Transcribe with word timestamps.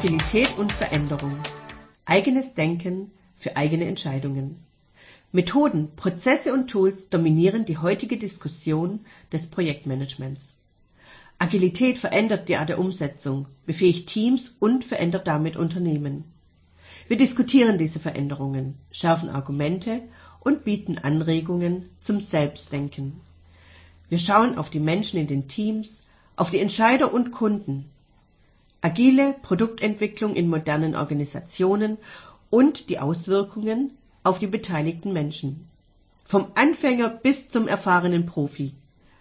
Agilität 0.00 0.58
und 0.58 0.72
Veränderung. 0.72 1.36
Eigenes 2.06 2.54
Denken 2.54 3.10
für 3.36 3.58
eigene 3.58 3.84
Entscheidungen. 3.84 4.56
Methoden, 5.30 5.94
Prozesse 5.94 6.54
und 6.54 6.70
Tools 6.70 7.10
dominieren 7.10 7.66
die 7.66 7.76
heutige 7.76 8.16
Diskussion 8.16 9.00
des 9.30 9.48
Projektmanagements. 9.48 10.56
Agilität 11.38 11.98
verändert 11.98 12.48
die 12.48 12.56
Art 12.56 12.70
der 12.70 12.78
Umsetzung, 12.78 13.44
befähigt 13.66 14.08
Teams 14.08 14.54
und 14.58 14.86
verändert 14.86 15.26
damit 15.26 15.58
Unternehmen. 15.58 16.24
Wir 17.06 17.18
diskutieren 17.18 17.76
diese 17.76 18.00
Veränderungen, 18.00 18.78
schärfen 18.90 19.28
Argumente 19.28 20.00
und 20.40 20.64
bieten 20.64 20.96
Anregungen 20.96 21.90
zum 22.00 22.20
Selbstdenken. 22.20 23.20
Wir 24.08 24.18
schauen 24.18 24.56
auf 24.56 24.70
die 24.70 24.80
Menschen 24.80 25.20
in 25.20 25.26
den 25.26 25.46
Teams, 25.46 26.00
auf 26.36 26.50
die 26.50 26.60
Entscheider 26.60 27.12
und 27.12 27.32
Kunden, 27.32 27.90
agile 28.82 29.34
Produktentwicklung 29.42 30.34
in 30.34 30.48
modernen 30.48 30.96
Organisationen 30.96 31.98
und 32.48 32.88
die 32.88 32.98
Auswirkungen 32.98 33.92
auf 34.24 34.38
die 34.38 34.46
beteiligten 34.46 35.12
Menschen. 35.12 35.68
Vom 36.24 36.46
Anfänger 36.54 37.08
bis 37.08 37.48
zum 37.48 37.68
erfahrenen 37.68 38.26
Profi. 38.26 38.72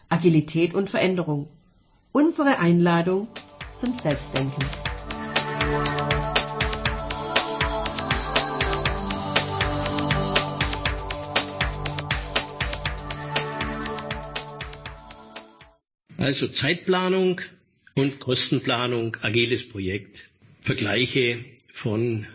Agilität 0.09 0.73
und 0.73 0.89
Veränderung. 0.89 1.47
Unsere 2.11 2.59
Einladung 2.59 3.27
zum 3.77 3.93
Selbstdenken. 3.93 4.63
Also 16.17 16.47
Zeitplanung 16.47 17.41
und 17.95 18.19
Kostenplanung, 18.19 19.17
agiles 19.21 19.67
Projekt. 19.67 20.29
Vergleiche 20.61 21.43
von 21.73 22.27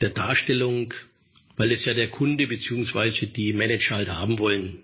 der 0.00 0.10
Darstellung, 0.10 0.94
weil 1.56 1.72
es 1.72 1.84
ja 1.84 1.94
der 1.94 2.08
Kunde 2.08 2.46
bzw. 2.46 3.26
die 3.26 3.52
Manager 3.52 3.96
halt 3.96 4.08
haben 4.08 4.38
wollen. 4.38 4.82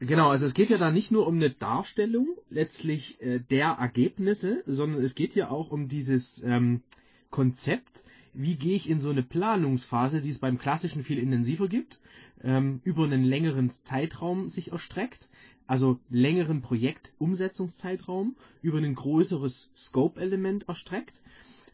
Genau, 0.00 0.30
also 0.30 0.46
es 0.46 0.54
geht 0.54 0.70
ja 0.70 0.78
da 0.78 0.90
nicht 0.90 1.10
nur 1.10 1.26
um 1.26 1.36
eine 1.36 1.50
Darstellung 1.50 2.28
letztlich 2.48 3.20
äh, 3.20 3.38
der 3.38 3.76
Ergebnisse, 3.78 4.62
sondern 4.66 5.04
es 5.04 5.14
geht 5.14 5.34
ja 5.34 5.50
auch 5.50 5.70
um 5.70 5.88
dieses 5.88 6.42
ähm, 6.42 6.82
Konzept, 7.28 8.02
wie 8.32 8.56
gehe 8.56 8.76
ich 8.76 8.88
in 8.88 9.00
so 9.00 9.10
eine 9.10 9.22
Planungsphase, 9.22 10.20
die 10.20 10.30
es 10.30 10.38
beim 10.38 10.58
klassischen 10.58 11.04
viel 11.04 11.18
intensiver 11.18 11.68
gibt, 11.68 12.00
ähm, 12.42 12.80
über 12.84 13.04
einen 13.04 13.24
längeren 13.24 13.70
Zeitraum 13.70 14.48
sich 14.48 14.72
erstreckt, 14.72 15.28
also 15.66 16.00
längeren 16.08 16.62
Projektumsetzungszeitraum 16.62 18.36
über 18.62 18.78
ein 18.78 18.94
größeres 18.94 19.70
Scope-Element 19.76 20.68
erstreckt. 20.68 21.22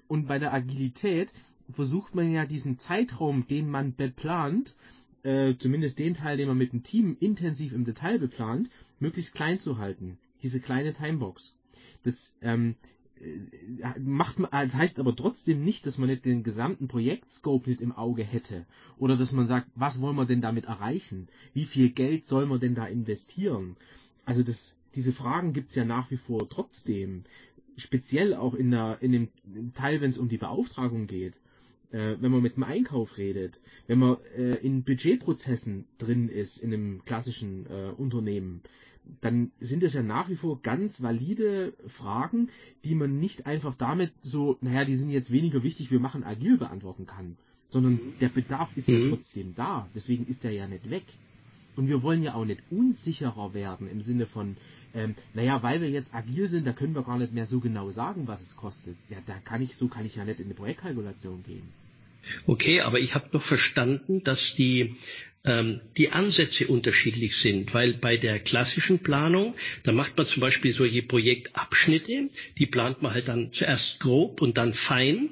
Und 0.09 0.29
bei 0.29 0.39
der 0.39 0.53
Agilität 0.53 1.33
versucht 1.71 2.15
man 2.15 2.31
ja 2.31 2.47
diesen 2.47 2.79
Zeitraum, 2.79 3.47
den 3.47 3.69
man 3.69 3.95
beplant, 3.95 4.77
äh, 5.23 5.55
zumindest 5.59 5.99
den 5.99 6.15
Teil, 6.15 6.37
den 6.37 6.49
man 6.49 6.59
mit 6.59 6.73
dem 6.73 6.83
Team 6.83 7.17
intensiv 7.19 7.73
im 7.73 7.85
Detail 7.85 8.19
beplant, 8.19 8.71
möglichst 9.01 9.35
klein 9.35 9.59
zu 9.59 9.79
halten. 9.79 10.19
Diese 10.43 10.61
kleine 10.61 10.93
Timebox. 10.93 11.55
Das 12.03 12.37
ähm, 12.41 12.77
äh, 12.83 12.96
macht 13.99 14.39
man, 14.39 14.51
das 14.51 14.75
heißt 14.75 14.99
aber 14.99 15.15
trotzdem 15.17 15.65
nicht, 15.65 15.87
dass 15.87 15.99
man 15.99 16.09
nicht 16.09 16.25
den 16.25 16.43
gesamten 16.43 16.89
Projektscope 16.89 17.71
nicht 17.71 17.81
im 17.81 17.93
Auge 17.93 18.23
hätte. 18.23 18.67
Oder 18.99 19.17
dass 19.17 19.33
man 19.33 19.47
sagt, 19.47 19.69
was 19.75 20.01
wollen 20.01 20.17
wir 20.17 20.27
denn 20.27 20.41
damit 20.41 20.67
erreichen? 20.67 21.29
Wie 21.55 21.65
viel 21.65 21.91
Geld 21.91 22.27
soll 22.27 22.47
man 22.47 22.61
denn 22.61 22.75
da 22.75 22.87
investieren? 22.87 23.77
Also 24.25 24.43
das, 24.43 24.77
diese 24.95 25.13
Fragen 25.13 25.53
gibt's 25.53 25.75
ja 25.75 25.85
nach 25.85 26.11
wie 26.11 26.19
vor 26.19 26.49
trotzdem. 26.49 27.25
Speziell 27.77 28.35
auch 28.35 28.55
in, 28.55 28.71
der, 28.71 28.99
in 29.01 29.13
dem 29.13 29.73
Teil, 29.75 30.01
wenn 30.01 30.11
es 30.11 30.19
um 30.19 30.29
die 30.29 30.39
Beauftragung 30.39 31.07
geht. 31.07 31.35
Äh, 31.93 32.17
wenn 32.21 32.33
man 32.33 32.43
mit 32.43 32.57
dem 32.57 32.65
Einkauf 32.65 33.17
redet, 33.17 33.61
wenn 33.87 33.99
man 33.99 34.17
äh, 34.37 34.57
in 34.57 34.83
Budgetprozessen 34.83 35.85
drin 35.99 36.29
ist, 36.29 36.59
in 36.59 36.73
einem 36.73 37.05
klassischen 37.05 37.67
äh, 37.67 37.93
Unternehmen, 37.97 38.63
dann 39.21 39.51
sind 39.61 39.83
es 39.83 39.95
ja 39.95 40.03
nach 40.03 40.29
wie 40.29 40.37
vor 40.37 40.61
ganz 40.63 41.03
valide 41.03 41.75
Fragen, 41.89 42.49
die 42.85 42.95
man 42.95 43.19
nicht 43.19 43.47
einfach 43.47 43.75
damit 43.75 44.13
so, 44.23 44.59
naja, 44.61 44.85
die 44.85 44.97
sind 44.97 45.11
jetzt 45.11 45.31
weniger 45.31 45.63
wichtig, 45.63 45.91
wir 45.91 46.01
machen 46.01 46.25
agil 46.25 46.59
beantworten 46.59 47.07
kann, 47.07 47.37
sondern 47.69 48.01
der 48.21 48.29
Bedarf 48.29 48.77
ist 48.77 48.89
mhm. 48.89 48.95
ja 48.95 49.09
trotzdem 49.11 49.55
da, 49.55 49.89
deswegen 49.95 50.27
ist 50.27 50.45
er 50.45 50.53
ja 50.53 50.67
nicht 50.69 50.91
weg. 50.91 51.05
Und 51.77 51.89
wir 51.89 52.03
wollen 52.03 52.23
ja 52.23 52.35
auch 52.35 52.47
nicht 52.47 52.63
unsicherer 52.71 53.53
werden 53.53 53.89
im 53.89 54.01
Sinne 54.01 54.27
von, 54.27 54.57
ähm, 54.95 55.15
naja, 55.35 55.63
weil 55.63 55.83
wir 55.83 55.91
jetzt 55.91 56.15
agil 56.15 56.49
sind, 56.49 56.67
da 56.67 56.73
können 56.73 56.95
wir 56.95 57.03
gar 57.03 57.19
nicht 57.19 57.35
mehr 57.35 57.45
so 57.45 57.61
genau 57.61 57.91
sagen, 57.91 58.27
was 58.27 58.41
es 58.41 58.57
kostet. 58.57 58.97
Ja, 59.11 59.19
da 59.27 59.35
kann 59.45 59.61
ich, 59.61 59.77
so 59.77 59.89
kann 59.89 60.07
ich 60.07 60.17
ja 60.17 60.25
nicht 60.25 60.41
in 60.41 60.47
eine 60.47 60.55
Projektkalkulation 60.55 61.43
gehen. 61.43 61.69
Okay, 62.47 62.81
aber 62.81 62.99
ich 62.99 63.15
habe 63.15 63.29
doch 63.31 63.43
verstanden, 63.43 64.25
dass 64.25 64.55
die 64.55 64.97
die 65.97 66.11
Ansätze 66.11 66.67
unterschiedlich 66.67 67.37
sind, 67.37 67.73
weil 67.73 67.95
bei 67.95 68.17
der 68.17 68.41
klassischen 68.41 68.99
Planung, 68.99 69.55
da 69.85 69.93
macht 69.93 70.17
man 70.17 70.27
zum 70.27 70.41
Beispiel 70.41 70.73
solche 70.73 71.03
Projektabschnitte, 71.03 72.31
die 72.59 72.67
plant 72.67 73.03
man 73.03 73.15
halt 73.15 73.29
dann 73.29 73.53
zuerst 73.53 74.01
grob 74.01 74.43
und 74.43 74.59
dann 74.59 74.75
fein 74.75 75.31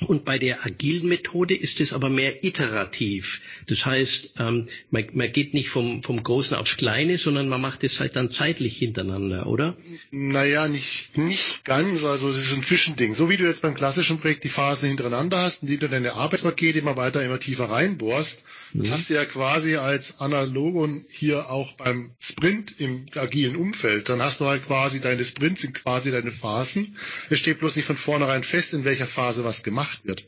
und 0.00 0.24
bei 0.24 0.38
der 0.38 0.64
agilen 0.64 1.08
Methode 1.08 1.54
ist 1.54 1.80
es 1.80 1.92
aber 1.92 2.08
mehr 2.08 2.44
iterativ. 2.44 3.40
Das 3.68 3.86
heißt, 3.86 4.34
ähm, 4.38 4.66
man, 4.90 5.06
man, 5.12 5.32
geht 5.32 5.54
nicht 5.54 5.68
vom, 5.68 6.02
vom 6.02 6.22
Großen 6.22 6.56
aufs 6.56 6.76
Kleine, 6.76 7.16
sondern 7.16 7.48
man 7.48 7.60
macht 7.60 7.84
es 7.84 8.00
halt 8.00 8.16
dann 8.16 8.30
zeitlich 8.32 8.76
hintereinander, 8.76 9.46
oder? 9.46 9.76
Naja, 10.10 10.66
nicht, 10.68 11.16
nicht 11.16 11.64
ganz. 11.64 12.04
Also 12.04 12.30
es 12.30 12.38
ist 12.38 12.52
ein 12.52 12.64
Zwischending. 12.64 13.14
So 13.14 13.30
wie 13.30 13.36
du 13.36 13.44
jetzt 13.44 13.62
beim 13.62 13.74
klassischen 13.74 14.18
Projekt 14.18 14.44
die 14.44 14.48
Phasen 14.48 14.88
hintereinander 14.88 15.38
hast, 15.38 15.62
in 15.62 15.68
die 15.68 15.78
du 15.78 15.88
deine 15.88 16.14
Arbeitspakete 16.14 16.78
immer 16.78 16.96
weiter, 16.96 17.24
immer 17.24 17.38
tiefer 17.38 17.70
reinbohrst, 17.70 18.42
das 18.74 18.88
mhm. 18.88 18.92
hast 18.92 19.10
du 19.10 19.14
ja 19.14 19.24
quasi 19.24 19.76
als 19.76 20.18
Analogon 20.18 21.04
hier 21.08 21.48
auch 21.48 21.74
beim 21.74 22.10
Sprint 22.18 22.74
im 22.78 23.06
agilen 23.14 23.54
Umfeld. 23.54 24.08
Dann 24.08 24.20
hast 24.20 24.40
du 24.40 24.46
halt 24.46 24.66
quasi 24.66 25.00
deine 25.00 25.24
Sprints 25.24 25.60
sind 25.60 25.74
quasi 25.74 26.10
deine 26.10 26.32
Phasen. 26.32 26.96
Es 27.30 27.38
steht 27.38 27.60
bloß 27.60 27.76
nicht 27.76 27.84
von 27.84 27.96
vornherein 27.96 28.42
fest, 28.42 28.74
in 28.74 28.84
welcher 28.84 29.06
Phase 29.06 29.44
was 29.44 29.62
gemacht 29.62 29.83
gemacht 29.84 30.04
wird. 30.04 30.24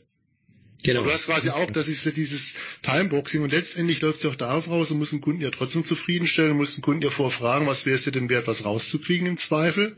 Genau. 0.83 0.99
Aber 0.99 1.09
du 1.09 1.13
hast 1.15 1.25
quasi 1.25 1.49
auch, 1.49 1.71
das 1.71 1.87
ist 1.87 2.05
ja 2.05 2.11
dieses 2.11 2.53
Timeboxing 2.83 3.41
und 3.41 3.51
letztendlich 3.51 3.99
läuft 4.01 4.19
es 4.19 4.23
ja 4.23 4.29
auch 4.29 4.35
darauf 4.35 4.69
raus, 4.69 4.89
du 4.89 4.95
musst 4.95 5.11
den 5.11 5.21
Kunden 5.21 5.41
ja 5.41 5.49
trotzdem 5.49 5.83
zufriedenstellen, 5.83 6.51
du 6.51 6.55
musst 6.55 6.77
den 6.77 6.83
Kunden 6.83 7.01
ja 7.01 7.09
vorfragen, 7.09 7.65
was 7.65 7.85
wäre 7.85 7.95
es 7.95 8.03
dir 8.03 8.11
denn 8.11 8.29
wert, 8.29 8.47
was 8.47 8.63
rauszukriegen 8.63 9.27
im 9.27 9.37
Zweifel. 9.37 9.97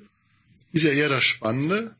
Ist 0.71 0.83
ja 0.83 0.91
eher 0.91 1.09
das 1.09 1.23
Spannende. 1.23 1.95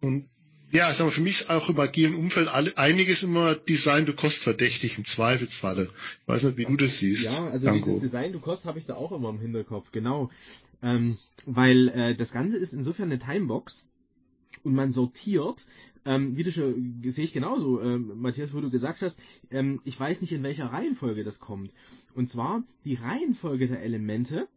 Und 0.00 0.28
ja, 0.72 0.90
ich 0.90 0.96
sag 0.96 1.04
mal, 1.04 1.12
für 1.12 1.20
mich 1.20 1.42
ist 1.42 1.50
auch 1.50 1.68
im 1.68 1.78
agilen 1.78 2.16
Umfeld 2.16 2.48
alle, 2.48 2.76
einiges 2.76 3.22
immer 3.22 3.54
Design 3.54 4.06
du 4.06 4.14
Cost 4.14 4.42
verdächtig 4.42 4.98
im 4.98 5.04
Zweifelsfalle. 5.04 5.90
Ich 6.22 6.28
weiß 6.28 6.42
nicht, 6.42 6.58
wie 6.58 6.64
du 6.64 6.76
das 6.76 6.98
siehst. 6.98 7.24
Ja, 7.24 7.50
also 7.50 7.66
Danko. 7.66 7.86
dieses 7.86 8.02
Design 8.10 8.32
du 8.32 8.40
Cost 8.40 8.64
habe 8.64 8.80
ich 8.80 8.86
da 8.86 8.94
auch 8.96 9.12
immer 9.12 9.28
im 9.28 9.38
Hinterkopf, 9.38 9.92
genau. 9.92 10.30
Ähm, 10.82 11.16
weil 11.46 11.88
äh, 11.88 12.14
das 12.16 12.32
Ganze 12.32 12.56
ist 12.56 12.72
insofern 12.72 13.12
eine 13.12 13.20
Timebox 13.20 13.86
und 14.64 14.74
man 14.74 14.90
sortiert 14.90 15.64
ähm, 16.04 16.36
wie 16.36 16.42
du 16.42 16.52
schon, 16.52 17.02
sehe 17.06 17.24
ich 17.24 17.32
genauso, 17.32 17.80
ähm, 17.80 18.20
Matthias, 18.20 18.52
wo 18.52 18.60
du 18.60 18.70
gesagt 18.70 19.02
hast, 19.02 19.18
ähm, 19.50 19.80
ich 19.84 19.98
weiß 19.98 20.20
nicht, 20.20 20.32
in 20.32 20.42
welcher 20.42 20.66
Reihenfolge 20.66 21.24
das 21.24 21.40
kommt. 21.40 21.72
Und 22.14 22.30
zwar 22.30 22.62
die 22.84 22.94
Reihenfolge 22.94 23.66
der 23.68 23.82
Elemente, 23.82 24.48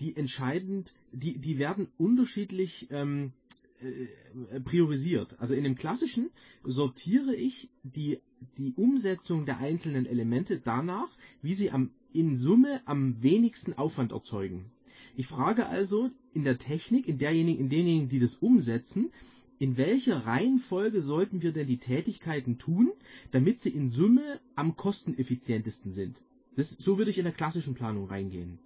die 0.00 0.16
entscheidend, 0.16 0.92
die, 1.12 1.38
die 1.38 1.58
werden 1.58 1.88
unterschiedlich 1.98 2.88
ähm, 2.90 3.32
äh, 3.80 4.60
priorisiert. 4.60 5.38
Also 5.38 5.54
in 5.54 5.64
dem 5.64 5.76
klassischen 5.76 6.30
sortiere 6.62 7.34
ich 7.34 7.68
die, 7.82 8.18
die 8.56 8.72
Umsetzung 8.74 9.46
der 9.46 9.58
einzelnen 9.58 10.06
Elemente 10.06 10.58
danach, 10.58 11.08
wie 11.42 11.54
sie 11.54 11.70
am, 11.70 11.90
in 12.12 12.36
Summe 12.36 12.80
am 12.86 13.22
wenigsten 13.22 13.74
Aufwand 13.74 14.12
erzeugen. 14.12 14.70
Ich 15.16 15.26
frage 15.26 15.66
also 15.66 16.10
in 16.32 16.44
der 16.44 16.58
Technik, 16.58 17.06
in 17.06 17.18
derjenigen, 17.18 17.60
in 17.60 17.68
denjenigen, 17.68 18.08
die 18.08 18.18
das 18.18 18.34
umsetzen, 18.36 19.10
in 19.58 19.76
welcher 19.76 20.26
Reihenfolge 20.26 21.00
sollten 21.02 21.42
wir 21.42 21.52
denn 21.52 21.66
die 21.66 21.78
Tätigkeiten 21.78 22.58
tun, 22.58 22.92
damit 23.30 23.60
sie 23.60 23.70
in 23.70 23.90
Summe 23.90 24.40
am 24.54 24.76
kosteneffizientesten 24.76 25.92
sind. 25.92 26.20
Das, 26.56 26.70
so 26.70 26.98
würde 26.98 27.10
ich 27.10 27.18
in 27.18 27.24
der 27.24 27.32
klassischen 27.32 27.74
Planung 27.74 28.06
reingehen. 28.06 28.58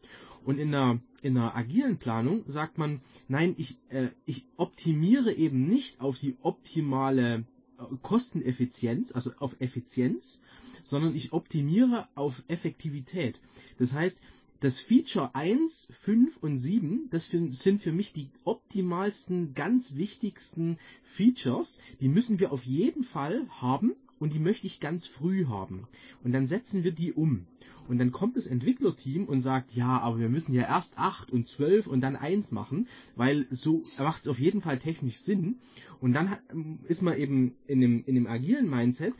Und 0.44 0.58
in 0.58 0.70
der, 0.70 1.00
in 1.20 1.34
der 1.34 1.56
agilen 1.56 1.98
Planung 1.98 2.44
sagt 2.46 2.78
man, 2.78 3.00
nein, 3.28 3.54
ich, 3.58 3.78
äh, 3.88 4.08
ich 4.24 4.46
optimiere 4.56 5.32
eben 5.32 5.68
nicht 5.68 6.00
auf 6.00 6.18
die 6.18 6.36
optimale 6.42 7.44
äh, 7.78 7.82
Kosteneffizienz, 8.02 9.12
also 9.12 9.32
auf 9.38 9.56
Effizienz, 9.60 10.40
sondern 10.84 11.14
ich 11.14 11.32
optimiere 11.32 12.08
auf 12.14 12.42
Effektivität. 12.48 13.40
Das 13.78 13.92
heißt, 13.92 14.18
das 14.60 14.80
Feature 14.80 15.34
1, 15.34 15.88
5 16.02 16.36
und 16.38 16.58
7, 16.58 17.08
das 17.10 17.30
sind 17.30 17.82
für 17.82 17.92
mich 17.92 18.12
die 18.12 18.30
optimalsten, 18.44 19.54
ganz 19.54 19.94
wichtigsten 19.96 20.78
Features. 21.02 21.80
Die 22.00 22.08
müssen 22.08 22.40
wir 22.40 22.52
auf 22.52 22.64
jeden 22.64 23.04
Fall 23.04 23.46
haben, 23.48 23.94
und 24.18 24.34
die 24.34 24.38
möchte 24.38 24.66
ich 24.66 24.80
ganz 24.80 25.06
früh 25.06 25.46
haben. 25.46 25.86
Und 26.24 26.32
dann 26.32 26.46
setzen 26.46 26.84
wir 26.84 26.92
die 26.92 27.12
um. 27.12 27.46
Und 27.88 27.98
dann 27.98 28.12
kommt 28.12 28.36
das 28.36 28.46
Entwicklerteam 28.46 29.24
und 29.24 29.40
sagt, 29.40 29.72
ja, 29.74 29.98
aber 30.00 30.18
wir 30.18 30.28
müssen 30.28 30.52
ja 30.52 30.62
erst 30.62 30.98
8 30.98 31.30
und 31.30 31.48
12 31.48 31.86
und 31.86 32.02
dann 32.02 32.16
1 32.16 32.52
machen, 32.52 32.86
weil 33.16 33.46
so 33.50 33.82
macht 33.98 34.22
es 34.22 34.28
auf 34.28 34.38
jeden 34.38 34.60
Fall 34.60 34.78
technisch 34.78 35.18
Sinn. 35.20 35.56
Und 36.00 36.12
dann 36.12 36.30
hat, 36.30 36.40
ist 36.86 37.00
man 37.00 37.16
eben 37.16 37.54
in 37.66 37.80
dem, 37.80 38.04
in 38.04 38.14
dem 38.14 38.26
agilen 38.26 38.68
Mindset, 38.68 39.14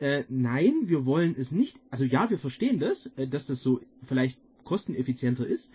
äh, 0.00 0.24
nein, 0.28 0.74
wir 0.86 1.06
wollen 1.06 1.34
es 1.38 1.52
nicht. 1.52 1.78
Also 1.90 2.04
ja, 2.04 2.30
wir 2.30 2.38
verstehen 2.38 2.80
das, 2.80 3.06
äh, 3.16 3.28
dass 3.28 3.46
das 3.46 3.62
so 3.62 3.80
vielleicht 4.02 4.40
kosteneffizienter 4.68 5.46
ist, 5.46 5.72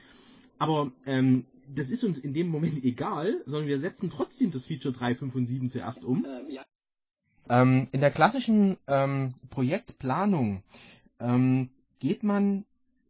aber 0.59 0.91
ähm, 1.05 1.45
das 1.73 1.89
ist 1.89 2.03
uns 2.03 2.17
in 2.17 2.33
dem 2.33 2.47
Moment 2.47 2.83
egal, 2.83 3.41
sondern 3.45 3.67
wir 3.67 3.79
setzen 3.79 4.09
trotzdem 4.09 4.51
das 4.51 4.67
Feature 4.67 4.93
3, 4.93 5.15
5 5.15 5.35
und 5.35 5.45
7 5.47 5.69
zuerst 5.69 6.03
um. 6.03 6.25
Ähm, 6.25 6.59
ähm, 7.49 7.87
in 7.91 8.01
der 8.01 8.11
klassischen 8.11 8.77
ähm, 8.87 9.33
Projektplanung 9.49 10.63
ähm, 11.19 11.69
geht 11.99 12.23
man 12.23 12.65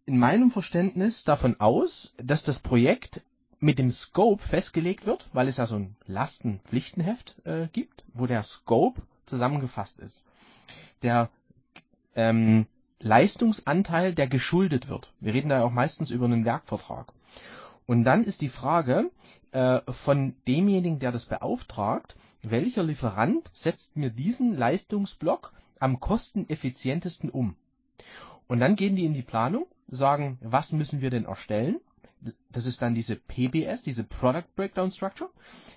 in 0.06 0.18
meinem 0.18 0.52
Verständnis 0.52 1.24
davon 1.24 1.60
aus, 1.60 2.14
dass 2.18 2.44
das 2.44 2.60
Projekt 2.60 3.22
mit 3.60 3.80
dem 3.80 3.92
Scope 3.92 4.44
festgelegt 4.44 5.06
wird, 5.06 5.30
weil 5.32 5.48
es 5.48 5.58
ja 5.58 5.66
so 5.66 5.76
ein 5.76 5.96
Lastenpflichtenheft 6.06 7.36
äh, 7.46 7.68
gibt, 7.72 8.04
wo 8.14 8.28
der 8.28 8.44
Scope 8.44 9.02
zusammengefasst 9.26 10.00
ist. 10.00 10.22
Der 11.02 11.30
ähm, 12.16 12.66
Leistungsanteil, 13.04 14.14
der 14.14 14.28
geschuldet 14.28 14.88
wird. 14.88 15.12
Wir 15.20 15.34
reden 15.34 15.50
da 15.50 15.64
auch 15.64 15.72
meistens 15.72 16.10
über 16.10 16.26
einen 16.26 16.46
Werkvertrag. 16.46 17.12
Und 17.86 18.06
dann 18.06 18.24
ist 18.24 18.42
die 18.42 18.50
Frage 18.50 19.12
äh, 19.52 19.82
von 19.92 20.36
demjenigen, 20.48 21.00
der 21.00 21.12
das 21.12 21.26
beauftragt, 21.26 22.16
welcher 22.42 22.84
Lieferant 22.84 23.50
setzt 23.54 23.96
mir 23.96 24.10
diesen 24.10 24.58
Leistungsblock 24.58 25.54
am 25.80 26.00
kosteneffizientesten 26.00 27.30
um? 27.30 27.56
Und 28.48 28.60
dann 28.60 28.76
gehen 28.76 28.96
die 28.96 29.06
in 29.06 29.14
die 29.14 29.22
Planung, 29.22 29.66
sagen, 29.88 30.38
was 30.42 30.72
müssen 30.72 31.02
wir 31.02 31.10
denn 31.10 31.26
erstellen? 31.26 31.80
Das 32.52 32.66
ist 32.66 32.82
dann 32.82 32.96
diese 32.96 33.18
PBS, 33.18 33.84
diese 33.84 34.04
Product 34.06 34.46
Breakdown 34.56 34.92
Structure. 34.92 35.30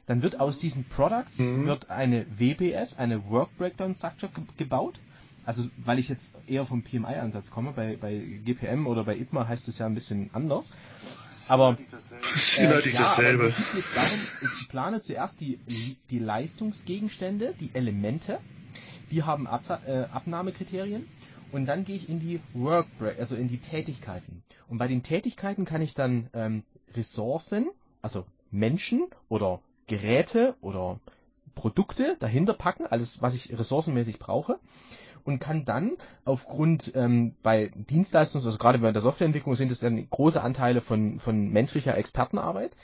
Dann 0.06 0.22
wird 0.22 0.38
aus 0.38 0.60
diesen 0.60 0.84
Products 0.84 1.38
mhm. 1.38 1.66
wird 1.66 1.90
eine 1.90 2.26
WBS, 2.38 2.98
eine 2.98 3.28
Work 3.30 3.56
Breakdown 3.58 3.96
Structure 3.96 4.30
gebaut. 4.56 5.00
Also 5.46 5.64
weil 5.76 6.00
ich 6.00 6.08
jetzt 6.08 6.28
eher 6.48 6.66
vom 6.66 6.82
PMI-Ansatz 6.82 7.50
komme, 7.50 7.72
bei, 7.72 7.96
bei 7.96 8.18
GPM 8.44 8.88
oder 8.88 9.04
bei 9.04 9.16
ITMA 9.16 9.46
heißt 9.46 9.68
es 9.68 9.78
ja 9.78 9.86
ein 9.86 9.94
bisschen 9.94 10.28
anders. 10.32 10.66
Aber 11.46 11.78
ist 12.34 12.58
äh, 12.58 12.64
ja, 12.64 12.80
dasselbe. 12.98 13.44
Aber 13.44 13.52
geht 13.72 13.84
darum, 13.94 14.18
ich 14.42 14.68
plane 14.68 15.00
zuerst 15.02 15.40
die, 15.40 15.60
die 16.10 16.18
Leistungsgegenstände, 16.18 17.54
die 17.60 17.70
Elemente, 17.74 18.40
die 19.12 19.22
haben 19.22 19.46
Ab 19.46 19.62
äh, 19.86 20.06
Abnahmekriterien 20.12 21.06
und 21.52 21.66
dann 21.66 21.84
gehe 21.84 21.94
ich 21.94 22.08
in 22.08 22.18
die 22.18 22.40
Work, 22.52 22.88
also 23.20 23.36
in 23.36 23.46
die 23.46 23.58
Tätigkeiten. 23.58 24.42
Und 24.68 24.78
bei 24.78 24.88
den 24.88 25.04
Tätigkeiten 25.04 25.64
kann 25.64 25.80
ich 25.80 25.94
dann 25.94 26.28
ähm, 26.34 26.64
Ressourcen, 26.94 27.68
also 28.02 28.26
Menschen 28.50 29.06
oder 29.28 29.60
Geräte 29.86 30.56
oder 30.60 30.98
Produkte 31.54 32.16
dahinter 32.18 32.54
packen, 32.54 32.86
alles 32.86 33.22
was 33.22 33.36
ich 33.36 33.56
ressourcenmäßig 33.56 34.18
brauche 34.18 34.58
und 35.26 35.40
kann 35.40 35.64
dann 35.64 35.96
aufgrund 36.24 36.92
ähm, 36.94 37.34
bei 37.42 37.72
Dienstleistungs, 37.74 38.46
also 38.46 38.58
gerade 38.58 38.78
bei 38.78 38.92
der 38.92 39.02
Softwareentwicklung 39.02 39.56
sind 39.56 39.72
es 39.72 39.80
dann 39.80 40.08
große 40.08 40.40
Anteile 40.40 40.80
von, 40.80 41.18
von 41.18 41.50
menschlicher 41.50 41.96
Expertenarbeit, 41.96 42.76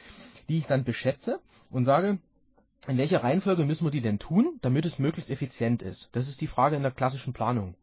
die 0.49 0.59
ich 0.59 0.67
dann 0.67 0.85
beschätze 0.85 1.41
und 1.71 1.85
sage, 1.85 2.19
in 2.89 2.99
welcher 2.99 3.23
Reihenfolge 3.23 3.65
müssen 3.65 3.87
wir 3.87 3.93
die 3.93 4.01
denn 4.01 4.19
tun, 4.19 4.59
damit 4.61 4.85
es 4.85 4.99
möglichst 4.99 5.31
effizient 5.31 5.83
ist? 5.83 6.11
Das 6.13 6.29
ist 6.29 6.41
die 6.41 6.49
Frage 6.49 6.75
in 6.75 6.83
der 6.83 6.91
klassischen 6.91 7.33
Planung. 7.33 7.77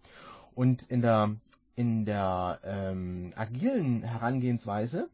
Und 0.56 0.84
in 0.84 1.02
der, 1.02 1.36
in 1.76 2.04
der 2.04 2.60
ähm, 2.66 3.32
agilen 3.38 4.04
Herangehensweise 4.04 5.10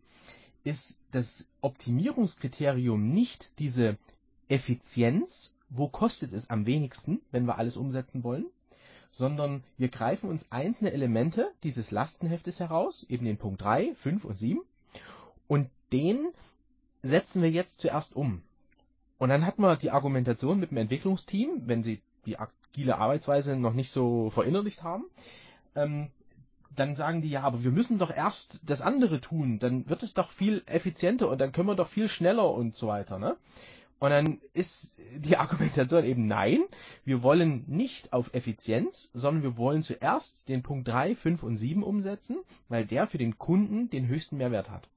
ist 0.64 0.98
das 1.12 1.48
Optimierungskriterium 1.62 3.14
nicht 3.14 3.52
diese 3.60 4.00
Effizienz, 4.48 5.56
wo 5.70 5.88
kostet 5.88 6.34
es 6.34 6.50
am 6.50 6.66
wenigsten, 6.66 7.22
wenn 7.30 7.46
wir 7.46 7.60
alles 7.60 7.78
umsetzen 7.78 8.24
wollen, 8.24 8.48
sondern 9.16 9.64
wir 9.78 9.88
greifen 9.88 10.30
uns 10.30 10.46
einzelne 10.50 10.92
Elemente 10.92 11.50
dieses 11.64 11.90
Lastenheftes 11.90 12.60
heraus, 12.60 13.06
eben 13.08 13.24
den 13.24 13.38
Punkt 13.38 13.62
3, 13.62 13.96
5 13.96 14.26
und 14.26 14.38
7, 14.38 14.60
und 15.48 15.70
den 15.94 16.28
setzen 17.02 17.42
wir 17.42 17.50
jetzt 17.50 17.80
zuerst 17.80 18.14
um. 18.14 18.42
Und 19.18 19.30
dann 19.30 19.46
hat 19.46 19.58
man 19.58 19.80
die 19.80 19.92
Argumentation 19.92 20.60
mit 20.60 20.72
dem 20.72 20.78
Entwicklungsteam, 20.80 21.62
wenn 21.66 21.82
sie 21.82 22.02
die 22.26 22.38
agile 22.38 22.98
Arbeitsweise 22.98 23.56
noch 23.56 23.74
nicht 23.74 23.90
so 23.90 24.32
verinnerlicht 24.32 24.84
haben, 24.84 25.06
ähm, 25.76 26.10
dann 26.76 26.98
sagen 26.98 27.22
die, 27.22 27.30
ja, 27.30 27.44
aber 27.44 27.64
wir 27.64 27.72
müssen 27.72 28.00
doch 28.00 28.14
erst 28.14 28.60
das 28.70 28.82
andere 28.82 29.22
tun, 29.22 29.60
dann 29.60 29.88
wird 29.88 30.04
es 30.04 30.14
doch 30.14 30.30
viel 30.32 30.62
effizienter 30.66 31.30
und 31.30 31.40
dann 31.40 31.54
können 31.54 31.70
wir 31.70 31.76
doch 31.76 31.88
viel 31.88 32.10
schneller 32.10 32.52
und 32.52 32.76
so 32.76 32.88
weiter, 32.88 33.18
ne? 33.18 33.38
Und 34.00 34.10
dann 34.10 34.40
ist 34.54 34.92
die 35.16 35.38
Argumentation 35.38 36.04
eben 36.06 36.28
nein, 36.28 36.64
wir 37.06 37.24
wollen 37.24 37.64
nicht 37.68 38.12
auf 38.12 38.34
Effizienz, 38.34 39.10
sondern 39.14 39.44
wir 39.44 39.58
wollen 39.58 39.84
zuerst 39.84 40.48
den 40.50 40.64
Punkt 40.64 40.88
3, 40.88 41.16
5 41.16 41.44
und 41.44 41.58
7 41.58 41.82
umsetzen, 41.84 42.38
weil 42.68 42.86
der 42.86 43.08
für 43.08 43.18
den 43.18 43.38
Kunden 43.38 43.90
den 43.90 44.08
höchsten 44.08 44.38
Mehrwert 44.38 44.70
hat. 44.70 44.90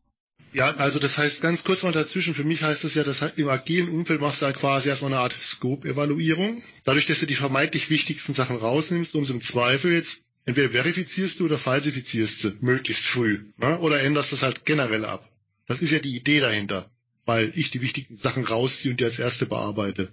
Ja, 0.52 0.70
also 0.76 0.98
das 0.98 1.18
heißt 1.18 1.42
ganz 1.42 1.62
kurz 1.62 1.82
mal 1.82 1.92
dazwischen, 1.92 2.34
für 2.34 2.44
mich 2.44 2.62
heißt 2.62 2.82
das 2.82 2.94
ja, 2.94 3.04
dass 3.04 3.20
im 3.22 3.48
agilen 3.48 3.90
Umfeld 3.90 4.20
machst 4.20 4.40
du 4.40 4.46
halt 4.46 4.56
quasi 4.56 4.88
erstmal 4.88 5.12
eine 5.12 5.20
Art 5.20 5.36
Scope-Evaluierung. 5.38 6.62
Dadurch, 6.84 7.06
dass 7.06 7.20
du 7.20 7.26
die 7.26 7.34
vermeintlich 7.34 7.90
wichtigsten 7.90 8.32
Sachen 8.32 8.56
rausnimmst, 8.56 9.14
um 9.14 9.24
sie 9.24 9.34
im 9.34 9.42
Zweifel 9.42 9.92
jetzt 9.92 10.22
entweder 10.46 10.70
verifizierst 10.70 11.40
du 11.40 11.44
oder 11.44 11.58
falsifizierst 11.58 12.40
sie 12.40 12.56
möglichst 12.60 13.06
früh. 13.06 13.44
Ne? 13.58 13.78
Oder 13.80 14.00
änderst 14.02 14.32
das 14.32 14.42
halt 14.42 14.64
generell 14.64 15.04
ab. 15.04 15.28
Das 15.66 15.82
ist 15.82 15.90
ja 15.90 15.98
die 15.98 16.16
Idee 16.16 16.40
dahinter, 16.40 16.90
weil 17.28 17.52
ich 17.54 17.70
die 17.70 17.82
wichtigen 17.82 18.16
Sachen 18.16 18.44
rausziehe 18.44 18.90
und 18.90 19.00
die 19.00 19.04
als 19.04 19.18
erste 19.18 19.44
bearbeite. 19.44 20.08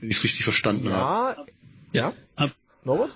Wenn 0.00 0.10
ich 0.10 0.18
es 0.18 0.24
richtig 0.24 0.44
verstanden 0.44 0.84
ja, 0.84 0.92
habe. 0.92 1.46
Ja, 1.94 2.12
ab, 2.36 2.54
Norbert? 2.84 3.10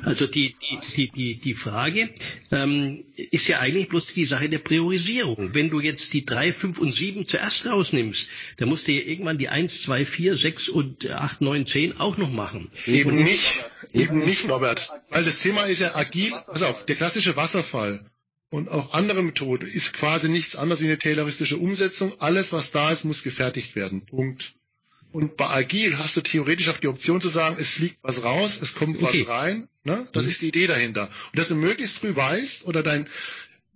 Also 0.00 0.26
die, 0.26 0.56
die, 0.56 0.78
die, 0.96 1.10
die, 1.10 1.34
die 1.36 1.54
Frage 1.54 2.08
ähm, 2.50 3.04
ist 3.16 3.48
ja 3.48 3.60
eigentlich 3.60 3.90
bloß 3.90 4.14
die 4.14 4.24
Sache 4.24 4.48
der 4.48 4.60
Priorisierung. 4.60 5.54
Wenn 5.54 5.68
du 5.68 5.78
jetzt 5.80 6.14
die 6.14 6.24
drei, 6.24 6.54
fünf 6.54 6.78
und 6.78 6.94
sieben 6.94 7.28
zuerst 7.28 7.66
rausnimmst, 7.66 8.30
dann 8.56 8.70
musst 8.70 8.88
du 8.88 8.92
ja 8.92 9.02
irgendwann 9.02 9.36
die 9.36 9.50
eins, 9.50 9.82
zwei, 9.82 10.06
vier, 10.06 10.38
sechs 10.38 10.70
und 10.70 11.10
acht, 11.10 11.42
neun, 11.42 11.66
zehn 11.66 12.00
auch 12.00 12.16
noch 12.16 12.30
machen. 12.30 12.70
Eben 12.86 13.10
und 13.10 13.24
nicht, 13.24 13.62
eben 13.92 14.20
nicht, 14.20 14.46
Norbert. 14.46 14.90
Weil 15.10 15.24
das 15.24 15.40
Thema 15.40 15.64
ist 15.64 15.82
ja 15.82 15.94
agil, 15.94 16.32
pass 16.46 16.62
auf, 16.62 16.86
der 16.86 16.96
klassische 16.96 17.36
Wasserfall 17.36 18.10
und 18.54 18.68
auch 18.68 18.94
andere 18.94 19.20
Methoden 19.24 19.66
ist 19.66 19.94
quasi 19.94 20.28
nichts 20.28 20.54
anderes 20.54 20.80
wie 20.80 20.84
eine 20.84 20.96
tayloristische 20.96 21.56
Umsetzung. 21.56 22.12
Alles, 22.20 22.52
was 22.52 22.70
da 22.70 22.92
ist, 22.92 23.04
muss 23.04 23.24
gefertigt 23.24 23.74
werden. 23.74 24.06
Punkt. 24.06 24.54
Und 25.10 25.36
bei 25.36 25.48
Agil 25.48 25.98
hast 25.98 26.16
du 26.16 26.20
theoretisch 26.20 26.68
auch 26.68 26.78
die 26.78 26.86
Option 26.86 27.20
zu 27.20 27.30
sagen, 27.30 27.56
es 27.58 27.70
fliegt 27.70 27.96
was 28.02 28.22
raus, 28.22 28.62
es 28.62 28.76
kommt 28.76 29.02
okay. 29.02 29.22
was 29.22 29.28
rein. 29.28 29.68
Ne? 29.82 30.08
Das 30.12 30.22
mhm. 30.22 30.28
ist 30.28 30.42
die 30.42 30.48
Idee 30.48 30.68
dahinter. 30.68 31.10
Und 31.32 31.38
dass 31.40 31.48
du 31.48 31.56
möglichst 31.56 31.98
früh 31.98 32.14
weißt 32.14 32.64
oder 32.66 32.84
dein 32.84 33.08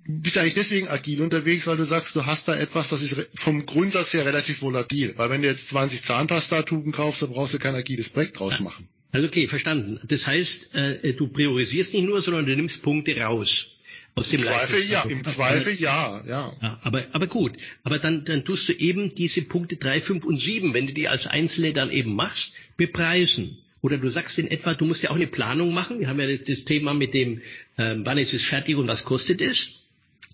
du 0.07 0.21
bist 0.21 0.39
eigentlich 0.39 0.55
deswegen 0.55 0.87
agil 0.87 1.23
unterwegs, 1.23 1.67
weil 1.67 1.77
du 1.77 1.85
sagst, 1.85 2.15
du 2.15 2.25
hast 2.27 2.47
da 2.47 2.57
etwas, 2.57 2.89
das 2.89 3.03
ist 3.03 3.17
vom 3.35 3.67
Grundsatz 3.67 4.15
her 4.15 4.25
relativ 4.25 4.63
volatil. 4.63 5.15
Weil 5.17 5.29
wenn 5.31 5.43
du 5.43 5.49
jetzt 5.49 5.71
20 5.71 6.05
Zahnpastatuben 6.05 6.93
kaufst, 6.93 7.23
dann 7.23 7.31
brauchst 7.31 7.53
du 7.53 7.59
kein 7.59 7.75
agiles 7.75 8.11
Projekt 8.11 8.39
draus 8.39 8.61
machen. 8.61 8.89
Also 9.11 9.27
okay, 9.27 9.49
verstanden. 9.49 9.99
Das 10.05 10.29
heißt, 10.29 10.77
äh, 10.77 11.15
du 11.15 11.27
priorisierst 11.27 11.95
nicht 11.95 12.05
nur, 12.05 12.23
sondern 12.23 12.47
du 12.47 12.55
nimmst 12.55 12.85
Punkte 12.85 13.21
raus. 13.21 13.75
Aus 14.19 14.31
dem 14.31 14.41
Im 14.41 14.47
Zweifel 14.47 14.85
ja, 14.85 15.03
im 15.03 15.25
Zweifel 15.25 15.75
ja, 15.75 16.25
ja. 16.27 16.53
ja 16.61 16.79
aber, 16.83 17.07
aber 17.13 17.27
gut, 17.27 17.53
aber 17.85 17.99
dann, 17.99 18.25
dann 18.25 18.45
tust 18.45 18.69
du 18.69 18.73
eben 18.73 19.15
diese 19.15 19.43
Punkte 19.43 19.77
drei, 19.77 20.01
fünf 20.01 20.25
und 20.25 20.41
sieben, 20.41 20.75
wenn 20.75 20.87
du 20.87 20.93
die 20.93 21.09
als 21.09 21.27
Einzelne 21.27 21.73
dann 21.73 21.91
eben 21.91 22.15
machst, 22.15 22.55
bepreisen. 22.77 23.59
Oder 23.81 23.97
du 23.99 24.11
sagst 24.11 24.39
in 24.39 24.49
etwa, 24.49 24.75
du 24.75 24.87
musst 24.87 25.03
ja 25.03 25.11
auch 25.11 25.17
eine 25.17 25.29
Planung 25.29 25.73
machen. 25.73 26.01
Wir 26.01 26.09
haben 26.09 26.21
ja 26.21 26.37
das 26.37 26.65
Thema 26.65 26.95
mit 26.95 27.15
dem, 27.15 27.43
ähm, 27.79 28.05
wann 28.05 28.19
ist 28.19 28.35
es 28.35 28.45
fertig 28.45 28.77
und 28.77 28.89
was 28.89 29.05
kostet 29.05 29.41
es. 29.41 29.78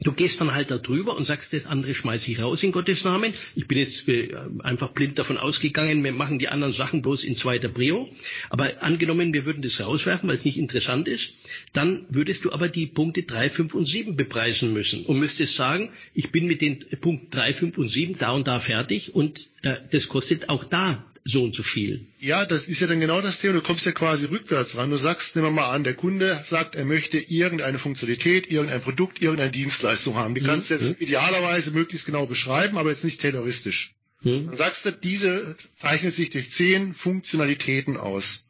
Du 0.00 0.12
gehst 0.12 0.40
dann 0.40 0.52
halt 0.52 0.70
da 0.72 0.78
drüber 0.78 1.16
und 1.16 1.24
sagst, 1.24 1.52
das 1.52 1.66
andere 1.66 1.94
schmeiße 1.94 2.30
ich 2.30 2.42
raus 2.42 2.62
in 2.64 2.72
Gottes 2.72 3.04
Namen. 3.04 3.32
Ich 3.54 3.68
bin 3.68 3.78
jetzt 3.78 4.08
äh, 4.08 4.34
einfach 4.58 4.90
blind 4.90 5.18
davon 5.18 5.38
ausgegangen, 5.38 6.02
wir 6.02 6.12
machen 6.12 6.40
die 6.40 6.48
anderen 6.48 6.72
Sachen 6.72 7.00
bloß 7.00 7.22
in 7.22 7.36
zweiter 7.36 7.68
Prio. 7.68 8.10
Aber 8.50 8.82
angenommen, 8.82 9.32
wir 9.32 9.46
würden 9.46 9.62
das 9.62 9.80
rauswerfen, 9.80 10.28
weil 10.28 10.34
es 10.34 10.44
nicht 10.44 10.58
interessant 10.58 11.06
ist, 11.06 11.34
dann 11.72 12.06
würdest 12.08 12.44
du 12.44 12.52
aber 12.52 12.68
die 12.68 12.86
Punkte 12.86 13.22
3, 13.22 13.48
5 13.50 13.74
und 13.74 13.86
7 13.86 14.16
bepreisen 14.16 14.72
müssen 14.72 15.06
und 15.06 15.20
müsstest 15.20 15.54
sagen, 15.54 15.90
ich 16.12 16.32
bin 16.32 16.46
mit 16.46 16.60
den 16.60 16.80
Punkten 17.00 17.30
3, 17.30 17.54
5 17.54 17.78
und 17.78 17.88
7 17.88 18.18
da 18.18 18.32
und 18.32 18.48
da 18.48 18.58
fertig 18.58 19.14
und 19.14 19.48
äh, 19.62 19.76
das 19.92 20.08
kostet 20.08 20.48
auch 20.48 20.64
da 20.64 21.04
so 21.24 21.42
und 21.42 21.54
so 21.54 21.62
viel. 21.62 22.06
Ja, 22.20 22.44
das 22.44 22.66
ist 22.66 22.80
ja 22.80 22.86
dann 22.86 23.00
genau 23.00 23.22
das 23.22 23.38
Thema. 23.38 23.54
Du 23.54 23.62
kommst 23.62 23.86
ja 23.86 23.92
quasi 23.92 24.26
rückwärts 24.26 24.76
ran. 24.76 24.90
Du 24.90 24.98
sagst, 24.98 25.34
nehmen 25.34 25.48
wir 25.48 25.62
mal 25.62 25.70
an, 25.70 25.82
der 25.82 25.94
Kunde 25.94 26.44
sagt, 26.46 26.76
er 26.76 26.84
möchte 26.84 27.18
irgendeine 27.18 27.78
Funktionalität, 27.78 28.50
irgendein 28.50 28.82
Produkt, 28.82 29.22
irgendeine 29.22 29.50
Dienstleistung 29.50 30.16
haben. 30.16 30.34
Die 30.34 30.42
mhm. 30.42 30.46
kannst 30.46 30.68
du 30.68 30.74
jetzt 30.74 30.88
mhm. 30.88 30.96
idealerweise 30.98 31.70
möglichst 31.70 32.04
genau 32.04 32.26
beschreiben, 32.26 32.76
aber 32.76 32.90
jetzt 32.90 33.04
nicht 33.04 33.22
tayloristisch. 33.22 33.94
Mhm. 34.22 34.48
Dann 34.48 34.56
sagst 34.56 34.84
du, 34.84 34.92
diese 34.92 35.56
zeichnet 35.76 36.14
sich 36.14 36.28
durch 36.28 36.50
zehn 36.50 36.92
Funktionalitäten 36.92 37.96
aus. 37.96 38.42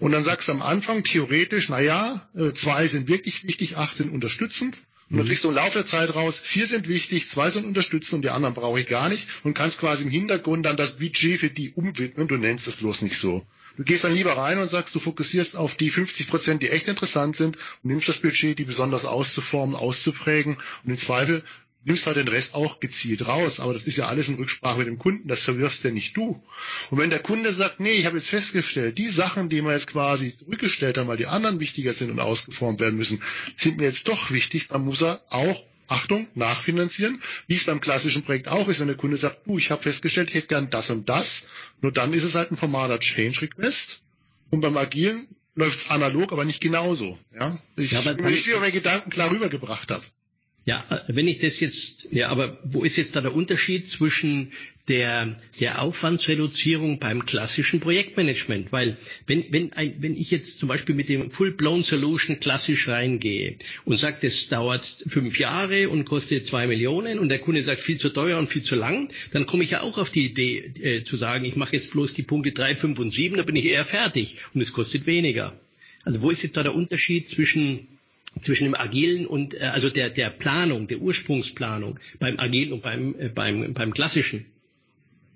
Und 0.00 0.12
dann 0.12 0.24
sagst 0.24 0.48
du 0.48 0.52
am 0.52 0.62
Anfang 0.62 1.04
theoretisch, 1.04 1.68
na 1.68 1.80
ja, 1.80 2.28
äh, 2.34 2.52
zwei 2.52 2.88
sind 2.88 3.08
wirklich 3.08 3.44
wichtig, 3.44 3.76
acht 3.76 3.96
sind 3.96 4.12
unterstützend. 4.12 4.78
Und 5.08 5.18
dann 5.18 5.26
kriegst 5.26 5.44
du 5.44 5.48
im 5.50 5.54
Laufe 5.54 5.78
der 5.78 5.86
Zeit 5.86 6.14
raus, 6.14 6.40
vier 6.42 6.66
sind 6.66 6.88
wichtig, 6.88 7.28
zwei 7.28 7.50
sind 7.50 7.64
unterstützen 7.64 8.16
und 8.16 8.22
die 8.22 8.30
anderen 8.30 8.54
brauche 8.54 8.80
ich 8.80 8.88
gar 8.88 9.08
nicht 9.08 9.28
und 9.44 9.54
kannst 9.54 9.78
quasi 9.78 10.02
im 10.02 10.10
Hintergrund 10.10 10.66
dann 10.66 10.76
das 10.76 10.98
Budget 10.98 11.38
für 11.38 11.50
die 11.50 11.70
umwidmen. 11.70 12.26
Du 12.26 12.36
nennst 12.36 12.66
es 12.66 12.76
bloß 12.76 13.02
nicht 13.02 13.16
so. 13.16 13.46
Du 13.76 13.84
gehst 13.84 14.04
dann 14.04 14.14
lieber 14.14 14.36
rein 14.36 14.58
und 14.58 14.68
sagst, 14.68 14.94
du 14.94 15.00
fokussierst 15.00 15.56
auf 15.56 15.74
die 15.74 15.90
50 15.90 16.28
Prozent, 16.28 16.62
die 16.62 16.70
echt 16.70 16.88
interessant 16.88 17.36
sind 17.36 17.56
und 17.56 17.90
nimmst 17.90 18.08
das 18.08 18.20
Budget, 18.20 18.58
die 18.58 18.64
besonders 18.64 19.04
auszuformen, 19.04 19.76
auszuprägen 19.76 20.56
und 20.84 20.90
im 20.90 20.96
Zweifel 20.96 21.44
nimmst 21.86 22.06
halt 22.06 22.16
den 22.16 22.28
Rest 22.28 22.54
auch 22.54 22.80
gezielt 22.80 23.26
raus. 23.26 23.60
Aber 23.60 23.72
das 23.72 23.86
ist 23.86 23.96
ja 23.96 24.08
alles 24.08 24.28
in 24.28 24.34
Rücksprache 24.34 24.78
mit 24.78 24.88
dem 24.88 24.98
Kunden. 24.98 25.28
Das 25.28 25.42
verwirfst 25.42 25.84
ja 25.84 25.90
nicht 25.90 26.16
du. 26.16 26.42
Und 26.90 26.98
wenn 26.98 27.10
der 27.10 27.20
Kunde 27.20 27.52
sagt, 27.52 27.80
nee, 27.80 27.92
ich 27.92 28.06
habe 28.06 28.16
jetzt 28.16 28.28
festgestellt, 28.28 28.98
die 28.98 29.08
Sachen, 29.08 29.48
die 29.48 29.62
wir 29.62 29.72
jetzt 29.72 29.86
quasi 29.86 30.36
zurückgestellt 30.36 30.98
haben, 30.98 31.08
weil 31.08 31.16
die 31.16 31.26
anderen 31.26 31.60
wichtiger 31.60 31.92
sind 31.92 32.10
und 32.10 32.20
ausgeformt 32.20 32.80
werden 32.80 32.96
müssen, 32.96 33.22
sind 33.54 33.78
mir 33.78 33.84
jetzt 33.84 34.08
doch 34.08 34.30
wichtig, 34.30 34.68
dann 34.68 34.84
muss 34.84 35.02
er 35.02 35.22
auch 35.30 35.62
Achtung, 35.88 36.26
nachfinanzieren, 36.34 37.22
wie 37.46 37.54
es 37.54 37.64
beim 37.64 37.80
klassischen 37.80 38.24
Projekt 38.24 38.48
auch 38.48 38.66
ist, 38.66 38.80
wenn 38.80 38.88
der 38.88 38.96
Kunde 38.96 39.16
sagt, 39.16 39.46
du, 39.46 39.56
ich 39.56 39.70
habe 39.70 39.82
festgestellt, 39.82 40.30
ich 40.30 40.34
hätte 40.34 40.48
gern 40.48 40.70
das 40.70 40.90
und 40.90 41.08
das, 41.08 41.44
nur 41.80 41.92
dann 41.92 42.12
ist 42.12 42.24
es 42.24 42.34
halt 42.34 42.50
ein 42.50 42.56
formaler 42.56 42.98
Change 42.98 43.42
Request. 43.42 44.00
Und 44.50 44.60
beim 44.60 44.76
Agilen 44.76 45.28
läuft 45.54 45.78
es 45.78 45.90
analog, 45.90 46.32
aber 46.32 46.44
nicht 46.44 46.60
genauso. 46.60 47.16
Ja? 47.32 47.56
Ich 47.76 47.92
Ja, 47.92 48.00
bin 48.00 48.24
mir 48.24 48.30
nicht 48.32 48.44
sicher, 48.44 48.58
ob 48.58 48.66
ich 48.66 48.74
Gedanken 48.74 49.10
klar 49.10 49.30
rübergebracht 49.30 49.92
habe. 49.92 50.04
Ja, 50.66 50.84
wenn 51.06 51.28
ich 51.28 51.38
das 51.38 51.60
jetzt, 51.60 52.08
ja, 52.10 52.28
aber 52.28 52.58
wo 52.64 52.82
ist 52.82 52.96
jetzt 52.96 53.14
da 53.14 53.20
der 53.20 53.36
Unterschied 53.36 53.88
zwischen 53.88 54.50
der, 54.88 55.40
der 55.60 55.80
Aufwandsreduzierung 55.80 56.98
beim 56.98 57.24
klassischen 57.24 57.78
Projektmanagement? 57.78 58.72
Weil 58.72 58.96
wenn, 59.28 59.44
wenn, 59.50 59.72
ein, 59.74 59.94
wenn 60.00 60.16
ich 60.16 60.32
jetzt 60.32 60.58
zum 60.58 60.68
Beispiel 60.68 60.96
mit 60.96 61.08
dem 61.08 61.30
Full-Blown 61.30 61.84
Solution 61.84 62.40
klassisch 62.40 62.88
reingehe 62.88 63.54
und 63.84 63.96
sage, 63.96 64.16
das 64.22 64.48
dauert 64.48 64.84
fünf 65.06 65.38
Jahre 65.38 65.88
und 65.88 66.04
kostet 66.04 66.46
zwei 66.46 66.66
Millionen 66.66 67.20
und 67.20 67.28
der 67.28 67.38
Kunde 67.38 67.62
sagt 67.62 67.84
viel 67.84 67.98
zu 67.98 68.08
teuer 68.08 68.36
und 68.36 68.48
viel 68.48 68.64
zu 68.64 68.74
lang, 68.74 69.08
dann 69.32 69.46
komme 69.46 69.62
ich 69.62 69.70
ja 69.70 69.82
auch 69.82 69.98
auf 69.98 70.10
die 70.10 70.26
Idee 70.26 70.72
äh, 70.82 71.04
zu 71.04 71.16
sagen, 71.16 71.44
ich 71.44 71.54
mache 71.54 71.74
jetzt 71.74 71.92
bloß 71.92 72.14
die 72.14 72.24
Punkte 72.24 72.50
drei, 72.50 72.74
fünf 72.74 72.98
und 72.98 73.12
sieben, 73.12 73.36
da 73.36 73.44
bin 73.44 73.54
ich 73.54 73.66
eher 73.66 73.84
fertig 73.84 74.38
und 74.52 74.60
es 74.60 74.72
kostet 74.72 75.06
weniger. 75.06 75.56
Also 76.02 76.22
wo 76.22 76.30
ist 76.30 76.42
jetzt 76.42 76.56
da 76.56 76.64
der 76.64 76.74
Unterschied 76.74 77.28
zwischen 77.28 77.86
zwischen 78.42 78.64
dem 78.64 78.74
agilen 78.74 79.26
und 79.26 79.54
äh, 79.54 79.64
also 79.64 79.90
der 79.90 80.10
der 80.10 80.30
Planung, 80.30 80.88
der 80.88 80.98
Ursprungsplanung 80.98 81.98
beim 82.18 82.38
agilen 82.38 82.72
und 82.72 82.82
beim 82.82 83.14
äh, 83.18 83.28
beim 83.28 83.74
beim 83.74 83.92
klassischen. 83.94 84.46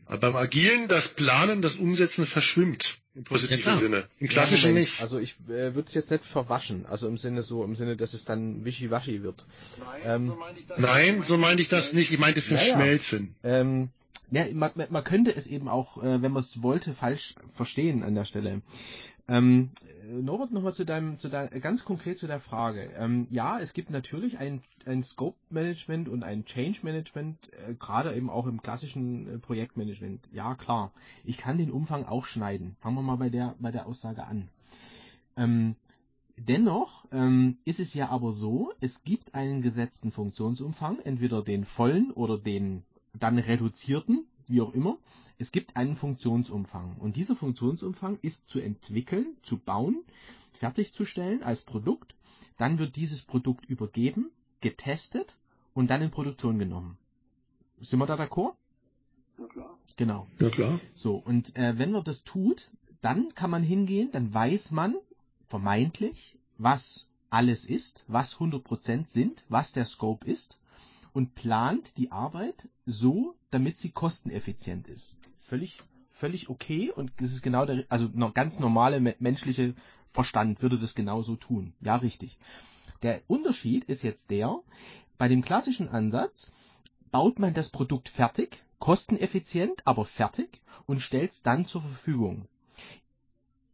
Aber 0.06 0.18
beim 0.32 0.36
Agilen, 0.36 0.88
das 0.88 1.08
Planen, 1.14 1.62
das 1.62 1.76
Umsetzen 1.76 2.26
verschwimmt 2.26 2.98
im 3.14 3.22
Ja, 3.22 3.28
positiven 3.28 3.62
klar. 3.62 3.76
Sinne. 3.76 4.04
Im 4.18 4.28
klassischen 4.28 4.74
nicht. 4.74 5.00
Also 5.00 5.20
ich 5.20 5.36
äh, 5.48 5.74
würde 5.74 5.84
es 5.86 5.94
jetzt 5.94 6.10
nicht 6.10 6.24
verwaschen, 6.26 6.84
also 6.86 7.06
im 7.06 7.16
Sinne 7.16 7.42
so, 7.44 7.62
im 7.64 7.76
Sinne, 7.76 7.96
dass 7.96 8.12
es 8.12 8.24
dann 8.24 8.64
wischiwaschi 8.64 9.22
wird. 9.22 9.46
Ähm, 10.04 10.32
Nein, 10.78 11.22
so 11.22 11.36
meinte 11.36 11.62
ich 11.62 11.68
das 11.68 11.92
nicht. 11.92 12.10
Ich 12.10 12.18
meinte 12.18 12.40
Ja, 12.40 12.46
ja. 12.46 12.58
verschmelzen. 12.58 13.36
Ähm, 13.44 13.90
ja, 14.32 14.46
man, 14.52 14.72
man 14.74 14.86
man 14.90 15.04
könnte 15.04 15.34
es 15.34 15.46
eben 15.46 15.68
auch, 15.68 16.02
äh, 16.02 16.22
wenn 16.22 16.32
man 16.32 16.42
es 16.42 16.60
wollte, 16.60 16.94
falsch 16.94 17.34
verstehen 17.54 18.02
an 18.02 18.14
der 18.16 18.24
Stelle. 18.24 18.62
Ähm, 19.30 19.70
äh, 20.02 20.12
Norbert, 20.12 20.50
nochmal 20.50 20.74
zu 20.74 20.84
deinem, 20.84 21.16
zu 21.18 21.28
dein, 21.28 21.48
ganz 21.60 21.84
konkret 21.84 22.18
zu 22.18 22.26
der 22.26 22.40
Frage. 22.40 22.90
Ähm, 22.98 23.28
ja, 23.30 23.60
es 23.60 23.72
gibt 23.74 23.90
natürlich 23.90 24.38
ein, 24.38 24.60
ein 24.84 25.04
Scope-Management 25.04 26.08
und 26.08 26.24
ein 26.24 26.44
Change-Management, 26.44 27.52
äh, 27.52 27.74
gerade 27.74 28.12
eben 28.16 28.28
auch 28.28 28.48
im 28.48 28.60
klassischen 28.60 29.28
äh, 29.28 29.38
Projektmanagement. 29.38 30.28
Ja, 30.32 30.56
klar. 30.56 30.92
Ich 31.22 31.38
kann 31.38 31.58
den 31.58 31.70
Umfang 31.70 32.06
auch 32.06 32.24
schneiden. 32.24 32.74
Fangen 32.80 32.96
wir 32.96 33.02
mal 33.02 33.16
bei 33.16 33.30
der, 33.30 33.54
bei 33.60 33.70
der 33.70 33.86
Aussage 33.86 34.26
an. 34.26 34.48
Ähm, 35.36 35.76
Dennoch 36.36 37.04
ähm, 37.12 37.58
ist 37.66 37.80
es 37.80 37.92
ja 37.92 38.08
aber 38.08 38.32
so, 38.32 38.72
es 38.80 39.02
gibt 39.04 39.34
einen 39.34 39.60
gesetzten 39.60 40.10
Funktionsumfang, 40.10 40.98
entweder 41.00 41.42
den 41.42 41.66
vollen 41.66 42.10
oder 42.12 42.38
den 42.38 42.82
dann 43.12 43.38
reduzierten, 43.38 44.24
wie 44.50 44.60
auch 44.60 44.74
immer. 44.74 44.98
Es 45.38 45.52
gibt 45.52 45.76
einen 45.76 45.96
Funktionsumfang 45.96 46.96
und 46.98 47.16
dieser 47.16 47.36
Funktionsumfang 47.36 48.18
ist 48.22 48.46
zu 48.48 48.60
entwickeln, 48.60 49.36
zu 49.42 49.58
bauen, 49.58 50.02
fertigzustellen 50.58 51.42
als 51.42 51.62
Produkt. 51.62 52.14
Dann 52.58 52.78
wird 52.78 52.96
dieses 52.96 53.22
Produkt 53.22 53.64
übergeben, 53.64 54.30
getestet 54.60 55.38
und 55.72 55.88
dann 55.88 56.02
in 56.02 56.10
Produktion 56.10 56.58
genommen. 56.58 56.98
Sind 57.80 57.98
wir 57.98 58.06
da 58.06 58.16
d'accord? 58.16 58.54
Genau. 59.96 60.26
Ja 60.38 60.50
klar. 60.50 60.80
So, 60.94 61.16
und 61.16 61.56
äh, 61.56 61.78
wenn 61.78 61.92
man 61.92 62.04
das 62.04 62.22
tut, 62.24 62.70
dann 63.00 63.34
kann 63.34 63.50
man 63.50 63.62
hingehen, 63.62 64.10
dann 64.12 64.34
weiß 64.34 64.70
man 64.72 64.96
vermeintlich, 65.48 66.36
was 66.58 67.06
alles 67.30 67.64
ist, 67.64 68.04
was 68.06 68.36
100% 68.36 69.08
sind, 69.08 69.42
was 69.48 69.72
der 69.72 69.86
Scope 69.86 70.26
ist 70.26 70.58
und 71.12 71.34
plant 71.34 71.96
die 71.96 72.12
Arbeit 72.12 72.68
so, 72.86 73.34
damit 73.50 73.78
sie 73.78 73.90
kosteneffizient 73.90 74.88
ist. 74.88 75.16
Völlig, 75.40 75.78
völlig 76.12 76.48
okay 76.48 76.90
und 76.90 77.12
das 77.18 77.32
ist 77.32 77.42
genau 77.42 77.66
der, 77.66 77.84
also 77.88 78.08
noch 78.12 78.34
ganz 78.34 78.58
normale 78.58 79.00
me- 79.00 79.16
menschliche 79.18 79.74
Verstand 80.12 80.62
würde 80.62 80.78
das 80.78 80.94
genauso 80.94 81.36
tun. 81.36 81.72
Ja, 81.80 81.96
richtig. 81.96 82.38
Der 83.02 83.22
Unterschied 83.28 83.84
ist 83.84 84.02
jetzt 84.02 84.30
der, 84.30 84.60
bei 85.18 85.28
dem 85.28 85.42
klassischen 85.42 85.88
Ansatz 85.88 86.52
baut 87.10 87.38
man 87.38 87.54
das 87.54 87.70
Produkt 87.70 88.08
fertig, 88.08 88.62
kosteneffizient, 88.78 89.86
aber 89.86 90.04
fertig 90.04 90.60
und 90.86 91.00
stellt 91.00 91.30
es 91.30 91.42
dann 91.42 91.66
zur 91.66 91.82
Verfügung. 91.82 92.46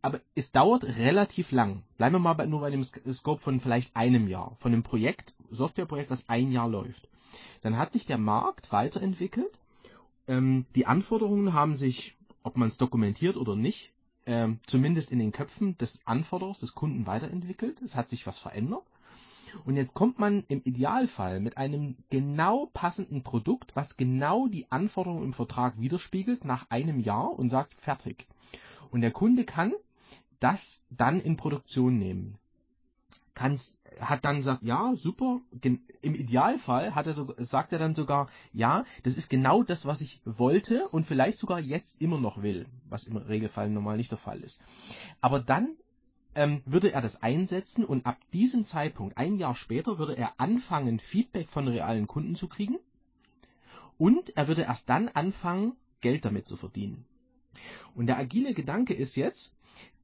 Aber 0.03 0.21
es 0.35 0.53
dauert 0.53 0.85
relativ 0.85 1.51
lang. 1.51 1.83
Bleiben 1.97 2.15
wir 2.15 2.21
mal 2.21 2.35
bei, 2.35 2.47
nur 2.47 2.61
bei 2.61 2.71
dem 2.71 2.85
Scope 2.85 3.43
von 3.43 3.61
vielleicht 3.61 3.97
einem 3.97 4.29
Jahr, 4.29 4.57
von 4.61 4.73
einem 4.73 4.85
Projekt, 4.85 5.35
Softwareprojekt, 5.51 6.11
das 6.11 6.29
ein 6.29 6.53
Jahr 6.53 6.69
läuft. 6.69 7.09
Dann 7.63 7.77
hat 7.77 7.93
sich 7.93 8.07
der 8.07 8.19
Markt 8.19 8.71
weiterentwickelt. 8.71 9.51
Ähm, 10.29 10.67
die 10.75 10.87
Anforderungen 10.87 11.53
haben 11.53 11.77
sich, 11.77 12.17
ob 12.43 12.57
man 12.57 12.69
es 12.69 12.79
dokumentiert 12.79 13.37
oder 13.37 13.57
nicht, 13.57 13.93
ähm, 14.27 14.59
zumindest 14.67 15.11
in 15.11 15.19
den 15.19 15.33
Köpfen 15.33 15.79
des 15.79 16.01
Anforderers, 16.05 16.59
des 16.59 16.75
Kunden 16.75 17.07
weiterentwickelt. 17.07 17.81
Es 17.83 17.95
hat 17.95 18.11
sich 18.11 18.27
was 18.27 18.39
verändert. 18.39 18.83
Und 19.65 19.77
jetzt 19.77 19.95
kommt 19.95 20.19
man 20.19 20.45
im 20.49 20.61
Idealfall 20.65 21.41
mit 21.41 21.57
einem 21.57 21.97
genau 22.11 22.67
passenden 22.75 23.23
Produkt, 23.23 23.75
was 23.75 23.97
genau 23.97 24.49
die 24.49 24.71
Anforderungen 24.71 25.25
im 25.25 25.33
Vertrag 25.33 25.81
widerspiegelt, 25.81 26.45
nach 26.45 26.69
einem 26.71 27.01
Jahr 27.01 27.31
und 27.31 27.49
sagt 27.49 27.75
fertig. 27.75 28.27
Und 28.91 29.01
der 29.01 29.13
Kunde 29.13 29.45
kann 29.45 29.73
das 30.41 30.83
dann 30.91 31.21
in 31.21 31.37
Produktion 31.37 31.99
nehmen. 31.99 32.39
Kann's, 33.37 33.77
hat 34.01 34.25
dann 34.25 34.39
gesagt, 34.39 34.63
ja, 34.63 34.95
super. 34.97 35.43
Im 35.61 36.15
Idealfall 36.15 36.95
hat 36.95 37.07
er 37.07 37.13
so, 37.13 37.35
sagt 37.39 37.71
er 37.71 37.79
dann 37.79 37.95
sogar, 37.95 38.29
ja, 38.55 38.87
das 39.03 39.15
ist 39.17 39.29
genau 39.29 39.63
das, 39.63 39.85
was 39.85 40.01
ich 40.01 40.23
wollte 40.25 40.89
und 40.89 41.05
vielleicht 41.05 41.39
sogar 41.39 41.61
jetzt 41.61 42.01
immer 42.01 42.19
noch 42.19 42.43
will, 42.43 42.67
was 42.89 43.05
im 43.05 43.19
Regelfall 43.19 43.69
normal 43.69 43.99
nicht 43.99 44.11
der 44.11 44.19
Fall 44.19 44.41
ist. 44.41 44.63
Aber 45.21 45.39
dann 45.39 45.77
ähm, 46.35 46.63
würde 46.65 46.93
er 46.93 47.03
das 47.03 47.23
einsetzen 47.23 47.85
und 47.85 48.07
ab 48.07 48.17
diesem 48.33 48.65
Zeitpunkt, 48.65 49.19
ein 49.19 49.37
Jahr 49.37 49.55
später, 49.55 49.99
würde 49.99 50.17
er 50.17 50.41
anfangen, 50.41 50.99
Feedback 50.99 51.51
von 51.51 51.69
realen 51.69 52.07
Kunden 52.07 52.37
zu 52.37 52.49
kriegen 52.49 52.79
und 53.99 54.35
er 54.35 54.49
würde 54.49 54.63
erst 54.63 54.89
dann 54.89 55.09
anfangen, 55.09 55.77
Geld 56.01 56.25
damit 56.25 56.47
zu 56.47 56.57
verdienen. 56.57 57.05
Und 57.95 58.07
der 58.07 58.17
agile 58.17 58.55
Gedanke 58.55 58.95
ist 58.95 59.15
jetzt, 59.15 59.55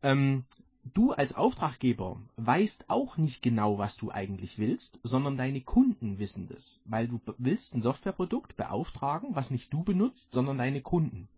ähm, 0.03 0.45
du 0.85 1.13
als 1.13 1.35
Auftraggeber 1.35 2.21
weißt 2.37 2.87
auch 2.89 3.17
nicht 3.17 3.43
genau, 3.43 3.79
was 3.79 3.97
du 3.97 4.11
eigentlich 4.11 4.59
willst, 4.59 4.99
sondern 5.03 5.37
deine 5.37 5.61
Kunden 5.61 6.19
wissen 6.19 6.49
das, 6.49 6.83
weil 6.85 7.09
du 7.09 7.21
willst 7.39 7.75
ein 7.75 7.83
Softwareprodukt 7.83 8.57
beauftragen, 8.57 9.35
was 9.35 9.51
nicht 9.51 9.73
du 9.73 9.85
benutzt, 9.85 10.29
sondern 10.33 10.59
deine 10.59 10.81
Kunden. 10.81 11.29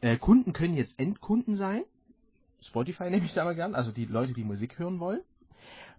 Äh, 0.00 0.16
Kunden 0.16 0.52
können 0.52 0.76
jetzt 0.76 0.98
Endkunden 0.98 1.56
sein, 1.56 1.82
Spotify 2.60 3.04
nehme 3.10 3.26
ich 3.26 3.34
da 3.34 3.44
mal 3.44 3.54
gern, 3.54 3.74
also 3.74 3.92
die 3.92 4.06
Leute, 4.06 4.32
die 4.32 4.44
Musik 4.44 4.78
hören 4.78 5.00
wollen. 5.00 5.20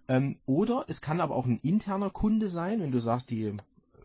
Ähm, 0.08 0.36
oder 0.46 0.84
es 0.88 1.00
kann 1.00 1.20
aber 1.20 1.36
auch 1.36 1.46
ein 1.46 1.60
interner 1.62 2.10
Kunde 2.10 2.48
sein, 2.48 2.80
wenn 2.80 2.92
du 2.92 3.00
sagst, 3.00 3.30
die 3.30 3.42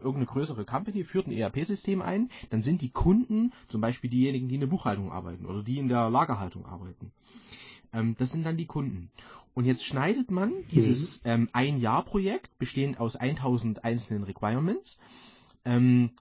irgendeine 0.04 0.26
größere 0.26 0.66
Company 0.66 1.06
führt 1.06 1.28
ein 1.28 1.32
ERP-System 1.32 2.02
ein, 2.02 2.30
dann 2.50 2.62
sind 2.62 2.82
die 2.82 2.90
Kunden 2.90 3.54
zum 3.70 3.80
Beispiel 3.80 4.10
diejenigen, 4.10 4.50
die 4.50 4.56
in 4.56 4.62
der 4.62 4.68
Buchhaltung 4.68 5.12
arbeiten 5.12 5.46
oder 5.46 5.64
die 5.64 5.80
in 5.80 5.88
der 5.88 6.10
Lagerhaltung 6.10 6.66
arbeiten. 6.66 7.14
Ähm, 7.94 8.16
das 8.18 8.32
sind 8.32 8.46
dann 8.46 8.58
die 8.58 8.66
Kunden. 8.66 9.10
Und 9.54 9.66
jetzt 9.66 9.86
schneidet 9.86 10.32
man 10.32 10.52
dieses 10.72 11.22
ähm, 11.26 11.50
Ein-Jahr-Projekt, 11.54 12.58
bestehend 12.58 13.00
aus 13.00 13.16
1000 13.16 13.84
einzelnen 13.84 14.24
Requirements, 14.24 15.00
ähm, 15.64 16.12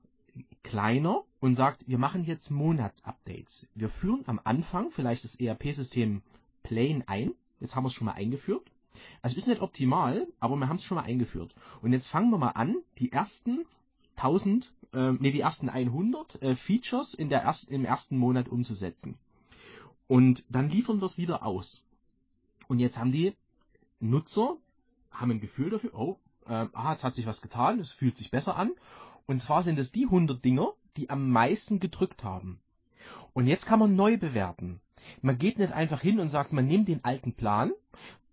kleiner 0.63 1.25
und 1.41 1.57
sagt, 1.57 1.89
wir 1.89 1.99
machen 1.99 2.25
jetzt 2.25 2.51
Monatsupdates. 2.51 3.69
Wir 3.75 3.89
führen 3.89 4.23
am 4.27 4.41
Anfang 4.45 4.91
vielleicht 4.91 5.25
das 5.25 5.35
ERP-System 5.37 6.23
plain 6.63 7.05
ein. 7.07 7.33
Jetzt 7.61 7.75
haben 7.75 7.85
wir 7.85 7.89
es 7.89 7.95
schon 7.95 8.07
mal 8.07 8.13
eingeführt. 8.13 8.71
Also 9.23 9.39
ist 9.39 9.47
nicht 9.47 9.63
optimal, 9.63 10.27
aber 10.39 10.57
wir 10.57 10.69
haben 10.69 10.77
es 10.77 10.85
schon 10.85 10.97
mal 10.97 11.05
eingeführt. 11.05 11.55
Und 11.81 11.93
jetzt 11.93 12.09
fangen 12.09 12.31
wir 12.31 12.39
mal 12.39 12.51
an, 12.51 12.77
die 12.99 13.11
ersten 13.11 13.65
1000, 14.17 14.73
äh, 14.93 15.13
nee, 15.13 15.31
die 15.31 15.41
ersten 15.41 15.69
100 15.69 16.43
äh, 16.43 16.55
Features 16.55 17.15
in 17.15 17.29
der 17.29 17.41
ersten, 17.41 17.73
im 17.73 17.85
ersten 17.85 18.19
Monat 18.19 18.49
umzusetzen. 18.49 19.17
Und 20.13 20.45
dann 20.51 20.69
liefern 20.69 21.01
wir 21.01 21.07
es 21.07 21.17
wieder 21.17 21.43
aus. 21.43 21.83
Und 22.69 22.81
jetzt 22.81 22.99
haben 22.99 23.13
die 23.13 23.35
Nutzer, 23.99 24.59
haben 25.11 25.31
ein 25.31 25.41
Gefühl 25.41 25.71
dafür, 25.71 25.95
oh, 25.95 26.19
äh, 26.45 26.67
aha, 26.71 26.93
es 26.93 27.03
hat 27.03 27.15
sich 27.15 27.25
was 27.25 27.41
getan, 27.41 27.81
es 27.81 27.93
fühlt 27.93 28.19
sich 28.19 28.31
besser 28.31 28.57
an. 28.57 28.73
Und 29.25 29.41
zwar 29.41 29.63
sind 29.63 29.79
es 29.79 29.91
die 29.91 30.05
100 30.05 30.45
Dinger, 30.45 30.75
die 30.99 31.09
am 31.09 31.31
meisten 31.31 31.81
gedrückt 31.81 32.25
haben. 32.25 32.61
Und 33.33 33.47
jetzt 33.47 33.65
kann 33.65 33.79
man 33.79 33.97
neu 33.97 34.19
bewerten. 34.19 34.83
Man 35.23 35.39
geht 35.39 35.59
nicht 35.59 35.73
einfach 35.73 36.03
hin 36.03 36.21
und 36.21 36.29
sagt, 36.29 36.53
man 36.53 36.67
nimmt 36.67 36.89
den 36.89 37.03
alten 37.07 37.33
Plan 37.33 37.73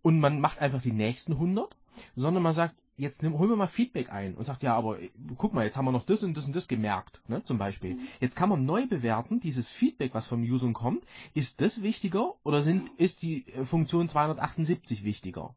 und 0.01 0.19
man 0.19 0.41
macht 0.41 0.59
einfach 0.59 0.81
die 0.81 0.91
nächsten 0.91 1.31
100, 1.31 1.77
sondern 2.17 2.43
man 2.43 2.51
sagt, 2.51 2.75
jetzt 3.00 3.24
nimm, 3.24 3.38
holen 3.39 3.50
wir 3.50 3.56
mal 3.56 3.68
Feedback 3.68 4.12
ein 4.12 4.36
und 4.36 4.44
sagt, 4.44 4.62
ja, 4.62 4.75
aber 4.75 5.01
äh, 5.01 5.10
guck 5.38 5.53
mal, 5.53 5.65
jetzt 5.65 5.77
haben 5.77 5.86
wir 5.86 5.91
noch 5.91 6.06
das 6.06 6.24
und 6.24 6.36
das 6.36 6.46
und 6.46 6.56
das 6.56 6.68
gemerkt, 6.68 7.22
ne, 7.27 7.44
zum 7.44 7.58
Beispiel. 7.58 7.96
Mhm. 7.96 8.08
Jetzt 8.20 8.36
kann 8.36 8.50
man 8.50 8.65
neu 8.65 8.86
bewerten, 8.86 9.39
dieses 9.39 9.68
Feedback, 9.68 10.13
was 10.13 10.27
vom 10.27 10.44
Usern 10.44 10.74
kommt, 10.74 11.03
ist 11.34 11.62
das 11.62 11.82
wichtiger 11.82 12.36
oder 12.44 12.62
sind, 12.62 12.89
ist 12.98 13.22
die 13.22 13.46
äh, 13.48 13.65
Funktion 13.65 14.10
278 14.10 15.03
wichtiger? 15.03 15.56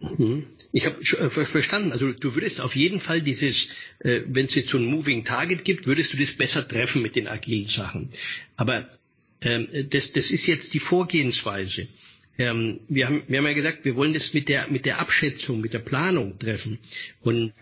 Mhm. 0.00 0.46
Ich 0.72 0.86
habe 0.86 1.00
äh, 1.00 1.30
verstanden. 1.30 1.92
Also 1.92 2.12
du 2.12 2.34
würdest 2.34 2.60
auf 2.60 2.76
jeden 2.76 3.00
Fall 3.00 3.20
dieses, 3.20 3.68
äh, 4.00 4.22
wenn 4.26 4.46
es 4.46 4.54
jetzt 4.54 4.68
so 4.68 4.78
ein 4.78 4.84
Moving 4.84 5.24
Target 5.24 5.64
gibt, 5.64 5.86
würdest 5.86 6.12
du 6.12 6.16
das 6.16 6.32
besser 6.32 6.66
treffen 6.66 7.02
mit 7.02 7.16
den 7.16 7.28
agilen 7.28 7.68
Sachen. 7.68 8.10
Aber 8.56 8.88
ähm, 9.40 9.68
das, 9.90 10.12
das 10.12 10.30
ist 10.30 10.46
jetzt 10.46 10.74
die 10.74 10.80
Vorgehensweise. 10.80 11.88
Ähm, 12.38 12.80
wir, 12.88 13.06
haben, 13.06 13.22
wir 13.26 13.38
haben 13.38 13.46
ja 13.46 13.52
gesagt, 13.52 13.84
wir 13.84 13.96
wollen 13.96 14.14
das 14.14 14.32
mit 14.32 14.48
der, 14.48 14.68
mit 14.68 14.86
der 14.86 15.00
Abschätzung, 15.00 15.60
mit 15.60 15.72
der 15.72 15.80
Planung 15.80 16.38
treffen. 16.38 16.78
Und 17.20 17.52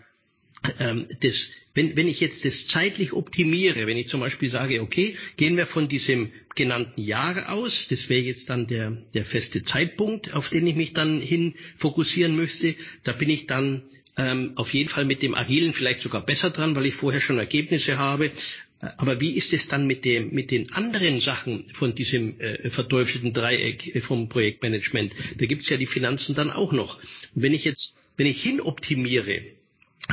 ähm, 0.79 1.07
das, 1.21 1.51
wenn, 1.73 1.95
wenn 1.95 2.07
ich 2.07 2.19
jetzt 2.19 2.45
das 2.45 2.67
zeitlich 2.67 3.13
optimiere, 3.13 3.87
wenn 3.87 3.97
ich 3.97 4.07
zum 4.07 4.19
Beispiel 4.19 4.49
sage, 4.49 4.81
okay, 4.81 5.15
gehen 5.35 5.57
wir 5.57 5.67
von 5.67 5.87
diesem 5.87 6.31
genannten 6.55 7.01
Jahr 7.01 7.51
aus, 7.51 7.87
das 7.89 8.09
wäre 8.09 8.21
jetzt 8.21 8.49
dann 8.49 8.67
der, 8.67 8.91
der 9.13 9.25
feste 9.25 9.63
Zeitpunkt, 9.63 10.33
auf 10.33 10.49
den 10.49 10.65
ich 10.65 10.75
mich 10.75 10.93
dann 10.93 11.21
hin 11.21 11.53
fokussieren 11.77 12.35
müsste, 12.35 12.75
da 13.03 13.13
bin 13.13 13.29
ich 13.29 13.45
dann 13.47 13.83
ähm, 14.17 14.53
auf 14.55 14.73
jeden 14.73 14.89
Fall 14.89 15.05
mit 15.05 15.21
dem 15.21 15.35
Agilen 15.35 15.73
vielleicht 15.73 16.01
sogar 16.01 16.25
besser 16.25 16.49
dran, 16.49 16.75
weil 16.75 16.87
ich 16.87 16.95
vorher 16.95 17.21
schon 17.21 17.37
Ergebnisse 17.37 17.99
habe. 17.99 18.31
Aber 18.79 19.19
wie 19.19 19.31
ist 19.31 19.53
es 19.53 19.67
dann 19.67 19.87
mit 19.87 20.05
dem, 20.05 20.33
mit 20.33 20.51
den 20.51 20.71
anderen 20.73 21.19
Sachen 21.19 21.65
von 21.73 21.95
diesem 21.95 22.39
äh, 22.39 22.69
verteufelten 22.69 23.33
Dreieck 23.33 23.95
äh, 23.95 24.01
vom 24.01 24.29
Projektmanagement? 24.29 25.13
Da 25.37 25.45
gibt's 25.45 25.69
ja 25.69 25.77
die 25.77 25.87
Finanzen 25.87 26.35
dann 26.35 26.51
auch 26.51 26.71
noch. 26.71 26.97
Und 27.33 27.43
wenn 27.43 27.53
ich 27.53 27.65
jetzt, 27.65 27.95
wenn 28.17 28.27
ich 28.27 28.41
hinoptimiere, 28.41 29.41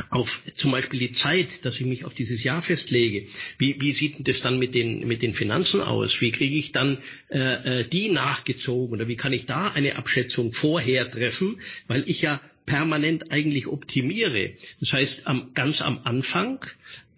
auf 0.09 0.41
zum 0.55 0.71
Beispiel 0.71 0.99
die 0.99 1.11
Zeit, 1.13 1.63
dass 1.63 1.79
ich 1.79 1.85
mich 1.85 2.05
auf 2.05 2.13
dieses 2.13 2.43
Jahr 2.43 2.61
festlege. 2.61 3.27
Wie, 3.57 3.79
wie 3.79 3.93
sieht 3.93 4.27
das 4.27 4.41
dann 4.41 4.59
mit 4.59 4.75
den, 4.75 5.07
mit 5.07 5.21
den 5.21 5.33
Finanzen 5.33 5.79
aus? 5.79 6.19
Wie 6.19 6.31
kriege 6.31 6.55
ich 6.55 6.73
dann 6.73 6.97
äh, 7.29 7.81
äh 7.81 7.83
die 7.87 8.09
nachgezogen 8.09 8.95
oder 8.95 9.07
wie 9.07 9.15
kann 9.15 9.31
ich 9.31 9.45
da 9.45 9.69
eine 9.69 9.95
Abschätzung 9.95 10.51
vorher 10.51 11.09
treffen? 11.09 11.61
Weil 11.87 12.03
ich 12.07 12.21
ja 12.21 12.41
permanent 12.65 13.31
eigentlich 13.31 13.67
optimiere. 13.67 14.53
Das 14.79 14.93
heißt, 14.93 15.27
am, 15.27 15.53
ganz 15.53 15.81
am 15.81 15.99
Anfang, 16.03 16.65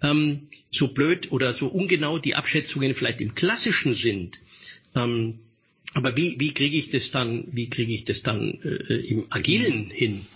ähm, 0.02 0.48
so 0.72 0.90
blöd 0.90 1.32
oder 1.32 1.54
so 1.54 1.68
ungenau 1.68 2.20
die 2.20 2.36
Abschätzungen 2.36 2.94
vielleicht 2.94 3.22
im 3.22 3.36
klassischen 3.36 3.94
sind, 3.94 4.40
ähm, 4.96 5.40
aber 5.94 6.16
wie, 6.16 6.36
wie 6.40 6.54
kriege 6.54 6.78
ich 6.78 6.92
das 6.92 7.12
dann, 7.12 7.48
wie 7.52 7.70
kriege 7.70 7.94
ich 7.94 8.06
das 8.06 8.22
dann 8.22 8.60
äh, 8.64 8.94
im 9.08 9.26
Agilen 9.32 9.90
hin? 9.90 10.28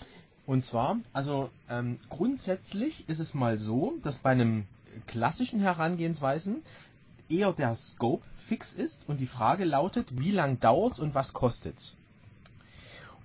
Und 0.46 0.64
zwar, 0.64 0.98
also 1.12 1.50
ähm, 1.70 1.98
grundsätzlich 2.08 3.04
ist 3.08 3.20
es 3.20 3.32
mal 3.32 3.58
so, 3.58 3.98
dass 4.02 4.18
bei 4.18 4.30
einem 4.30 4.64
klassischen 5.06 5.60
Herangehensweisen 5.60 6.62
eher 7.28 7.52
der 7.52 7.74
Scope 7.76 8.24
fix 8.48 8.72
ist 8.72 9.02
und 9.06 9.20
die 9.20 9.26
Frage 9.26 9.64
lautet, 9.64 10.08
wie 10.18 10.32
lang 10.32 10.58
dauert 10.58 10.98
und 10.98 11.14
was 11.14 11.32
kostet's? 11.32 11.96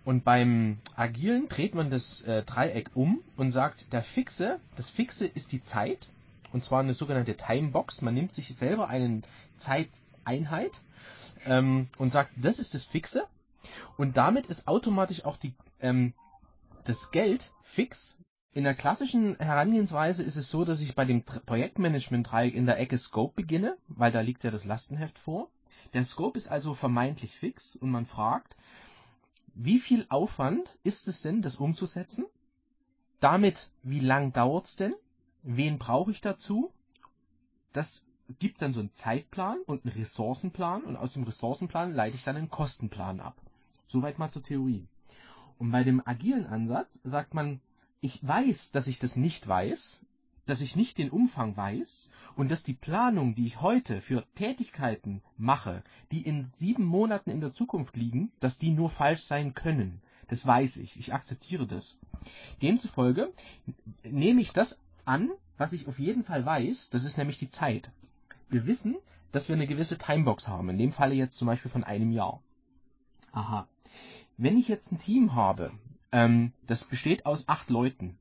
Und 0.08 0.24
beim 0.24 0.78
Agilen 0.96 1.50
dreht 1.50 1.76
man 1.76 1.90
das 1.90 2.22
äh, 2.22 2.42
Dreieck 2.44 2.92
um 2.94 3.20
und 3.36 3.52
sagt, 3.52 3.92
der 3.92 4.04
Fixe, 4.04 4.62
das 4.78 4.90
Fixe 4.90 5.26
ist 5.26 5.52
die 5.52 5.62
Zeit, 5.62 6.08
und 6.54 6.64
zwar 6.64 6.80
eine 6.80 6.94
sogenannte 6.94 7.36
Timebox. 7.36 8.02
Man 8.02 8.14
nimmt 8.14 8.32
sich 8.34 8.56
selber 8.56 8.88
eine 8.88 9.24
Zeiteinheit 9.58 10.72
ähm, 11.46 11.90
und 11.98 12.14
sagt, 12.14 12.32
das 12.38 12.58
ist 12.58 12.74
das 12.74 12.86
Fixe. 12.86 13.26
Und 13.98 14.16
damit 14.16 14.46
ist 14.46 14.66
automatisch 14.70 15.26
auch 15.26 15.36
die, 15.36 15.54
ähm, 15.82 16.14
das 16.86 17.12
Geld 17.12 17.52
fix. 17.64 18.18
In 18.54 18.64
der 18.64 18.76
klassischen 18.76 19.38
Herangehensweise 19.40 20.24
ist 20.24 20.38
es 20.38 20.50
so, 20.50 20.64
dass 20.64 20.80
ich 20.80 20.96
bei 20.96 21.04
dem 21.04 21.24
Projektmanagement-Dreieck 21.24 22.56
in 22.56 22.66
der 22.66 22.80
Ecke 22.80 22.98
Scope 22.98 23.34
beginne, 23.36 23.76
weil 23.90 24.14
da 24.14 24.22
liegt 24.22 24.46
ja 24.46 24.52
das 24.52 24.64
Lastenheft 24.64 25.20
vor. 25.20 25.50
Der 25.94 26.06
Scope 26.06 26.38
ist 26.38 26.48
also 26.48 26.76
vermeintlich 26.76 27.36
fix 27.36 27.76
und 27.76 27.92
man 27.92 28.06
fragt, 28.06 28.56
wie 29.60 29.80
viel 29.80 30.06
Aufwand 30.10 30.78
ist 30.84 31.08
es 31.08 31.22
denn, 31.22 31.42
das 31.42 31.56
umzusetzen? 31.56 32.26
Damit, 33.20 33.72
wie 33.82 34.00
lang 34.00 34.32
dauert 34.32 34.68
es 34.68 34.76
denn? 34.76 34.94
Wen 35.42 35.80
brauche 35.80 36.12
ich 36.12 36.22
dazu? 36.22 36.72
Das 37.74 38.06
gibt 38.40 38.62
dann 38.62 38.72
so 38.72 38.82
einen 38.82 38.94
Zeitplan 38.94 39.58
und 39.66 39.84
einen 39.84 39.96
Ressourcenplan 39.96 40.84
und 40.84 40.96
aus 40.96 41.14
dem 41.14 41.24
Ressourcenplan 41.24 41.94
leite 41.94 42.16
ich 42.16 42.24
dann 42.24 42.36
einen 42.36 42.52
Kostenplan 42.52 43.20
ab. 43.20 43.36
Soweit 43.88 44.20
mal 44.20 44.30
zur 44.30 44.44
Theorie. 44.44 44.88
Und 45.58 45.72
bei 45.72 45.84
dem 45.84 46.06
agilen 46.06 46.46
Ansatz 46.46 47.00
sagt 47.04 47.34
man, 47.34 47.60
ich 48.00 48.26
weiß, 48.26 48.72
dass 48.72 48.86
ich 48.86 49.00
das 49.00 49.16
nicht 49.16 49.48
weiß, 49.48 50.00
dass 50.48 50.62
ich 50.62 50.76
nicht 50.76 50.98
den 50.98 51.12
Umfang 51.12 51.56
weiß 51.56 52.10
und 52.36 52.50
dass 52.50 52.64
die 52.64 52.74
Planung, 52.74 53.36
die 53.36 53.46
ich 53.46 53.62
heute 53.62 54.02
für 54.02 54.26
Tätigkeiten 54.34 55.22
mache, 55.38 55.84
die 56.12 56.22
in 56.22 56.50
sieben 56.56 56.86
Monaten 56.86 57.30
in 57.30 57.42
der 57.42 57.54
Zukunft 57.54 57.96
liegen, 57.96 58.32
dass 58.40 58.58
die 58.58 58.72
nur 58.72 58.90
falsch 58.90 59.22
sein 59.22 59.54
können. 59.54 60.02
Das 60.28 60.46
weiß 60.46 60.78
ich. 60.78 60.98
Ich 60.98 61.14
akzeptiere 61.14 61.68
das. 61.68 62.00
Demzufolge 62.62 63.32
nehme 64.04 64.42
ich 64.42 64.52
das 64.52 64.80
an, 65.06 65.30
was 65.58 65.74
ich 65.74 65.88
auf 65.88 66.00
jeden 66.00 66.24
Fall 66.24 66.46
weiß. 66.46 66.90
Das 66.90 67.04
ist 67.04 67.18
nämlich 67.18 67.38
die 67.38 67.50
Zeit. 67.50 67.92
Wir 68.50 68.66
wissen, 68.66 68.96
dass 69.32 69.48
wir 69.50 69.56
eine 69.56 69.68
gewisse 69.68 69.98
Timebox 69.98 70.48
haben. 70.48 70.70
In 70.70 70.78
dem 70.78 70.94
Falle 70.94 71.16
jetzt 71.16 71.38
zum 71.38 71.48
Beispiel 71.48 71.72
von 71.72 71.84
einem 71.84 72.12
Jahr. 72.12 72.42
Aha. 73.32 73.68
Wenn 74.38 74.58
ich 74.58 74.68
jetzt 74.68 74.92
ein 74.92 75.00
Team 75.00 75.34
habe, 75.36 75.72
ähm, 76.12 76.54
das 76.68 76.84
besteht 76.84 77.26
aus 77.26 77.48
acht 77.48 77.70
Leuten 77.70 78.18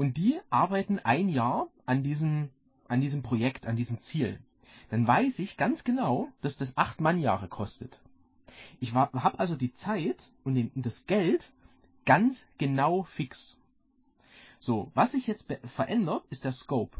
und 0.00 0.16
die 0.16 0.40
arbeiten 0.48 0.98
ein 0.98 1.28
Jahr 1.28 1.68
an 1.84 2.02
diesem, 2.02 2.48
an 2.88 3.02
diesem 3.02 3.20
Projekt, 3.20 3.66
an 3.66 3.76
diesem 3.76 4.00
Ziel. 4.00 4.40
Dann 4.88 5.06
weiß 5.06 5.38
ich 5.40 5.58
ganz 5.58 5.84
genau, 5.84 6.30
dass 6.40 6.56
das 6.56 6.74
acht 6.78 7.02
Mannjahre 7.02 7.48
kostet. 7.48 8.00
Ich 8.80 8.94
habe 8.94 9.38
also 9.38 9.56
die 9.56 9.74
Zeit 9.74 10.32
und, 10.42 10.54
den, 10.54 10.70
das 10.74 11.04
Geld 11.04 11.52
ganz 12.06 12.46
genau 12.56 13.02
fix. 13.02 13.58
So, 14.58 14.90
was 14.94 15.12
sich 15.12 15.26
jetzt 15.26 15.44
verändert, 15.66 16.24
ist 16.30 16.46
der 16.46 16.52
Scope. 16.52 16.96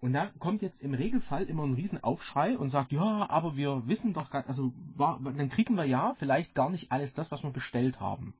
Und 0.00 0.14
da 0.14 0.30
kommt 0.38 0.62
jetzt 0.62 0.80
im 0.80 0.94
Regelfall 0.94 1.44
immer 1.44 1.64
ein 1.64 1.74
Riesenaufschrei 1.74 2.56
und 2.56 2.70
sagt, 2.70 2.92
ja, 2.92 3.28
aber 3.28 3.58
wir 3.58 3.86
wissen 3.86 4.14
doch 4.14 4.30
gar, 4.30 4.48
also 4.48 4.72
war, 4.96 5.20
dann 5.20 5.50
kriegen 5.50 5.74
wir 5.74 5.84
ja 5.84 6.14
vielleicht 6.14 6.54
gar 6.54 6.70
nicht 6.70 6.92
alles 6.92 7.12
das, 7.12 7.30
was 7.30 7.42
wir 7.42 7.50
bestellt 7.50 8.00
haben. 8.00 8.32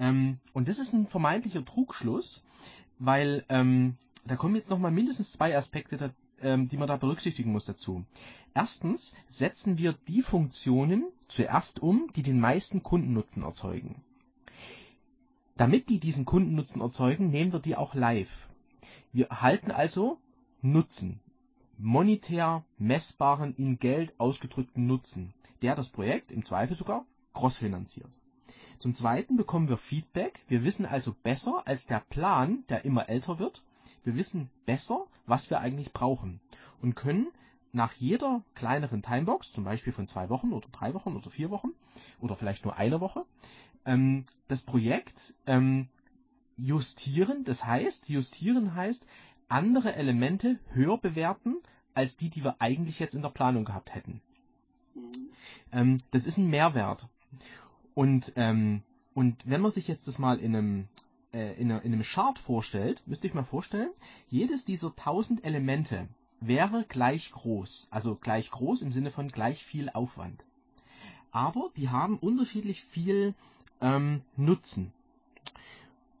Ähm, 0.00 0.38
und 0.54 0.66
das 0.66 0.78
ist 0.78 0.94
ein 0.94 1.06
vermeintlicher 1.06 1.64
Trugschluss, 1.64 2.42
weil 2.98 3.44
ähm, 3.50 3.96
da 4.24 4.34
kommen 4.34 4.56
jetzt 4.56 4.70
nochmal 4.70 4.90
mindestens 4.90 5.32
zwei 5.32 5.56
Aspekte, 5.56 5.98
da, 5.98 6.10
ähm, 6.40 6.68
die 6.68 6.78
man 6.78 6.88
da 6.88 6.96
berücksichtigen 6.96 7.52
muss 7.52 7.66
dazu. 7.66 8.04
Erstens 8.54 9.14
setzen 9.28 9.78
wir 9.78 9.92
die 10.08 10.22
Funktionen 10.22 11.04
zuerst 11.28 11.80
um, 11.80 12.10
die 12.16 12.22
den 12.22 12.40
meisten 12.40 12.82
Kundennutzen 12.82 13.42
erzeugen. 13.42 14.02
Damit 15.56 15.90
die 15.90 16.00
diesen 16.00 16.24
Kundennutzen 16.24 16.80
erzeugen, 16.80 17.30
nehmen 17.30 17.52
wir 17.52 17.60
die 17.60 17.76
auch 17.76 17.94
live. 17.94 18.48
Wir 19.12 19.26
erhalten 19.26 19.70
also 19.70 20.18
Nutzen, 20.62 21.20
monetär 21.76 22.64
messbaren, 22.78 23.54
in 23.56 23.78
Geld 23.78 24.14
ausgedrückten 24.18 24.86
Nutzen, 24.86 25.34
der 25.60 25.74
das 25.74 25.88
Projekt 25.88 26.32
im 26.32 26.44
Zweifel 26.44 26.76
sogar 26.76 27.04
crossfinanziert. 27.34 28.10
Zum 28.80 28.94
Zweiten 28.94 29.36
bekommen 29.36 29.68
wir 29.68 29.76
Feedback. 29.76 30.40
Wir 30.48 30.64
wissen 30.64 30.86
also 30.86 31.14
besser 31.22 31.62
als 31.66 31.86
der 31.86 32.00
Plan, 32.00 32.64
der 32.70 32.86
immer 32.86 33.10
älter 33.10 33.38
wird. 33.38 33.62
Wir 34.04 34.16
wissen 34.16 34.50
besser, 34.64 35.06
was 35.26 35.50
wir 35.50 35.60
eigentlich 35.60 35.92
brauchen 35.92 36.40
und 36.80 36.96
können 36.96 37.28
nach 37.72 37.92
jeder 37.92 38.42
kleineren 38.54 39.02
Timebox, 39.02 39.52
zum 39.52 39.64
Beispiel 39.64 39.92
von 39.92 40.06
zwei 40.06 40.30
Wochen 40.30 40.54
oder 40.54 40.66
drei 40.72 40.94
Wochen 40.94 41.14
oder 41.14 41.30
vier 41.30 41.50
Wochen 41.50 41.72
oder 42.20 42.36
vielleicht 42.36 42.64
nur 42.64 42.76
eine 42.76 43.02
Woche, 43.02 43.26
ähm, 43.84 44.24
das 44.48 44.62
Projekt 44.62 45.34
ähm, 45.46 45.88
justieren. 46.56 47.44
Das 47.44 47.66
heißt, 47.66 48.08
justieren 48.08 48.74
heißt 48.74 49.06
andere 49.48 49.94
Elemente 49.94 50.58
höher 50.72 50.96
bewerten 50.96 51.56
als 51.92 52.16
die, 52.16 52.30
die 52.30 52.44
wir 52.44 52.56
eigentlich 52.60 52.98
jetzt 52.98 53.14
in 53.14 53.20
der 53.20 53.28
Planung 53.28 53.66
gehabt 53.66 53.94
hätten. 53.94 54.22
Mhm. 54.94 55.28
Ähm, 55.70 56.02
das 56.12 56.24
ist 56.24 56.38
ein 56.38 56.48
Mehrwert. 56.48 57.08
Und, 58.00 58.32
ähm, 58.36 58.82
und 59.12 59.36
wenn 59.44 59.60
man 59.60 59.72
sich 59.72 59.86
jetzt 59.86 60.08
das 60.08 60.18
mal 60.18 60.38
in 60.38 60.56
einem, 60.56 60.88
äh, 61.34 61.52
in, 61.60 61.70
einer, 61.70 61.82
in 61.82 61.92
einem 61.92 62.02
Chart 62.02 62.38
vorstellt, 62.38 63.02
müsste 63.04 63.26
ich 63.26 63.34
mal 63.34 63.44
vorstellen, 63.44 63.90
jedes 64.30 64.64
dieser 64.64 64.86
1000 64.86 65.44
Elemente 65.44 66.08
wäre 66.40 66.86
gleich 66.88 67.30
groß. 67.30 67.88
Also 67.90 68.14
gleich 68.14 68.50
groß 68.50 68.80
im 68.80 68.90
Sinne 68.90 69.10
von 69.10 69.28
gleich 69.28 69.62
viel 69.62 69.90
Aufwand. 69.90 70.42
aber 71.30 71.70
die 71.76 71.90
haben 71.90 72.16
unterschiedlich 72.16 72.82
viel 72.84 73.34
ähm, 73.82 74.22
Nutzen. 74.34 74.94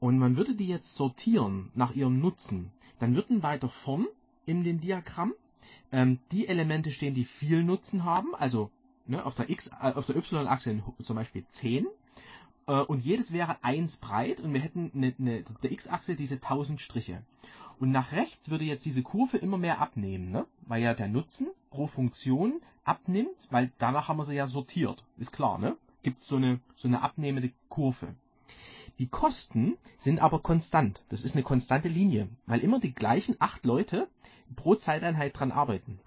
Und 0.00 0.18
man 0.18 0.36
würde 0.36 0.54
die 0.54 0.68
jetzt 0.68 0.94
sortieren 0.94 1.70
nach 1.74 1.94
ihrem 1.94 2.20
Nutzen, 2.20 2.72
dann 2.98 3.14
würden 3.14 3.42
weiter 3.42 3.70
vorn 3.70 4.06
in 4.44 4.64
dem 4.64 4.82
Diagramm 4.82 5.32
ähm, 5.92 6.18
die 6.30 6.46
Elemente 6.46 6.90
stehen, 6.90 7.14
die 7.14 7.24
viel 7.24 7.64
Nutzen 7.64 8.04
haben, 8.04 8.34
also 8.34 8.70
ne, 9.06 9.24
auf 9.24 9.34
der 9.34 9.50
X, 9.50 9.68
äh, 9.68 9.92
auf 9.92 10.06
der 10.06 10.16
Y-Achse 10.16 10.82
zum 11.02 11.16
Beispiel 11.16 11.44
10 11.48 11.86
äh, 12.66 12.72
und 12.72 13.04
jedes 13.04 13.32
wäre 13.32 13.62
1 13.62 13.96
breit 13.96 14.40
und 14.40 14.52
wir 14.54 14.60
hätten 14.60 14.90
eine, 14.94 15.14
eine, 15.18 15.44
der 15.62 15.72
X-Achse 15.72 16.14
diese 16.14 16.34
1000 16.36 16.80
Striche. 16.80 17.22
Und 17.78 17.90
nach 17.92 18.12
rechts 18.12 18.50
würde 18.50 18.64
jetzt 18.64 18.84
diese 18.84 19.02
Kurve 19.02 19.38
immer 19.38 19.56
mehr 19.56 19.80
abnehmen, 19.80 20.30
ne? 20.30 20.46
weil 20.66 20.82
ja 20.82 20.94
der 20.94 21.08
Nutzen 21.08 21.48
pro 21.70 21.86
Funktion 21.86 22.60
abnimmt, 22.84 23.48
weil 23.50 23.72
danach 23.78 24.08
haben 24.08 24.18
wir 24.18 24.26
sie 24.26 24.34
ja 24.34 24.46
sortiert. 24.46 25.02
Ist 25.16 25.32
klar, 25.32 25.58
ne? 25.58 25.76
Gibt 26.02 26.18
so 26.18 26.36
eine, 26.36 26.60
so 26.76 26.88
eine 26.88 27.02
abnehmende 27.02 27.52
Kurve. 27.68 28.14
Die 28.98 29.08
Kosten 29.08 29.78
sind 29.98 30.20
aber 30.20 30.40
konstant. 30.40 31.02
Das 31.08 31.22
ist 31.22 31.34
eine 31.34 31.42
konstante 31.42 31.88
Linie, 31.88 32.28
weil 32.46 32.60
immer 32.60 32.80
die 32.80 32.92
gleichen 32.92 33.34
acht 33.38 33.64
Leute 33.64 34.08
pro 34.56 34.74
Zeiteinheit 34.74 35.38
dran 35.38 35.52
arbeiten. 35.52 36.00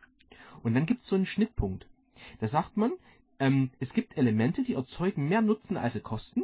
Und 0.61 0.75
dann 0.75 0.85
gibt 0.85 1.01
es 1.01 1.07
so 1.07 1.15
einen 1.15 1.25
Schnittpunkt. 1.25 1.87
Da 2.39 2.47
sagt 2.47 2.77
man, 2.77 2.91
ähm, 3.39 3.69
es 3.79 3.93
gibt 3.93 4.17
Elemente, 4.17 4.63
die 4.63 4.73
erzeugen 4.73 5.27
mehr 5.27 5.41
Nutzen 5.41 5.77
als 5.77 5.93
sie 5.93 6.01
kosten. 6.01 6.43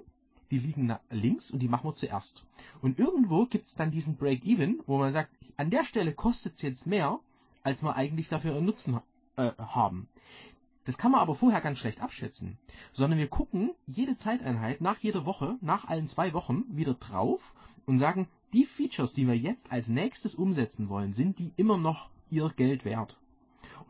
Die 0.52 0.58
liegen 0.58 0.96
links 1.12 1.52
und 1.52 1.60
die 1.60 1.68
machen 1.68 1.88
wir 1.88 1.96
zuerst. 1.96 2.44
Und 2.82 2.98
irgendwo 2.98 3.46
gibt 3.46 3.68
es 3.68 3.76
dann 3.76 3.92
diesen 3.92 4.18
Break-Even, 4.18 4.82
wo 4.88 4.98
man 4.98 5.12
sagt, 5.12 5.32
an 5.58 5.70
der 5.70 5.84
Stelle 5.84 6.14
kostet 6.14 6.56
es 6.56 6.62
jetzt 6.64 6.88
mehr, 6.88 7.20
als 7.62 7.84
wir 7.84 7.96
eigentlich 7.96 8.30
dafür 8.30 8.56
einen 8.56 8.66
Nutzen 8.66 9.00
äh, 9.36 9.52
haben. 9.58 10.08
Das 10.86 10.98
kann 10.98 11.12
man 11.12 11.22
aber 11.22 11.36
vorher 11.36 11.62
ganz 11.62 11.78
schlecht 11.78 12.02
abschätzen, 12.02 12.58
sondern 12.94 13.20
wir 13.20 13.28
gucken 13.28 13.72
jede 13.86 14.18
Zeiteinheit 14.18 14.82
nach 14.82 14.98
jeder 15.00 15.24
Woche, 15.26 15.58
nach 15.62 15.86
allen 15.86 16.08
zwei 16.08 16.34
Wochen 16.34 16.64
wieder 16.70 16.96
drauf 16.96 17.54
und 17.86 18.00
sagen, 18.00 18.28
die 18.54 18.66
Features, 18.66 19.14
die 19.14 19.28
wir 19.28 19.38
jetzt 19.38 19.72
als 19.72 19.88
nächstes 19.88 20.34
umsetzen 20.34 20.90
wollen, 20.90 21.14
sind 21.14 21.38
die 21.38 21.52
immer 21.58 21.78
noch 21.78 22.10
ihr 22.32 22.50
Geld 22.56 22.86
wert? 22.86 23.18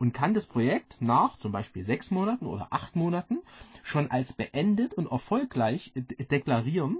Und 0.00 0.12
kann 0.12 0.34
das 0.34 0.46
Projekt 0.46 1.00
nach 1.00 1.36
zum 1.36 1.52
Beispiel 1.52 1.84
sechs 1.84 2.10
Monaten 2.10 2.46
oder 2.46 2.68
acht 2.70 2.96
Monaten 2.96 3.38
schon 3.82 4.10
als 4.10 4.32
beendet 4.32 4.94
und 4.94 5.10
erfolgreich 5.10 5.92
deklarieren 5.94 6.98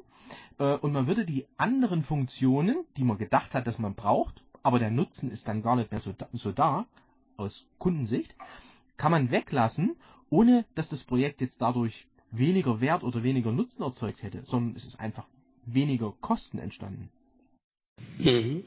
äh, 0.58 0.76
und 0.76 0.92
man 0.92 1.06
würde 1.06 1.24
die 1.24 1.46
anderen 1.56 2.04
Funktionen, 2.04 2.84
die 2.96 3.04
man 3.04 3.18
gedacht 3.18 3.54
hat, 3.54 3.66
dass 3.66 3.78
man 3.78 3.94
braucht, 3.94 4.42
aber 4.62 4.78
der 4.78 4.90
Nutzen 4.90 5.30
ist 5.30 5.48
dann 5.48 5.62
gar 5.62 5.76
nicht 5.76 5.90
mehr 5.90 6.00
so 6.00 6.12
da, 6.12 6.28
so 6.32 6.52
da 6.52 6.86
aus 7.36 7.66
Kundensicht, 7.78 8.34
kann 8.96 9.12
man 9.12 9.30
weglassen, 9.30 9.96
ohne 10.28 10.66
dass 10.74 10.90
das 10.90 11.02
Projekt 11.02 11.40
jetzt 11.40 11.62
dadurch 11.62 12.06
weniger 12.30 12.80
Wert 12.80 13.02
oder 13.02 13.22
weniger 13.22 13.50
Nutzen 13.50 13.82
erzeugt 13.82 14.22
hätte, 14.22 14.42
sondern 14.44 14.76
es 14.76 14.84
ist 14.84 15.00
einfach 15.00 15.26
weniger 15.64 16.12
Kosten 16.20 16.58
entstanden. 16.58 17.08
Mhm. 18.18 18.64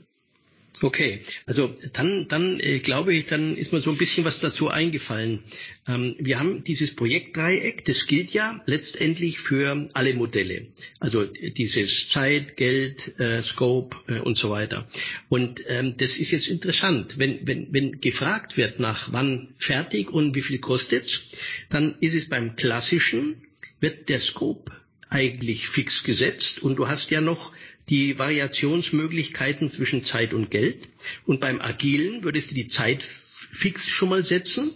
Okay, 0.81 1.21
also 1.45 1.75
dann, 1.93 2.27
dann 2.27 2.59
äh, 2.59 2.79
glaube 2.79 3.13
ich, 3.13 3.27
dann 3.27 3.55
ist 3.55 3.71
mir 3.71 3.79
so 3.79 3.91
ein 3.91 3.97
bisschen 3.97 4.25
was 4.25 4.39
dazu 4.39 4.69
eingefallen. 4.69 5.43
Ähm, 5.87 6.15
wir 6.19 6.39
haben 6.39 6.63
dieses 6.63 6.95
Projektdreieck, 6.95 7.85
das 7.85 8.07
gilt 8.07 8.31
ja 8.31 8.61
letztendlich 8.65 9.39
für 9.39 9.89
alle 9.93 10.13
Modelle. 10.15 10.67
Also 10.99 11.25
dieses 11.25 12.09
Zeit, 12.09 12.57
Geld, 12.57 13.19
äh, 13.19 13.43
Scope 13.43 13.97
äh, 14.07 14.19
und 14.19 14.37
so 14.37 14.49
weiter. 14.49 14.87
Und 15.29 15.63
ähm, 15.67 15.95
das 15.97 16.17
ist 16.17 16.31
jetzt 16.31 16.47
interessant. 16.47 17.19
Wenn, 17.19 17.45
wenn, 17.45 17.67
wenn 17.71 18.01
gefragt 18.01 18.57
wird 18.57 18.79
nach 18.79 19.11
wann 19.13 19.53
fertig 19.57 20.09
und 20.09 20.33
wie 20.33 20.41
viel 20.41 20.59
kostet's, 20.59 21.27
dann 21.69 21.95
ist 21.99 22.15
es 22.15 22.29
beim 22.29 22.55
klassischen, 22.55 23.43
wird 23.79 24.09
der 24.09 24.19
Scope 24.19 24.71
eigentlich 25.09 25.67
fix 25.67 26.03
gesetzt 26.03 26.63
und 26.63 26.77
du 26.77 26.87
hast 26.87 27.11
ja 27.11 27.21
noch 27.21 27.53
die 27.89 28.17
Variationsmöglichkeiten 28.17 29.69
zwischen 29.69 30.03
Zeit 30.03 30.33
und 30.33 30.51
Geld. 30.51 30.87
Und 31.25 31.41
beim 31.41 31.61
Agilen 31.61 32.23
würdest 32.23 32.51
du 32.51 32.55
die 32.55 32.67
Zeit 32.67 33.03
fix 33.03 33.87
schon 33.87 34.09
mal 34.09 34.25
setzen. 34.25 34.71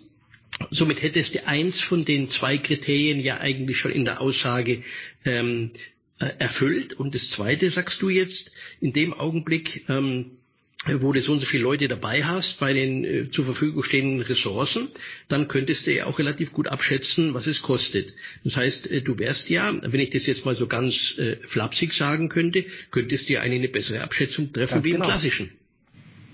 Somit 0.72 1.02
hättest 1.02 1.36
du 1.36 1.46
eins 1.46 1.82
von 1.82 2.06
den 2.06 2.30
zwei 2.30 2.58
Kriterien 2.58 3.20
ja 3.20 3.40
eigentlich 3.40 3.78
schon 3.78 3.92
in 3.92 4.06
der 4.06 4.22
Aussage 4.22 4.84
ähm, 5.26 5.72
äh, 6.20 6.32
erfüllt. 6.40 6.94
Und 6.94 7.16
das 7.16 7.30
zweite 7.30 7.70
sagst 7.70 8.02
du 8.02 8.10
jetzt 8.10 8.52
in 8.82 8.94
dem 8.94 9.14
Augenblick, 9.14 9.86
ähm, 9.90 10.37
wo 10.86 11.12
du 11.12 11.22
so 11.22 11.34
und 11.34 11.40
so 11.40 11.46
viele 11.46 11.64
Leute 11.64 11.88
dabei 11.88 12.24
hast 12.24 12.60
bei 12.60 12.74
den 12.74 13.04
äh, 13.04 13.28
zur 13.30 13.46
Verfügung 13.46 13.84
stehenden 13.84 14.22
Ressourcen, 14.22 14.90
dann 15.28 15.48
könntest 15.48 15.88
du 15.88 15.94
ja 15.94 16.06
auch 16.06 16.20
relativ 16.20 16.54
gut 16.54 16.68
abschätzen, 16.68 17.34
was 17.34 17.48
es 17.48 17.62
kostet. 17.62 18.14
Das 18.44 18.58
heißt, 18.58 18.90
äh, 18.92 19.02
du 19.02 19.18
wärst 19.18 19.50
ja, 19.50 19.74
wenn 19.82 20.00
ich 20.00 20.12
das 20.12 20.26
jetzt 20.28 20.46
mal 20.46 20.56
so 20.56 20.68
ganz 20.68 21.18
äh, 21.18 21.38
flapsig 21.46 21.94
sagen 21.94 22.30
könnte, 22.30 22.66
könntest 22.92 23.28
du 23.28 23.34
ja 23.34 23.42
eine, 23.42 23.56
eine 23.56 23.70
bessere 23.70 24.02
Abschätzung 24.02 24.54
treffen 24.54 24.76
ganz 24.76 24.86
wie 24.86 24.92
genau. 24.92 25.06
im 25.06 25.10
klassischen. 25.10 25.52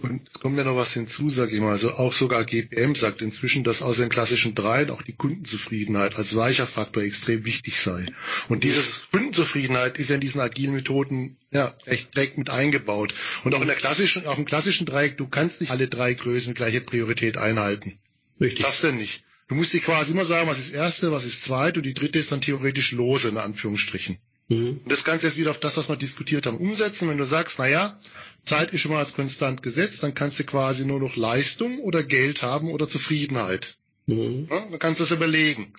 Und 0.04 0.28
es 0.28 0.40
kommt 0.40 0.58
ja 0.58 0.66
noch 0.66 0.76
was 0.76 0.92
hinzu, 0.92 1.30
sag 1.30 1.54
ich 1.54 1.62
mal. 1.62 1.72
Also 1.72 1.92
auch 1.92 2.12
sogar 2.12 2.44
GPM 2.44 2.94
sagt 2.94 3.22
inzwischen, 3.22 3.64
dass 3.64 3.82
außer 3.82 4.02
den 4.02 4.10
klassischen 4.10 4.54
dreien 4.54 4.90
auch 4.90 5.02
die 5.02 5.14
Kundenzufriedenheit 5.14 6.18
als 6.18 6.36
weicher 6.36 6.68
Faktor 6.68 7.04
extrem 7.04 7.46
wichtig 7.46 7.80
sei. 7.80 8.06
Und 8.50 8.66
diese 8.66 8.84
Kundenzufriedenheit 9.12 9.98
ist 9.98 10.10
ja 10.10 10.16
in 10.16 10.22
diesen 10.22 10.42
agilen 10.42 10.74
Methoden 10.74 11.38
ja 11.52 11.74
recht 11.88 12.14
direkt 12.14 12.38
mit 12.38 12.50
eingebaut. 12.50 13.14
Und 13.46 13.56
auch 13.56 13.62
in 13.62 13.68
der 13.68 13.78
klassischen, 13.78 14.26
auch 14.26 14.38
im 14.38 14.44
klassischen 14.44 14.86
Dreieck, 14.86 15.18
du 15.18 15.28
kannst 15.28 15.62
nicht 15.62 15.72
alle 15.72 15.88
drei 15.88 16.14
Größen 16.14 16.54
gleiche 16.54 16.82
Priorität 16.82 17.38
einhalten. 17.38 17.98
Richtig. 18.42 18.66
Darfst 18.66 18.84
du 18.84 18.92
nicht. 18.92 19.24
Du 19.48 19.56
musst 19.56 19.72
dir 19.72 19.80
quasi 19.80 20.12
immer 20.12 20.26
sagen, 20.26 20.50
was 20.50 20.60
ist 20.60 20.74
erste, 20.74 21.14
was 21.14 21.24
ist 21.24 21.44
zweite 21.44 21.80
und 21.80 21.86
die 21.86 21.94
dritte 21.94 22.20
ist 22.20 22.34
dann 22.34 22.42
theoretisch 22.42 22.92
lose, 22.92 23.30
in 23.30 23.38
Anführungsstrichen. 23.38 24.18
Mhm. 24.54 24.82
Und 24.84 24.92
das 24.92 25.04
kannst 25.04 25.24
du 25.24 25.28
jetzt 25.28 25.38
wieder 25.38 25.52
auf 25.52 25.60
das, 25.60 25.78
was 25.78 25.90
wir 25.90 25.96
diskutiert 25.96 26.46
haben, 26.46 26.58
umsetzen. 26.58 27.10
Wenn 27.10 27.18
du 27.18 27.26
sagst, 27.26 27.60
na 27.60 27.68
ja, 27.68 28.00
Zeit 28.44 28.74
ist 28.74 28.82
schon 28.82 28.92
mal 28.92 29.00
als 29.00 29.14
konstant 29.14 29.64
gesetzt, 29.64 30.04
dann 30.04 30.14
kannst 30.14 30.40
du 30.40 30.44
quasi 30.44 30.86
nur 30.86 31.00
noch 31.00 31.16
Leistung 31.16 31.80
oder 31.80 32.04
Geld 32.04 32.44
haben 32.44 32.70
oder 32.70 32.88
Zufriedenheit. 32.88 33.78
Mhm. 34.06 34.48
Ja, 34.50 34.68
dann 34.70 34.80
kannst 34.80 35.00
du 35.00 35.04
das 35.04 35.12
überlegen, 35.12 35.74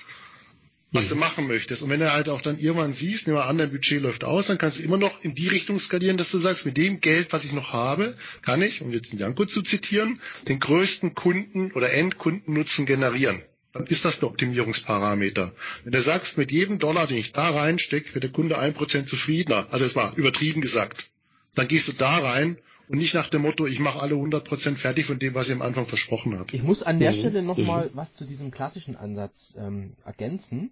was 0.91 1.07
mhm. 1.07 1.09
du 1.11 1.17
machen 1.17 1.47
möchtest. 1.47 1.83
Und 1.83 1.91
wenn 1.91 2.01
du 2.01 2.13
halt 2.13 2.29
auch 2.29 2.41
dann 2.41 2.59
irgendwann 2.59 2.93
siehst, 2.93 3.27
nehmen 3.27 3.39
wir 3.39 3.47
an, 3.47 3.59
dein 3.59 3.71
Budget 3.71 4.01
läuft 4.01 4.25
aus, 4.25 4.47
dann 4.47 4.59
kannst 4.59 4.79
du 4.79 4.83
immer 4.83 4.97
noch 4.97 5.23
in 5.23 5.35
die 5.35 5.49
Richtung 5.49 5.79
skalieren, 5.79 6.17
dass 6.17 6.31
du 6.31 6.39
sagst, 6.39 6.67
mit 6.67 6.77
dem 6.77 7.01
Geld, 7.01 7.33
was 7.33 7.45
ich 7.45 7.53
noch 7.53 7.73
habe, 7.73 8.17
kann 8.43 8.63
ich, 8.63 8.81
um 8.81 8.93
jetzt 8.93 9.13
einen 9.13 9.21
Janko 9.21 9.45
zu 9.45 9.63
zitieren, 9.63 10.21
den 10.49 10.59
größten 10.59 11.15
Kunden 11.15 11.73
oder 11.73 11.93
Endkundennutzen 11.93 12.87
generieren 12.87 13.43
dann 13.75 13.87
ist 13.87 14.05
das 14.05 14.21
der 14.21 14.29
Optimierungsparameter. 14.29 15.53
Wenn 15.83 15.93
du 15.93 16.01
sagst, 16.01 16.39
mit 16.39 16.53
jedem 16.53 16.79
Dollar, 16.79 17.09
den 17.09 17.19
ich 17.19 17.33
da 17.33 17.51
reinstecke, 17.51 18.15
wird 18.15 18.23
der 18.23 18.31
Kunde 18.31 18.57
ein 18.57 18.73
Prozent 18.73 19.09
zufriedener, 19.09 19.67
also 19.71 19.85
es 19.85 19.97
war 19.97 20.17
übertrieben 20.17 20.61
gesagt, 20.61 21.11
dann 21.55 21.69
gehst 21.69 21.89
du 21.89 21.93
da 21.93 22.19
rein 22.19 22.59
und 22.89 22.99
nicht 22.99 23.15
nach 23.15 23.29
dem 23.29 23.43
Motto, 23.43 23.67
ich 23.67 23.81
mache 23.81 23.99
alle 24.01 24.15
100% 24.15 24.77
fertig 24.77 25.07
von 25.07 25.19
dem, 25.19 25.35
was 25.35 25.49
ich 25.49 25.55
am 25.55 25.63
Anfang 25.63 25.87
versprochen 25.87 26.39
habe. 26.39 26.55
Ich 26.55 26.63
muss 26.63 26.83
an 26.83 27.01
der 27.01 27.13
mhm. 27.13 27.17
Stelle 27.17 27.43
nochmal 27.43 27.87
mhm. 27.87 27.91
was 27.95 28.15
zu 28.15 28.25
diesem 28.25 28.51
klassischen 28.53 28.97
Ansatz 28.97 29.55
ähm, 29.59 29.95
ergänzen. 30.05 30.71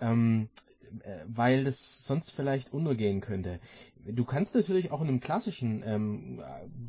Ähm, 0.00 0.48
äh, 0.66 0.69
weil 1.26 1.64
das 1.64 2.04
sonst 2.04 2.30
vielleicht 2.30 2.72
untergehen 2.72 3.20
könnte. 3.20 3.60
Du 4.04 4.24
kannst 4.24 4.54
natürlich 4.54 4.90
auch 4.90 5.02
in 5.02 5.08
einem 5.08 5.20
klassischen 5.20 5.82
ähm, 5.84 6.42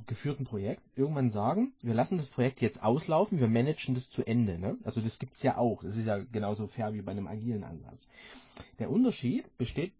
geführten 0.08 0.46
Projekt 0.46 0.82
irgendwann 0.96 1.30
sagen, 1.30 1.74
wir 1.82 1.94
lassen 1.94 2.18
das 2.18 2.28
Projekt 2.28 2.62
jetzt 2.62 2.82
auslaufen, 2.82 3.40
wir 3.40 3.50
managen 3.50 3.96
das 3.96 4.10
zu 4.10 4.24
Ende. 4.24 4.58
Ne? 4.58 4.78
Also 4.84 5.02
das 5.02 5.20
gibt's 5.20 5.44
ja 5.44 5.58
auch. 5.58 5.84
Das 5.84 5.98
ist 5.98 6.06
ja 6.06 6.20
genauso 6.32 6.68
fair 6.68 6.94
wie 6.94 7.02
bei 7.02 7.12
einem 7.12 7.28
agilen 7.28 7.64
Ansatz. 7.64 8.08
Der 8.80 8.90
Unterschied 8.90 9.46
besteht 9.58 9.92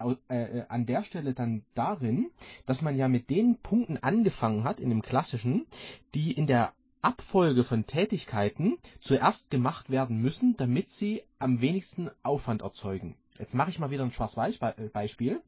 äh, 0.00 0.14
äh, 0.28 0.64
an 0.68 0.86
der 0.86 1.04
Stelle 1.04 1.34
dann 1.34 1.64
darin, 1.74 2.30
dass 2.66 2.82
man 2.82 2.96
ja 2.96 3.08
mit 3.08 3.30
den 3.30 3.58
Punkten 3.58 3.96
angefangen 3.98 4.64
hat 4.64 4.80
in 4.80 4.88
dem 4.88 5.02
klassischen, 5.02 5.66
die 6.14 6.32
in 6.32 6.46
der 6.46 6.72
Abfolge 7.00 7.64
von 7.64 7.86
Tätigkeiten 7.86 8.78
zuerst 9.00 9.50
gemacht 9.50 9.90
werden 9.90 10.20
müssen, 10.20 10.56
damit 10.56 10.90
sie 10.90 11.22
am 11.38 11.60
wenigsten 11.60 12.10
Aufwand 12.22 12.62
erzeugen. 12.62 13.14
Jetzt 13.36 13.54
mache 13.54 13.70
ich 13.70 13.80
mal 13.80 13.90
wieder 13.90 14.04
ein 14.04 14.12
Schwarz-Weiß-Beispiel. 14.12 15.40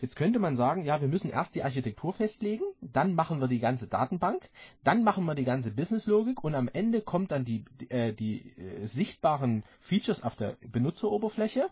Jetzt 0.00 0.16
könnte 0.16 0.38
man 0.38 0.56
sagen, 0.56 0.84
ja, 0.84 1.02
wir 1.02 1.08
müssen 1.08 1.28
erst 1.28 1.54
die 1.54 1.62
Architektur 1.62 2.14
festlegen, 2.14 2.64
dann 2.80 3.14
machen 3.14 3.42
wir 3.42 3.48
die 3.48 3.58
ganze 3.58 3.86
Datenbank, 3.86 4.48
dann 4.84 5.04
machen 5.04 5.26
wir 5.26 5.34
die 5.34 5.44
ganze 5.44 5.70
Businesslogik 5.70 6.42
und 6.42 6.54
am 6.54 6.66
Ende 6.68 7.02
kommt 7.02 7.32
dann 7.32 7.44
die, 7.44 7.66
äh, 7.90 8.14
die 8.14 8.56
äh, 8.56 8.86
sichtbaren 8.86 9.64
Features 9.80 10.22
auf 10.22 10.34
der 10.36 10.56
Benutzeroberfläche 10.66 11.68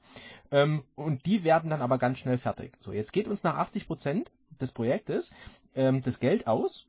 ähm, 0.51 0.85
und 0.97 1.25
die 1.25 1.45
werden 1.45 1.71
dann 1.71 1.81
aber 1.81 1.97
ganz 1.97 2.19
schnell 2.19 2.37
fertig. 2.37 2.77
So, 2.81 2.93
jetzt 2.93 3.15
geht 3.15 3.27
uns 3.27 3.43
nach 3.43 3.57
80 3.57 3.87
Prozent 3.87 4.33
des 4.61 4.71
Projektes 4.71 5.33
ähm, 5.75 6.03
das 6.03 6.21
Geld 6.21 6.47
aus 6.47 6.87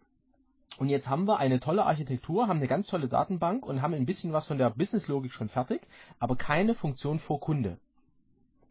und 0.78 0.90
jetzt 0.90 1.08
haben 1.08 1.30
wir 1.30 1.38
eine 1.38 1.62
tolle 1.62 1.86
Architektur, 1.86 2.50
haben 2.50 2.58
eine 2.58 2.68
ganz 2.68 2.88
tolle 2.88 3.08
Datenbank 3.08 3.66
und 3.66 3.82
haben 3.82 3.94
ein 3.94 4.06
bisschen 4.06 4.34
was 4.34 4.48
von 4.48 4.58
der 4.58 4.72
Businesslogik 4.72 5.32
schon 5.32 5.48
fertig, 5.48 5.82
aber 6.20 6.36
keine 6.36 6.76
Funktion 6.76 7.20
vor 7.20 7.40
Kunde. 7.40 7.80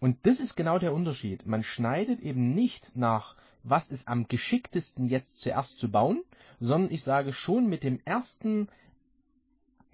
Und 0.04 0.26
das 0.26 0.38
ist 0.38 0.54
genau 0.54 0.78
der 0.78 0.92
Unterschied. 0.92 1.46
Man 1.46 1.62
schneidet 1.62 2.20
eben 2.20 2.54
nicht 2.54 2.94
nach, 2.94 3.36
was 3.62 3.88
ist 3.88 4.06
am 4.06 4.28
geschicktesten 4.28 5.08
jetzt 5.08 5.40
zuerst 5.40 5.78
zu 5.78 5.90
bauen, 5.90 6.22
sondern 6.60 6.92
ich 6.92 7.02
sage 7.02 7.32
schon 7.32 7.70
mit 7.70 7.82
dem 7.82 7.98
ersten 8.04 8.68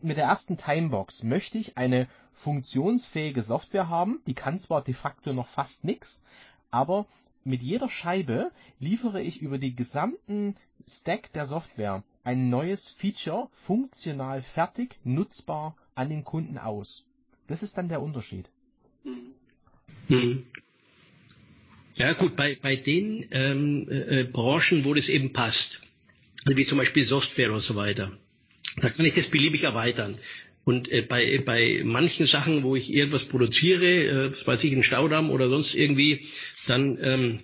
mit 0.03 0.17
der 0.17 0.25
ersten 0.25 0.57
Timebox 0.57 1.23
möchte 1.23 1.59
ich 1.59 1.79
eine 1.79 2.09
funktionsfähige 2.33 3.45
Software 3.45 3.89
haben, 3.89 4.21
die 4.27 4.35
kann 4.35 4.59
zwar 4.59 4.83
de 4.83 4.95
facto 4.95 5.33
noch 5.33 5.47
fast 5.47 5.85
nichts, 5.85 6.25
aber 6.73 7.07
mit 7.45 7.63
jeder 7.63 7.89
Scheibe 7.89 8.51
liefere 8.81 9.23
ich 9.23 9.41
über 9.41 9.59
die 9.59 9.77
gesamten 9.77 10.57
Stack 10.89 11.33
der 11.35 11.47
Software 11.47 12.03
ein 12.25 12.51
neues 12.51 12.89
Feature 12.99 13.49
funktional 13.65 14.43
fertig, 14.43 14.99
nutzbar 15.05 15.77
an 15.95 16.09
den 16.09 16.25
Kunden 16.25 16.59
aus. 16.59 17.07
Das 17.47 17.63
ist 17.63 17.79
dann 17.79 17.89
der 17.89 18.03
Unterschied. 18.03 18.51
Hm. 20.11 20.45
Ja 21.97 22.13
gut, 22.15 22.37
bei, 22.37 22.57
bei 22.61 22.77
den 22.77 23.27
ähm, 23.31 23.87
äh, 23.91 24.25
Branchen, 24.25 24.85
wo 24.85 24.95
das 24.95 25.09
eben 25.09 25.33
passt, 25.33 25.81
wie 26.47 26.65
zum 26.65 26.79
Beispiel 26.79 27.05
Software 27.05 27.53
und 27.53 27.63
so 27.63 27.77
weiter, 27.77 28.13
da 28.77 28.89
kann 28.91 29.05
ich 29.05 29.15
das 29.15 29.27
beliebig 29.27 29.65
erweitern. 29.65 30.19
Und 30.65 30.91
äh, 30.91 31.03
bei, 31.03 31.43
bei 31.45 31.83
manchen 31.85 32.27
Sachen, 32.27 32.63
wo 32.63 32.77
ich 32.77 32.93
irgendwas 32.93 33.25
produziere, 33.25 33.87
äh, 33.87 34.31
was 34.31 34.47
weiß 34.47 34.65
ich, 34.65 34.73
einen 34.73 34.83
Staudamm 34.83 35.31
oder 35.31 35.49
sonst 35.49 35.75
irgendwie, 35.75 36.27
dann 36.67 36.99
ähm, 37.01 37.41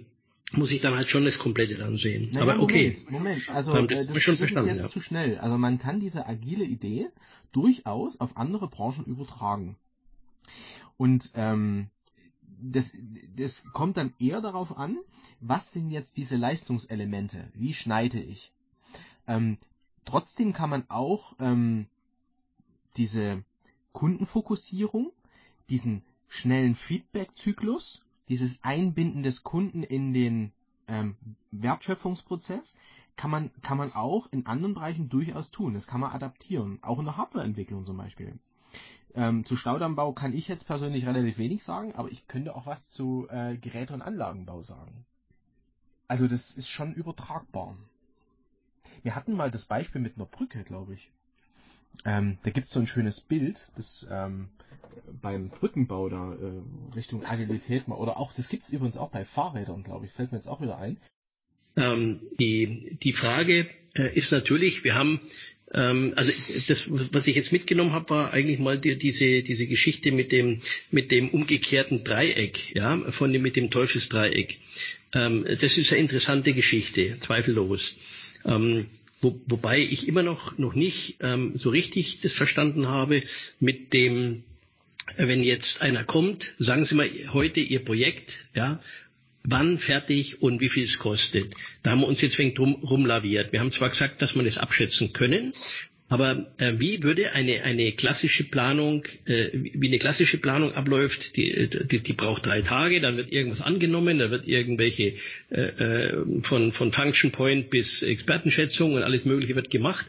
muss 0.52 0.70
ich 0.70 0.80
dann 0.80 0.94
halt 0.94 1.10
schon 1.10 1.24
das 1.24 1.38
Komplette 1.38 1.74
dann 1.74 1.96
sehen. 1.96 2.30
Naja, 2.32 2.42
Aber 2.42 2.56
Moment, 2.56 2.70
okay. 2.70 2.96
Moment, 3.10 3.48
also 3.48 3.74
Ähm, 3.74 3.84
äh, 3.84 3.88
das 3.88 4.06
das, 4.06 4.16
ich 4.16 4.22
schon 4.22 4.38
das 4.38 4.50
ist 4.50 4.66
jetzt 4.66 4.82
ja. 4.82 4.88
zu 4.90 5.00
schnell. 5.00 5.38
Also 5.38 5.58
man 5.58 5.78
kann 5.78 6.00
diese 6.00 6.26
agile 6.26 6.64
Idee 6.64 7.08
durchaus 7.52 8.20
auf 8.20 8.36
andere 8.36 8.68
Branchen 8.68 9.04
übertragen. 9.04 9.76
Und 10.96 11.30
ähm, 11.34 11.88
das, 12.60 12.90
das 13.36 13.64
kommt 13.72 13.96
dann 13.96 14.14
eher 14.18 14.40
darauf 14.40 14.76
an, 14.76 14.98
was 15.40 15.72
sind 15.72 15.90
jetzt 15.90 16.16
diese 16.16 16.36
Leistungselemente? 16.36 17.50
Wie 17.54 17.74
schneide 17.74 18.20
ich? 18.20 18.52
Ähm, 19.26 19.58
trotzdem 20.04 20.52
kann 20.52 20.70
man 20.70 20.88
auch 20.88 21.34
ähm, 21.38 21.86
diese 22.96 23.44
Kundenfokussierung, 23.92 25.12
diesen 25.68 26.02
schnellen 26.28 26.74
Feedback-Zyklus, 26.74 28.04
dieses 28.28 28.62
Einbinden 28.64 29.22
des 29.22 29.42
Kunden 29.42 29.82
in 29.82 30.12
den 30.12 30.52
ähm, 30.88 31.16
Wertschöpfungsprozess, 31.50 32.74
kann 33.16 33.30
man, 33.30 33.50
kann 33.62 33.78
man 33.78 33.92
auch 33.92 34.30
in 34.30 34.46
anderen 34.46 34.74
Bereichen 34.74 35.08
durchaus 35.08 35.50
tun. 35.50 35.74
Das 35.74 35.86
kann 35.86 36.00
man 36.00 36.12
adaptieren. 36.12 36.78
Auch 36.82 36.98
in 36.98 37.06
der 37.06 37.16
Hardwareentwicklung 37.16 37.86
zum 37.86 37.96
Beispiel. 37.96 38.38
Ähm, 39.16 39.46
zu 39.46 39.56
Staudammbau 39.56 40.12
kann 40.12 40.34
ich 40.34 40.46
jetzt 40.46 40.66
persönlich 40.66 41.06
relativ 41.06 41.38
wenig 41.38 41.64
sagen, 41.64 41.94
aber 41.94 42.10
ich 42.10 42.28
könnte 42.28 42.54
auch 42.54 42.66
was 42.66 42.90
zu 42.90 43.26
äh, 43.30 43.56
Geräte- 43.56 43.94
und 43.94 44.02
Anlagenbau 44.02 44.62
sagen. 44.62 45.06
Also 46.06 46.28
das 46.28 46.56
ist 46.56 46.68
schon 46.68 46.94
übertragbar. 46.94 47.76
Wir 49.02 49.14
hatten 49.14 49.34
mal 49.34 49.50
das 49.50 49.64
Beispiel 49.64 50.00
mit 50.00 50.16
einer 50.16 50.26
Brücke, 50.26 50.62
glaube 50.64 50.94
ich. 50.94 51.10
Ähm, 52.04 52.38
da 52.42 52.50
gibt 52.50 52.66
es 52.66 52.72
so 52.72 52.80
ein 52.80 52.86
schönes 52.86 53.20
Bild, 53.20 53.58
das 53.76 54.06
ähm, 54.10 54.48
beim 55.22 55.48
Brückenbau 55.48 56.08
da 56.08 56.34
äh, 56.34 56.94
Richtung 56.94 57.24
Agilität 57.24 57.88
mal, 57.88 57.96
oder 57.96 58.18
auch, 58.18 58.32
das 58.34 58.48
gibt 58.48 58.64
es 58.64 58.72
übrigens 58.72 58.96
auch 58.96 59.10
bei 59.10 59.24
Fahrrädern, 59.24 59.82
glaube 59.82 60.06
ich, 60.06 60.12
fällt 60.12 60.32
mir 60.32 60.38
jetzt 60.38 60.48
auch 60.48 60.60
wieder 60.60 60.78
ein. 60.78 60.98
Ähm, 61.76 62.20
die, 62.38 62.98
die 63.02 63.12
Frage 63.12 63.66
äh, 63.94 64.14
ist 64.14 64.32
natürlich, 64.32 64.84
wir 64.84 64.94
haben, 64.94 65.20
also 65.72 66.32
das, 66.68 66.86
was 67.12 67.26
ich 67.26 67.36
jetzt 67.36 67.52
mitgenommen 67.52 67.92
habe, 67.92 68.10
war 68.10 68.32
eigentlich 68.32 68.58
mal 68.58 68.78
die, 68.78 68.96
diese, 68.96 69.42
diese 69.42 69.66
Geschichte 69.66 70.12
mit 70.12 70.30
dem, 70.32 70.60
mit 70.90 71.10
dem 71.10 71.28
umgekehrten 71.30 72.04
Dreieck, 72.04 72.74
ja, 72.74 72.98
von 73.10 73.32
dem, 73.32 73.42
mit 73.42 73.56
dem 73.56 73.70
Teufelsdreieck. 73.70 74.60
Ähm, 75.12 75.44
das 75.44 75.76
ist 75.78 75.92
eine 75.92 76.00
interessante 76.00 76.52
Geschichte, 76.52 77.16
zweifellos. 77.20 77.94
Ähm, 78.44 78.86
wo, 79.20 79.40
wobei 79.46 79.80
ich 79.80 80.08
immer 80.08 80.22
noch, 80.22 80.58
noch 80.58 80.74
nicht 80.74 81.16
ähm, 81.20 81.52
so 81.56 81.70
richtig 81.70 82.20
das 82.20 82.32
verstanden 82.32 82.88
habe 82.88 83.22
mit 83.58 83.92
dem, 83.92 84.44
wenn 85.16 85.42
jetzt 85.42 85.82
einer 85.82 86.04
kommt, 86.04 86.54
sagen 86.58 86.84
Sie 86.84 86.94
mal 86.94 87.10
heute 87.32 87.60
Ihr 87.60 87.84
Projekt, 87.84 88.44
ja, 88.54 88.80
wann 89.46 89.78
fertig 89.78 90.42
und 90.42 90.60
wie 90.60 90.68
viel 90.68 90.84
es 90.84 90.98
kostet. 90.98 91.54
Da 91.82 91.92
haben 91.92 92.00
wir 92.00 92.08
uns 92.08 92.20
jetzt 92.20 92.38
wegen 92.38 92.54
drum 92.54 92.74
rumlaviert. 92.74 93.52
Wir 93.52 93.60
haben 93.60 93.70
zwar 93.70 93.88
gesagt, 93.88 94.20
dass 94.20 94.34
wir 94.34 94.42
das 94.42 94.58
abschätzen 94.58 95.12
können, 95.12 95.52
aber 96.08 96.46
äh, 96.58 96.74
wie 96.76 97.02
würde 97.02 97.32
eine, 97.32 97.64
eine 97.64 97.90
klassische 97.90 98.44
Planung, 98.44 99.04
äh, 99.24 99.48
wie 99.52 99.88
eine 99.88 99.98
klassische 99.98 100.38
Planung 100.38 100.72
abläuft, 100.72 101.36
die, 101.36 101.68
die, 101.68 101.98
die 101.98 102.12
braucht 102.12 102.46
drei 102.46 102.62
Tage, 102.62 103.00
dann 103.00 103.16
wird 103.16 103.32
irgendwas 103.32 103.60
angenommen, 103.60 104.20
da 104.20 104.30
wird 104.30 104.46
irgendwelche 104.46 105.14
äh, 105.50 105.60
äh, 105.60 106.16
von, 106.42 106.70
von 106.70 106.92
Function 106.92 107.32
Point 107.32 107.70
bis 107.70 108.02
Expertenschätzung 108.02 108.94
und 108.94 109.02
alles 109.02 109.24
Mögliche 109.24 109.56
wird 109.56 109.70
gemacht. 109.70 110.06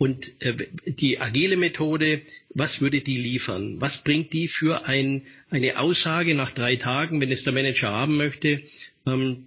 Und 0.00 0.32
äh, 0.42 0.54
die 0.86 1.20
agile 1.20 1.58
Methode, 1.58 2.22
was 2.54 2.80
würde 2.80 3.02
die 3.02 3.18
liefern? 3.18 3.82
Was 3.82 4.02
bringt 4.02 4.32
die 4.32 4.48
für 4.48 4.86
ein, 4.86 5.26
eine 5.50 5.78
Aussage 5.78 6.34
nach 6.34 6.52
drei 6.52 6.76
Tagen, 6.76 7.20
wenn 7.20 7.30
es 7.30 7.44
der 7.44 7.52
Manager 7.52 7.90
haben 7.90 8.16
möchte? 8.16 8.62
Ähm, 9.06 9.44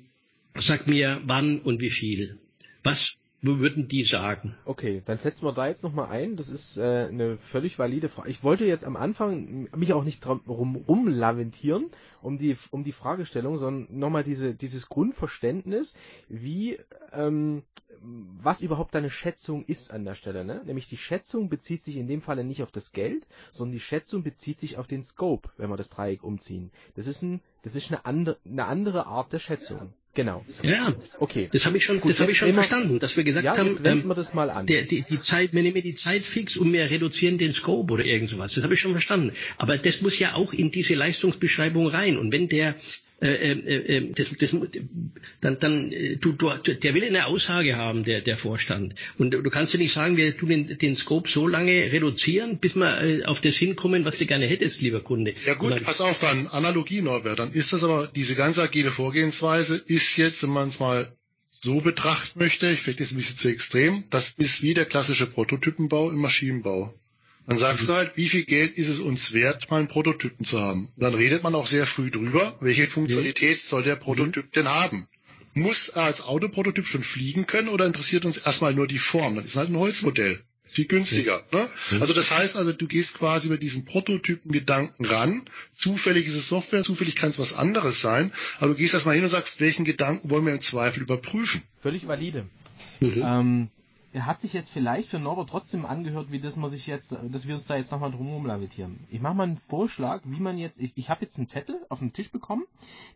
sag 0.53 0.85
mir 0.87 1.19
wann 1.25 1.59
und 1.59 1.81
wie 1.81 1.89
viel. 1.89 2.37
Was 2.83 3.17
würden 3.43 3.89
die 3.89 4.03
sagen? 4.03 4.56
Okay, 4.63 5.01
dann 5.06 5.17
setzen 5.17 5.45
wir 5.45 5.51
da 5.51 5.67
jetzt 5.67 5.84
nochmal 5.84 6.10
ein. 6.10 6.38
Das 6.38 6.49
ist 6.49 6.77
äh, 6.77 7.08
eine 7.10 7.38
völlig 7.38 7.77
valide 7.77 8.08
Frage. 8.08 8.29
Ich 8.29 8.41
wollte 8.41 8.65
jetzt 8.65 8.86
am 8.86 8.95
Anfang 8.95 9.67
mich 9.75 9.91
auch 9.91 10.06
nicht 10.06 10.23
drum 10.23 10.41
rum, 10.47 10.75
rumlamentieren 10.77 11.91
um 12.21 12.38
die, 12.38 12.58
um 12.71 12.84
die 12.84 12.93
Fragestellung, 12.93 13.58
sondern 13.58 13.99
nochmal 13.99 14.23
diese, 14.23 14.56
dieses 14.56 14.88
Grundverständnis, 14.88 15.93
wie, 16.29 16.79
ähm, 17.12 17.63
was 18.01 18.62
überhaupt 18.62 18.95
deine 18.95 19.10
Schätzung 19.10 19.65
ist 19.65 19.91
an 19.91 20.06
der 20.06 20.15
Stelle. 20.15 20.45
Ne? 20.45 20.62
Nämlich 20.65 20.88
die 20.88 20.97
Schätzung 20.97 21.49
bezieht 21.49 21.84
sich 21.84 21.97
in 21.97 22.08
dem 22.08 22.21
Falle 22.21 22.43
nicht 22.43 22.63
auf 22.63 22.71
das 22.71 22.91
Geld, 22.93 23.27
sondern 23.51 23.73
die 23.73 23.79
Schätzung 23.82 24.23
bezieht 24.23 24.62
sich 24.62 24.77
auf 24.77 24.88
den 24.88 25.03
Scope, 25.03 25.49
wenn 25.58 25.69
wir 25.69 25.77
das 25.77 25.89
Dreieck 25.89 26.23
umziehen. 26.23 26.71
Das 26.95 27.08
ist, 27.08 27.21
ein, 27.21 27.41
das 27.63 27.75
ist 27.75 27.91
eine, 27.91 28.06
andere, 28.06 28.38
eine 28.45 28.65
andere 28.65 29.06
Art 29.06 29.34
der 29.34 29.39
Schätzung. 29.39 29.93
Genau. 30.15 30.45
Ja, 30.62 30.93
Okay. 31.17 31.49
das 31.52 31.65
habe 31.65 31.78
ich 31.78 31.84
schon, 31.86 31.99
Gut, 31.99 32.12
das 32.12 32.19
habe 32.19 32.32
ich 32.32 32.38
schon 32.38 32.49
wir- 32.49 32.54
verstanden, 32.54 32.99
dass 32.99 33.17
wir 33.17 33.23
gesagt 33.23 33.45
Ja, 33.45 33.58
haben, 33.58 33.80
ähm, 33.84 34.06
wir 34.08 34.13
das 34.13 34.36
mal 34.36 34.52
an. 34.52 34.67
der, 34.67 34.84
die, 34.84 35.02
die 35.02 35.19
Zeit, 35.19 35.54
wir 35.54 35.63
nehmen 35.63 35.82
die 35.82 35.95
Zeit 35.95 36.21
fix 36.23 36.56
und 36.56 36.71
wir 36.71 36.89
reduzieren 36.91 37.39
den 37.39 37.52
Scope 37.54 37.91
oder 37.93 38.06
irgend 38.06 38.30
sowas. 38.30 38.54
Das 38.54 38.63
habe 38.63 38.76
ich 38.76 38.80
schon 38.80 38.91
verstanden. 38.91 39.32
Aber 39.58 39.76
das 39.78 40.02
muss 40.02 40.19
ja 40.19 40.36
auch 40.36 40.54
in 40.54 40.69
diese 40.71 40.93
Leistungsbeschreibung 40.93 41.88
rein. 41.88 42.17
Und 42.19 42.32
wenn 42.32 42.47
der 42.47 42.76
äh, 43.23 43.51
äh, 43.51 43.97
äh, 43.97 44.12
das, 44.13 44.36
das, 44.38 44.55
dann, 45.39 45.59
dann 45.59 45.93
du, 46.19 46.33
du, 46.33 46.51
der 46.57 46.93
will 46.93 47.05
eine 47.05 47.27
Aussage 47.27 47.77
haben, 47.77 48.03
der, 48.03 48.19
der 48.19 48.36
Vorstand. 48.38 48.95
Und 49.17 49.31
du 49.31 49.49
kannst 49.49 49.73
ja 49.73 49.79
nicht 49.79 49.93
sagen, 49.93 50.17
wir 50.17 50.38
tun 50.38 50.49
den, 50.49 50.77
den 50.77 50.95
Scope 50.97 51.29
so 51.29 51.47
lange 51.47 51.91
reduzieren, 51.91 52.59
bis 52.59 52.75
wir 52.75 53.23
auf 53.25 53.39
das 53.39 53.55
hinkommen, 53.55 54.03
was 54.03 54.17
du 54.17 54.25
gerne 54.25 54.45
hättest, 54.45 54.81
lieber 54.81 54.99
Kunde. 54.99 55.33
Ja 55.45 55.53
gut, 55.53 55.71
dann, 55.71 55.83
pass 55.83 56.01
auf, 56.01 56.19
dann 56.19 56.47
Analogie, 56.47 57.01
Norbert. 57.01 57.39
Dann 57.39 57.53
ist 57.53 57.71
das 57.71 57.83
aber, 57.83 58.07
diese 58.13 58.36
ganze 58.36 58.62
agile 58.62 58.91
Vorgehensweise 58.91 59.77
ist 59.77 60.17
jetzt, 60.17 60.43
wenn 60.43 60.49
man 60.49 60.67
es 60.67 60.81
mal 60.81 61.15
so 61.51 61.79
betrachten 61.79 62.39
möchte, 62.39 62.69
ich 62.69 62.81
finde 62.81 63.03
das 63.03 63.12
ein 63.12 63.17
bisschen 63.17 63.38
zu 63.38 63.47
extrem, 63.47 64.03
das 64.09 64.33
ist 64.38 64.62
wie 64.63 64.73
der 64.73 64.86
klassische 64.86 65.27
Prototypenbau 65.27 66.09
im 66.09 66.17
Maschinenbau. 66.17 66.93
Dann 67.45 67.58
sagst 67.58 67.89
du 67.89 67.93
halt, 67.93 68.15
wie 68.15 68.29
viel 68.29 68.45
Geld 68.45 68.77
ist 68.77 68.88
es 68.88 68.99
uns 68.99 69.34
wert, 69.34 69.69
mal 69.69 69.79
einen 69.79 69.89
Prototypen 69.89 70.45
zu 70.45 70.60
haben? 70.60 70.89
Und 70.95 71.03
dann 71.03 71.13
redet 71.13 71.43
man 71.43 71.56
auch 71.56 71.67
sehr 71.67 71.86
früh 71.86 72.10
drüber, 72.10 72.56
welche 72.62 72.88
Funktionalität 72.88 73.65
soll 73.65 73.84
der 73.84 73.97
Prototyp 73.97 74.51
denn 74.53 74.69
haben? 74.69 75.08
Muss 75.53 75.89
er 75.89 76.03
als 76.03 76.21
Autoprototyp 76.21 76.88
schon 76.88 77.03
fliegen 77.03 77.45
können 77.45 77.67
oder 77.67 77.86
interessiert 77.86 78.25
uns 78.25 78.38
erstmal 78.38 78.73
nur 78.73 78.88
die 78.88 78.97
Form? 78.97 79.36
Das 79.36 79.45
ist 79.45 79.56
halt 79.56 79.69
ein 79.69 79.77
Holzmodell. 79.77 80.41
Viel 80.65 80.86
günstiger. 80.86 81.45
Ne? 81.51 81.69
Also 81.99 82.13
das 82.13 82.32
heißt 82.32 82.58
also, 82.58 82.71
du 82.71 82.88
gehst 82.88 83.19
quasi 83.19 83.47
über 83.47 83.58
diesen 83.58 83.86
Prototypen-Gedanken 83.86 85.06
ran. 85.06 85.43
Zufällig 85.73 86.25
ist 86.25 86.36
es 86.36 86.47
Software, 86.47 86.82
zufällig 86.82 87.15
kann 87.15 87.29
es 87.29 87.38
was 87.38 87.53
anderes 87.53 88.01
sein. 88.01 88.32
Aber 88.58 88.69
du 88.69 88.75
gehst 88.75 88.95
erstmal 88.95 89.13
hin 89.15 89.23
und 89.23 89.29
sagst, 89.29 89.60
welchen 89.60 89.86
Gedanken 89.86 90.32
wollen 90.32 90.45
wir 90.45 90.53
im 90.53 90.62
Zweifel 90.62 91.03
überprüfen? 91.03 91.62
Völlig 91.82 92.08
valide. 92.08 92.47
Mhm. 93.01 93.21
Ähm, 93.23 93.69
er 94.13 94.28
hat 94.28 94.41
sich 94.41 94.54
jetzt 94.54 94.69
vielleicht 94.69 95.10
für 95.10 95.19
Norbert 95.19 95.49
trotzdem 95.49 95.86
angehört, 95.86 96.32
wie 96.32 96.39
das 96.39 96.56
man 96.56 96.69
sich 96.69 96.86
jetzt, 96.86 97.12
dass 97.12 97.47
wir 97.47 97.56
uns 97.56 97.65
da 97.65 97.76
jetzt 97.76 97.91
nochmal 97.91 98.12
drum 98.12 98.45
lamentieren. 98.45 98.99
Ich 99.10 99.19
mache 99.21 99.34
mal 99.34 99.43
einen 99.43 99.58
Vorschlag, 99.58 100.21
wie 100.26 100.39
man 100.39 100.58
jetzt, 100.58 100.80
ich, 100.80 100.95
ich 100.95 101.10
habe 101.10 101.26
jetzt 101.26 101.38
einen 101.38 101.47
Zettel 101.47 101.84
auf 101.89 101.99
den 101.99 102.13
Tisch 102.13 102.32
bekommen, 102.32 102.63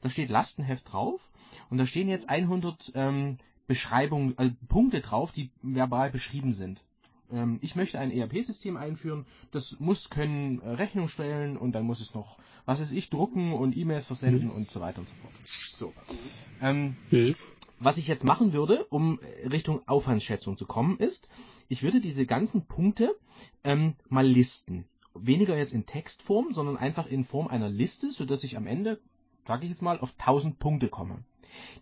da 0.02 0.10
steht 0.10 0.30
Lastenheft 0.30 0.92
drauf 0.92 1.22
und 1.70 1.78
da 1.78 1.86
stehen 1.86 2.10
jetzt 2.10 2.30
100 2.30 2.92
ähm, 2.96 3.38
Beschreibungen, 3.68 4.38
äh, 4.40 4.52
Punkte 4.68 5.02
drauf, 5.02 5.32
die 5.32 5.52
verbal 5.62 6.10
beschrieben 6.10 6.54
sind. 6.54 6.84
Ähm, 7.32 7.60
ich 7.62 7.76
möchte 7.76 8.00
ein 8.00 8.12
ERP-System 8.12 8.76
einführen, 8.76 9.26
das 9.52 9.76
muss 9.80 10.10
können 10.10 10.62
äh, 10.62 10.70
Rechnung 10.70 11.10
stellen 11.10 11.58
und 11.58 11.74
dann 11.74 11.86
muss 11.86 12.02
es 12.02 12.16
noch, 12.16 12.40
was 12.66 12.82
weiß 12.82 12.92
ich, 12.92 13.10
drucken 13.10 13.54
und 13.54 13.78
E-Mails 13.78 14.08
versenden 14.08 14.50
und 14.50 14.72
so 14.72 14.80
weiter 14.80 15.00
und 15.00 15.10
so 15.10 15.16
fort. 15.16 15.34
So. 15.44 15.94
Ähm, 16.62 16.96
Mhm. 17.12 17.36
Was 17.80 17.98
ich 17.98 18.08
jetzt 18.08 18.24
machen 18.24 18.54
würde, 18.54 18.86
um 18.86 19.20
Richtung 19.50 19.88
Aufwandsschätzung 19.88 20.58
zu 20.58 20.66
kommen, 20.66 20.98
ist, 20.98 21.28
ich 21.68 21.84
würde 21.84 22.02
diese 22.02 22.26
ganzen 22.26 22.66
Punkte 22.66 23.16
ähm, 23.64 23.96
mal 24.10 24.26
listen. 24.26 24.86
Weniger 25.14 25.58
jetzt 25.58 25.74
in 25.74 25.86
Textform, 25.86 26.54
sondern 26.54 26.78
einfach 26.78 27.08
in 27.08 27.24
Form 27.24 27.48
einer 27.48 27.70
Liste, 27.70 28.12
sodass 28.12 28.44
ich 28.44 28.58
am 28.58 28.68
Ende, 28.68 29.00
sage 29.46 29.64
ich 29.64 29.70
jetzt 29.70 29.82
mal, 29.82 30.00
auf 30.00 30.14
1000 30.18 30.60
Punkte 30.60 30.90
komme. 30.90 31.24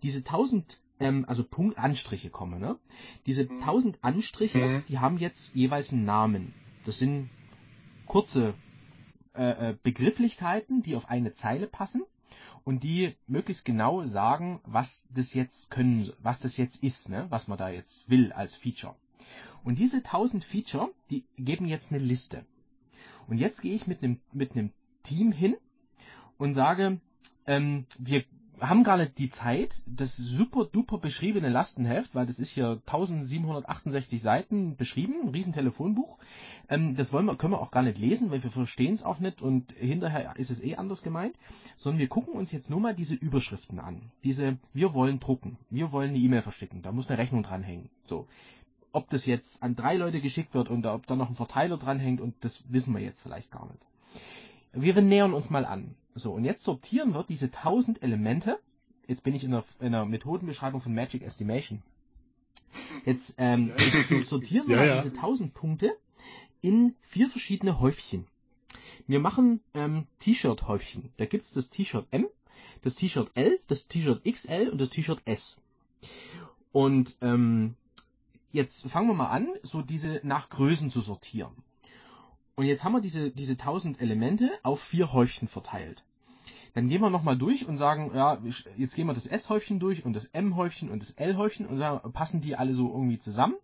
Diese 0.04 0.20
1000, 0.20 0.80
ähm, 1.00 1.26
also 1.28 1.44
Punkt 1.44 1.78
Anstriche 1.78 2.30
komme, 2.30 2.60
ne? 2.60 2.78
Diese 3.26 3.48
1000 3.50 4.00
Anstriche, 4.02 4.58
Mhm. 4.58 4.84
die 4.88 5.00
haben 5.00 5.18
jetzt 5.18 5.54
jeweils 5.54 5.92
einen 5.92 6.06
Namen. 6.06 6.54
Das 6.86 6.98
sind 7.00 7.30
kurze 8.06 8.54
äh, 9.34 9.72
äh, 9.72 9.78
Begrifflichkeiten, 9.84 10.82
die 10.82 10.96
auf 10.96 11.10
eine 11.10 11.34
Zeile 11.34 11.68
passen 11.68 12.04
und 12.66 12.84
die 12.84 13.16
möglichst 13.28 13.64
genau 13.64 14.06
sagen, 14.06 14.60
was 14.66 15.08
das 15.10 15.34
jetzt 15.34 15.72
können, 15.72 16.12
was 16.20 16.42
das 16.42 16.58
jetzt 16.58 16.84
ist, 16.84 17.08
ne? 17.08 17.28
was 17.30 17.48
man 17.48 17.58
da 17.58 17.70
jetzt 17.70 18.10
will 18.10 18.34
als 18.34 18.56
Feature. 18.56 18.96
Und 19.64 19.80
diese 19.80 19.98
1000 19.98 20.44
Feature, 20.44 20.90
die 21.10 21.24
geben 21.38 21.66
jetzt 21.68 21.92
eine 21.92 22.04
Liste. 22.04 22.46
Und 23.28 23.38
jetzt 23.38 23.62
gehe 23.62 23.74
ich 23.74 23.88
mit 23.88 24.04
einem 24.04 24.20
mit 24.34 24.52
Team 25.04 25.32
hin 25.32 25.56
und 26.38 26.56
sage, 26.56 27.00
ähm, 27.48 27.86
wir 27.98 28.24
haben 28.60 28.84
gar 28.84 28.98
nicht 28.98 29.18
die 29.18 29.30
Zeit, 29.30 29.84
das 29.86 30.16
super 30.16 30.66
duper 30.66 30.98
beschriebene 30.98 31.50
Lastenheft, 31.50 32.16
weil 32.16 32.26
das 32.26 32.40
ist 32.40 32.52
hier 32.52 32.82
1768 32.86 34.22
Seiten 34.22 34.76
beschrieben, 34.76 35.16
ein 35.24 35.30
riesen 35.30 35.54
Telefonbuch. 35.54 36.18
Ähm, 36.70 36.96
das 36.96 37.12
wollen 37.12 37.26
wir, 37.26 37.36
können 37.36 37.54
wir 37.54 37.62
auch 37.62 37.72
gar 37.72 37.84
nicht 37.84 37.98
lesen, 37.98 38.32
weil 38.32 38.44
wir 38.44 38.52
verstehen 38.52 38.96
es 38.96 39.04
auch 39.04 39.20
nicht 39.20 39.42
und 39.42 39.72
hinterher 39.74 40.36
ist 40.38 40.52
es 40.52 40.64
eh 40.64 40.76
anders 40.76 41.02
gemeint, 41.02 41.36
sondern 41.78 42.00
wir 42.00 42.08
gucken 42.08 42.34
uns 42.34 42.52
jetzt 42.52 42.70
nur 42.70 42.80
mal 42.80 42.96
diese 42.96 43.16
Überschriften 43.16 43.80
an. 43.80 44.12
Diese, 44.24 44.58
wir 44.74 44.94
wollen 44.94 45.20
drucken, 45.20 45.58
wir 45.70 45.92
wollen 45.92 46.10
eine 46.10 46.20
E-Mail 46.20 46.42
verschicken, 46.42 46.82
da 46.82 46.92
muss 46.92 47.10
eine 47.10 47.18
Rechnung 47.18 47.44
dranhängen. 47.44 47.90
So. 48.04 48.28
Ob 48.92 49.10
das 49.10 49.26
jetzt 49.26 49.62
an 49.62 49.76
drei 49.76 49.98
Leute 49.98 50.22
geschickt 50.22 50.54
wird 50.54 50.70
und 50.70 50.86
ob 50.86 51.06
da 51.06 51.18
noch 51.18 51.30
ein 51.30 51.36
Verteiler 51.36 51.78
dranhängt 51.78 52.22
und 52.22 52.36
das 52.42 52.64
wissen 52.70 52.94
wir 52.94 53.02
jetzt 53.02 53.22
vielleicht 53.22 53.52
gar 53.52 53.66
nicht. 53.68 53.86
Wir 54.72 55.02
nähern 55.02 55.34
uns 55.34 55.50
mal 55.50 55.66
an. 55.66 55.96
So, 56.16 56.32
und 56.32 56.46
jetzt 56.46 56.64
sortieren 56.64 57.14
wir 57.14 57.24
diese 57.24 57.48
1000 57.48 58.02
Elemente. 58.02 58.60
Jetzt 59.08 59.24
bin 59.24 59.36
ich 59.36 59.44
in 59.44 59.52
der, 59.52 59.66
in 59.80 59.92
der 59.92 60.06
Methodenbeschreibung 60.06 60.82
von 60.82 60.94
Magic 60.94 61.22
Estimation. 61.22 61.84
Jetzt 63.06 63.36
ähm, 63.38 63.74
sortieren 64.26 64.68
wir 64.68 64.78
Ja, 64.78 64.86
ja. 64.86 65.02
diese 65.04 65.14
1000 65.14 65.54
Punkte 65.54 65.96
in 66.62 66.96
vier 67.02 67.30
verschiedene 67.30 67.80
Häufchen. 67.80 68.26
Wir 69.08 69.20
machen 69.20 69.60
ähm, 69.74 70.08
T-Shirt-Häufchen. 70.20 71.12
Da 71.18 71.26
gibt's 71.26 71.52
das 71.52 71.70
T-Shirt 71.70 72.08
M, 72.12 72.28
das 72.82 72.96
T-Shirt 72.96 73.30
L, 73.36 73.60
das 73.68 73.88
T-Shirt 73.88 74.24
XL 74.24 74.70
und 74.70 74.80
das 74.80 74.90
T-Shirt 74.90 75.22
S. 75.26 75.58
Und 76.72 77.18
ähm, 77.22 77.76
jetzt 78.52 78.90
fangen 78.90 79.08
wir 79.08 79.14
mal 79.14 79.30
an, 79.30 79.50
so 79.64 79.82
diese 79.82 80.22
nach 80.24 80.50
Größen 80.50 80.90
zu 80.90 81.02
sortieren. 81.02 81.52
Und 82.56 82.66
jetzt 82.66 82.84
haben 82.84 82.94
wir 82.94 83.02
diese, 83.02 83.32
diese 83.32 83.54
1000 83.54 84.00
Elemente 84.02 84.50
auf 84.64 84.82
vier 84.82 85.12
Häufchen 85.12 85.48
verteilt. 85.48 86.04
Dann 86.74 86.90
gehen 86.90 87.02
wir 87.02 87.10
nochmal 87.10 87.38
durch 87.38 87.66
und 87.66 87.78
sagen, 87.78 88.12
ja, 88.14 88.38
jetzt 88.78 88.96
gehen 88.96 89.08
wir 89.08 89.14
das 89.14 89.28
S-Häufchen 89.28 89.80
durch 89.80 90.06
und 90.06 90.14
das 90.14 90.26
M-Häufchen 90.26 90.90
und 90.90 91.02
das 91.02 91.12
L-Häufchen 91.12 91.66
und 91.66 91.80
dann 91.80 92.00
passen 92.12 92.42
die 92.42 92.58
alle 92.58 92.74
so 92.74 92.92
irgendwie 92.92 93.18
zusammen. 93.18 93.56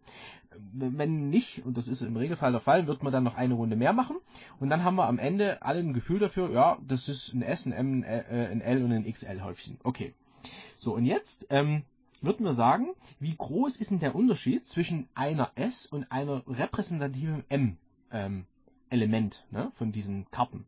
Wenn 0.73 1.29
nicht, 1.29 1.65
und 1.65 1.77
das 1.77 1.87
ist 1.87 2.01
im 2.01 2.15
Regelfall 2.15 2.51
der 2.51 2.61
Fall, 2.61 2.87
wird 2.87 3.03
man 3.03 3.11
dann 3.11 3.23
noch 3.23 3.35
eine 3.35 3.53
Runde 3.53 3.75
mehr 3.75 3.91
machen. 3.93 4.17
Und 4.59 4.69
dann 4.69 4.83
haben 4.83 4.95
wir 4.95 5.07
am 5.07 5.19
Ende 5.19 5.61
alle 5.61 5.79
ein 5.79 5.93
Gefühl 5.93 6.19
dafür, 6.19 6.51
ja, 6.51 6.77
das 6.87 7.09
ist 7.09 7.33
ein 7.33 7.41
S, 7.41 7.65
ein 7.65 7.73
M, 7.73 8.03
ein 8.03 8.61
L 8.61 8.79
äh, 8.79 8.83
und 8.83 8.91
ein 8.91 9.11
XL-Häufchen. 9.11 9.77
Okay. 9.83 10.13
So, 10.79 10.95
und 10.95 11.05
jetzt 11.05 11.47
ähm, 11.49 11.83
würden 12.21 12.45
wir 12.45 12.53
sagen, 12.53 12.87
wie 13.19 13.35
groß 13.35 13.75
ist 13.75 13.91
denn 13.91 13.99
der 13.99 14.15
Unterschied 14.15 14.67
zwischen 14.67 15.07
einer 15.15 15.51
S 15.55 15.85
und 15.85 16.11
einer 16.11 16.43
repräsentativen 16.47 17.43
M 17.49 17.77
ähm, 18.11 18.45
Element 18.91 19.45
ne, 19.51 19.71
von 19.75 19.91
diesen 19.91 20.29
Karten? 20.31 20.65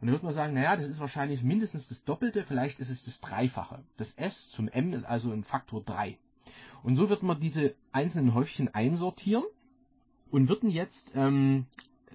Und 0.00 0.06
dann 0.06 0.12
würde 0.12 0.26
man 0.26 0.34
sagen, 0.34 0.54
naja, 0.54 0.76
das 0.76 0.86
ist 0.86 1.00
wahrscheinlich 1.00 1.42
mindestens 1.42 1.88
das 1.88 2.04
Doppelte, 2.04 2.44
vielleicht 2.44 2.78
ist 2.78 2.90
es 2.90 3.04
das 3.04 3.20
Dreifache. 3.20 3.80
Das 3.96 4.12
S 4.12 4.48
zum 4.48 4.68
M 4.68 4.92
ist 4.92 5.04
also 5.04 5.32
ein 5.32 5.42
Faktor 5.42 5.82
3. 5.82 6.16
Und 6.84 6.96
so 6.96 7.08
wird 7.08 7.22
man 7.22 7.40
diese 7.40 7.74
einzelnen 7.90 8.34
Häufchen 8.34 8.72
einsortieren 8.72 9.44
und 10.30 10.48
würden 10.48 10.70
jetzt, 10.70 11.12
ähm, 11.16 11.66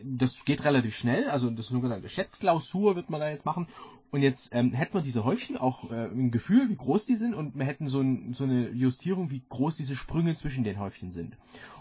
das 0.02 0.46
geht 0.46 0.64
relativ 0.64 0.96
schnell, 0.96 1.30
also 1.30 1.50
das 1.50 1.68
sogenannte 1.68 2.08
Schätzklausur 2.08 2.96
wird 2.96 3.10
man 3.10 3.20
da 3.20 3.30
jetzt 3.30 3.46
machen. 3.46 3.68
Und 4.14 4.22
jetzt 4.22 4.54
ähm, 4.54 4.74
hätten 4.74 4.94
wir 4.94 5.02
diese 5.02 5.26
Häufchen 5.26 5.58
auch 5.58 5.90
äh, 5.90 6.06
ein 6.06 6.30
Gefühl, 6.30 6.70
wie 6.70 6.76
groß 6.76 7.06
die 7.06 7.16
sind 7.16 7.34
und 7.34 7.58
wir 7.58 7.66
hätten 7.66 7.88
so, 7.88 8.00
ein, 8.00 8.36
so 8.36 8.44
eine 8.44 8.70
Justierung, 8.70 9.32
wie 9.32 9.42
groß 9.50 9.76
diese 9.76 9.96
Sprünge 9.96 10.36
zwischen 10.36 10.64
den 10.64 10.78
Häufchen 10.78 11.12
sind. 11.12 11.36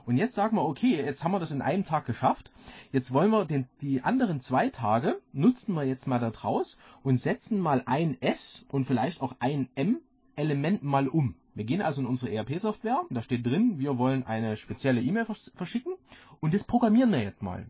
Und 0.06 0.16
jetzt 0.16 0.34
sagen 0.34 0.56
wir, 0.56 0.64
okay, 0.64 0.96
jetzt 0.96 1.22
haben 1.22 1.32
wir 1.32 1.40
das 1.40 1.50
in 1.50 1.60
einem 1.60 1.84
Tag 1.84 2.06
geschafft. 2.06 2.50
Jetzt 2.90 3.12
wollen 3.12 3.30
wir 3.30 3.44
den, 3.44 3.66
die 3.82 4.00
anderen 4.00 4.40
zwei 4.40 4.70
Tage, 4.70 5.20
nutzen 5.34 5.74
wir 5.74 5.84
jetzt 5.84 6.06
mal 6.06 6.20
da 6.20 6.30
draus 6.30 6.78
und 7.02 7.20
setzen 7.20 7.60
mal 7.60 7.82
ein 7.84 8.16
S 8.22 8.64
und 8.70 8.86
vielleicht 8.86 9.20
auch 9.20 9.34
ein 9.38 9.68
M-Element 9.74 10.82
mal 10.82 11.08
um. 11.08 11.34
Wir 11.54 11.64
gehen 11.64 11.82
also 11.82 12.00
in 12.00 12.06
unsere 12.06 12.32
ERP-Software, 12.32 13.04
da 13.10 13.20
steht 13.20 13.44
drin, 13.44 13.78
wir 13.78 13.98
wollen 13.98 14.22
eine 14.22 14.56
spezielle 14.56 15.02
E-Mail 15.02 15.26
vers 15.26 15.52
verschicken 15.54 15.92
und 16.40 16.54
das 16.54 16.64
programmieren 16.64 17.12
wir 17.12 17.22
jetzt 17.22 17.42
mal. 17.42 17.66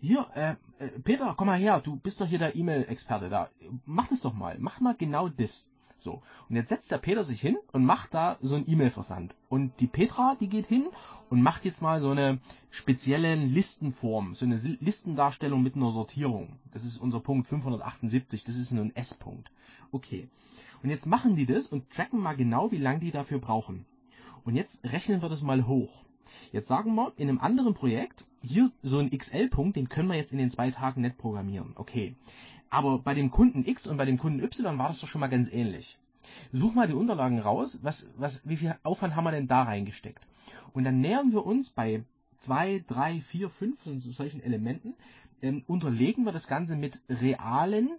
Hier, 0.00 0.26
äh, 0.34 0.54
äh, 0.82 0.88
Peter, 1.04 1.34
komm 1.36 1.48
mal 1.48 1.58
her, 1.58 1.80
du 1.80 1.96
bist 1.96 2.20
doch 2.20 2.26
hier 2.26 2.38
der 2.38 2.56
E-Mail-Experte 2.56 3.28
da. 3.28 3.50
Mach 3.84 4.08
das 4.08 4.22
doch 4.22 4.32
mal, 4.32 4.56
mach 4.58 4.80
mal 4.80 4.94
genau 4.94 5.28
das. 5.28 5.68
So, 5.98 6.22
und 6.48 6.56
jetzt 6.56 6.70
setzt 6.70 6.90
der 6.90 6.96
Peter 6.96 7.24
sich 7.24 7.38
hin 7.38 7.58
und 7.72 7.84
macht 7.84 8.14
da 8.14 8.38
so 8.40 8.54
einen 8.54 8.66
E-Mail-Versand. 8.66 9.34
Und 9.50 9.78
die 9.80 9.86
Petra, 9.86 10.36
die 10.40 10.48
geht 10.48 10.66
hin 10.66 10.86
und 11.28 11.42
macht 11.42 11.66
jetzt 11.66 11.82
mal 11.82 12.00
so 12.00 12.10
eine 12.12 12.38
spezielle 12.70 13.34
Listenform, 13.34 14.34
so 14.34 14.46
eine 14.46 14.56
Listendarstellung 14.56 15.62
mit 15.62 15.76
einer 15.76 15.90
Sortierung. 15.90 16.56
Das 16.72 16.86
ist 16.86 16.96
unser 16.96 17.20
Punkt 17.20 17.46
578, 17.48 18.44
das 18.44 18.56
ist 18.56 18.70
ein 18.70 18.96
S-Punkt. 18.96 19.50
Okay. 19.92 20.30
Und 20.82 20.88
jetzt 20.88 21.04
machen 21.04 21.36
die 21.36 21.44
das 21.44 21.66
und 21.66 21.90
tracken 21.90 22.20
mal 22.20 22.36
genau, 22.36 22.72
wie 22.72 22.78
lange 22.78 23.00
die 23.00 23.10
dafür 23.10 23.38
brauchen. 23.38 23.84
Und 24.46 24.56
jetzt 24.56 24.82
rechnen 24.82 25.20
wir 25.20 25.28
das 25.28 25.42
mal 25.42 25.66
hoch. 25.66 26.04
Jetzt 26.52 26.68
sagen 26.68 26.94
wir, 26.94 27.12
in 27.16 27.28
einem 27.28 27.40
anderen 27.40 27.74
Projekt, 27.74 28.24
hier 28.42 28.70
so 28.82 28.98
ein 28.98 29.10
XL-Punkt, 29.10 29.76
den 29.76 29.88
können 29.88 30.08
wir 30.08 30.16
jetzt 30.16 30.32
in 30.32 30.38
den 30.38 30.50
zwei 30.50 30.70
Tagen 30.70 31.02
nicht 31.02 31.18
programmieren. 31.18 31.72
Okay. 31.74 32.14
Aber 32.70 32.98
bei 33.00 33.14
dem 33.14 33.30
Kunden 33.30 33.64
X 33.66 33.86
und 33.86 33.96
bei 33.96 34.04
dem 34.04 34.18
Kunden 34.18 34.42
Y 34.42 34.78
war 34.78 34.88
das 34.88 35.00
doch 35.00 35.08
schon 35.08 35.20
mal 35.20 35.28
ganz 35.28 35.50
ähnlich. 35.52 35.98
Such 36.52 36.74
mal 36.74 36.86
die 36.86 36.94
Unterlagen 36.94 37.40
raus, 37.40 37.78
was, 37.82 38.08
was, 38.16 38.40
wie 38.44 38.56
viel 38.56 38.76
Aufwand 38.82 39.16
haben 39.16 39.24
wir 39.24 39.32
denn 39.32 39.48
da 39.48 39.62
reingesteckt? 39.62 40.26
Und 40.72 40.84
dann 40.84 41.00
nähern 41.00 41.32
wir 41.32 41.44
uns 41.44 41.70
bei 41.70 42.04
zwei, 42.38 42.84
drei, 42.86 43.20
vier, 43.22 43.50
fünf 43.50 43.78
solchen 43.84 44.42
Elementen, 44.42 44.94
ähm, 45.42 45.64
unterlegen 45.66 46.24
wir 46.24 46.32
das 46.32 46.46
Ganze 46.46 46.76
mit 46.76 47.00
realen 47.08 47.90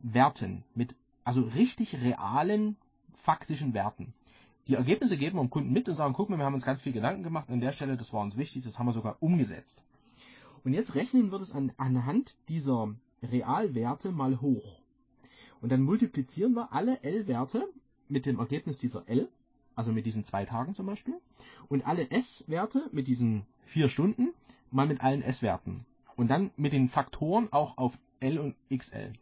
Werten, 0.00 0.64
mit 0.74 0.94
also 1.24 1.42
richtig 1.42 2.00
realen 2.00 2.76
faktischen 3.14 3.74
Werten. 3.74 4.12
Die 4.68 4.74
Ergebnisse 4.74 5.16
geben 5.16 5.36
wir 5.36 5.42
dem 5.42 5.50
Kunden 5.50 5.72
mit 5.72 5.88
und 5.88 5.96
sagen, 5.96 6.14
guck 6.14 6.30
mal, 6.30 6.38
wir 6.38 6.44
haben 6.44 6.54
uns 6.54 6.64
ganz 6.64 6.82
viel 6.82 6.92
Gedanken 6.92 7.22
gemacht 7.22 7.48
an 7.50 7.60
der 7.60 7.72
Stelle, 7.72 7.96
das 7.96 8.12
war 8.12 8.22
uns 8.22 8.36
wichtig, 8.36 8.64
das 8.64 8.78
haben 8.78 8.86
wir 8.86 8.92
sogar 8.92 9.16
umgesetzt. 9.20 9.82
Und 10.64 10.74
jetzt 10.74 10.94
rechnen 10.94 11.32
wir 11.32 11.38
das 11.38 11.52
an, 11.52 11.72
anhand 11.76 12.36
dieser 12.48 12.94
Realwerte 13.22 14.12
mal 14.12 14.40
hoch. 14.40 14.80
Und 15.60 15.72
dann 15.72 15.82
multiplizieren 15.82 16.54
wir 16.54 16.72
alle 16.72 17.02
L-Werte 17.02 17.68
mit 18.08 18.26
dem 18.26 18.38
Ergebnis 18.38 18.78
dieser 18.78 19.08
L, 19.08 19.28
also 19.74 19.92
mit 19.92 20.06
diesen 20.06 20.24
zwei 20.24 20.44
Tagen 20.44 20.74
zum 20.74 20.86
Beispiel, 20.86 21.14
und 21.68 21.86
alle 21.86 22.10
S-Werte 22.10 22.88
mit 22.92 23.06
diesen 23.06 23.46
vier 23.66 23.88
Stunden 23.88 24.34
mal 24.70 24.86
mit 24.86 25.00
allen 25.00 25.22
S-Werten. 25.22 25.84
Und 26.16 26.28
dann 26.28 26.50
mit 26.56 26.72
den 26.72 26.88
Faktoren 26.88 27.48
auch 27.52 27.78
auf 27.78 27.96
L 28.20 28.38
und 28.38 28.54
XL. 28.74 29.12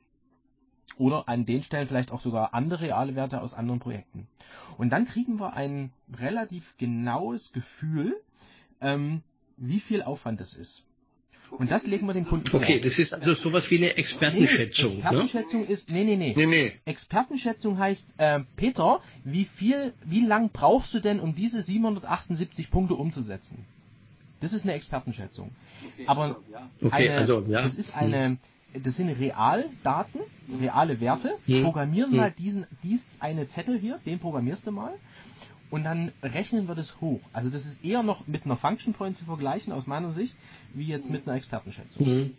Oder 0.96 1.28
an 1.28 1.46
den 1.46 1.62
Stellen 1.62 1.86
vielleicht 1.86 2.10
auch 2.10 2.20
sogar 2.20 2.54
andere 2.54 2.82
reale 2.82 3.14
Werte 3.14 3.40
aus 3.40 3.54
anderen 3.54 3.78
Projekten. 3.78 4.26
Und 4.76 4.90
dann 4.90 5.06
kriegen 5.06 5.40
wir 5.40 5.54
ein 5.54 5.90
relativ 6.18 6.76
genaues 6.78 7.52
Gefühl, 7.52 8.20
ähm, 8.80 9.22
wie 9.56 9.80
viel 9.80 10.02
Aufwand 10.02 10.40
das 10.40 10.54
ist. 10.54 10.84
Und 11.50 11.70
das 11.70 11.86
legen 11.86 12.06
wir 12.06 12.12
dem 12.12 12.26
Kunden 12.26 12.46
vor. 12.46 12.60
Okay, 12.60 12.78
das 12.78 12.98
ist 12.98 13.14
also 13.14 13.34
sowas 13.34 13.70
wie 13.70 13.78
eine 13.78 13.96
Expertenschätzung. 13.96 14.90
Nee, 14.90 14.98
Expertenschätzung 14.98 15.60
ne? 15.62 15.66
ist, 15.66 15.90
nee, 15.90 16.04
nee, 16.04 16.16
nee. 16.16 16.34
Nee, 16.36 16.46
nee. 16.46 16.72
Expertenschätzung 16.84 17.78
heißt, 17.78 18.14
äh, 18.18 18.40
Peter, 18.56 19.00
wie 19.24 19.46
viel, 19.46 19.94
wie 20.04 20.24
lang 20.24 20.50
brauchst 20.52 20.92
du 20.92 21.00
denn, 21.00 21.20
um 21.20 21.34
diese 21.34 21.62
778 21.62 22.70
Punkte 22.70 22.94
umzusetzen? 22.94 23.64
Das 24.40 24.52
ist 24.52 24.64
eine 24.64 24.74
Expertenschätzung. 24.74 25.50
Aber 26.06 26.36
Okay, 26.82 27.08
eine, 27.08 27.18
also, 27.18 27.44
ja. 27.48 27.62
das 27.62 27.74
ist 27.74 27.94
eine, 27.96 28.36
das 28.74 28.96
sind 28.96 29.08
Realdaten, 29.08 30.20
reale 30.60 31.00
Werte. 31.00 31.36
Hm. 31.46 31.64
Programmieren 31.64 32.10
Hm. 32.10 32.16
mal 32.16 32.30
diesen, 32.32 32.66
dies 32.82 33.02
eine 33.20 33.48
Zettel 33.48 33.78
hier, 33.78 33.98
den 34.06 34.18
programmierst 34.18 34.66
du 34.66 34.72
mal. 34.72 34.94
Und 35.70 35.84
dann 35.84 36.12
rechnen 36.22 36.66
wir 36.66 36.74
das 36.74 37.00
hoch. 37.00 37.20
Also 37.32 37.50
das 37.50 37.66
ist 37.66 37.84
eher 37.84 38.02
noch 38.02 38.26
mit 38.26 38.44
einer 38.46 38.56
Function 38.56 38.94
Point 38.94 39.18
zu 39.18 39.24
vergleichen, 39.26 39.72
aus 39.72 39.86
meiner 39.86 40.10
Sicht, 40.10 40.34
wie 40.72 40.86
jetzt 40.86 41.10
mit 41.10 41.26
einer 41.28 41.36
Expertenschätzung. 41.36 42.06
Mhm. 42.06 42.34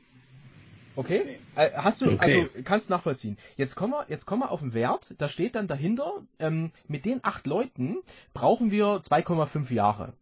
Okay? 0.95 1.37
Äh, 1.55 1.69
hast 1.75 2.01
du, 2.01 2.07
Okay. 2.11 2.17
also 2.19 2.63
kannst 2.63 2.89
nachvollziehen. 2.89 3.37
Jetzt 3.55 3.75
kommen 3.75 3.93
wir, 3.93 4.05
jetzt 4.09 4.25
kommen 4.25 4.41
wir 4.41 4.51
auf 4.51 4.61
den 4.61 4.73
Wert, 4.73 5.13
da 5.19 5.29
steht 5.29 5.55
dann 5.55 5.67
dahinter, 5.67 6.11
ähm, 6.39 6.71
mit 6.87 7.05
den 7.05 7.19
acht 7.23 7.45
Leuten 7.45 7.97
brauchen 8.33 8.71
wir 8.71 9.03
2,5 9.03 9.71
Jahre. 9.71 10.13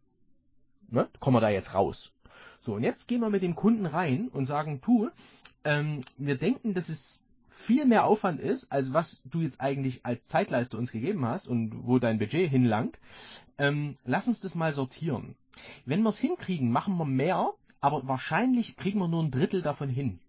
Ne? 0.89 1.08
Kommen 1.20 1.36
wir 1.38 1.41
da 1.41 1.49
jetzt 1.49 1.74
raus. 1.74 2.12
So, 2.60 2.74
und 2.74 2.84
jetzt 2.84 3.08
gehen 3.08 3.22
wir 3.22 3.30
mit 3.30 3.43
dem 3.43 3.55
Kunden 3.55 3.86
rein 3.86 4.28
und 4.34 4.45
sagen, 4.45 4.82
du, 4.86 5.10
ähm, 5.68 6.01
wir 6.18 6.38
denken, 6.38 6.74
dass 6.74 6.88
es 6.88 7.22
viel 7.49 7.86
mehr 7.86 8.05
Aufwand 8.05 8.39
ist, 8.39 8.72
als 8.72 8.93
was 8.93 9.22
du 9.26 9.41
jetzt 9.41 9.59
eigentlich 9.59 10.05
als 10.05 10.26
Zeitleiste 10.26 10.78
uns 10.78 10.93
gegeben 10.93 11.26
hast 11.26 11.45
und 11.45 11.86
wo 11.86 11.99
dein 11.99 12.20
Budget 12.20 12.49
hinlangt. 12.49 12.97
Ähm, 13.57 13.97
lass 14.05 14.30
uns 14.30 14.39
das 14.39 14.55
mal 14.55 14.72
sortieren. 14.72 15.36
Wenn 15.86 16.03
wir 16.03 16.09
es 16.09 16.20
hinkriegen, 16.20 16.72
machen 16.72 16.97
wir 16.97 17.05
mehr, 17.05 17.51
aber 17.82 18.07
wahrscheinlich 18.07 18.78
kriegen 18.78 18.99
wir 18.99 19.09
nur 19.09 19.22
ein 19.22 19.32
Drittel 19.32 19.61
davon 19.61 19.89
hin. 19.89 20.20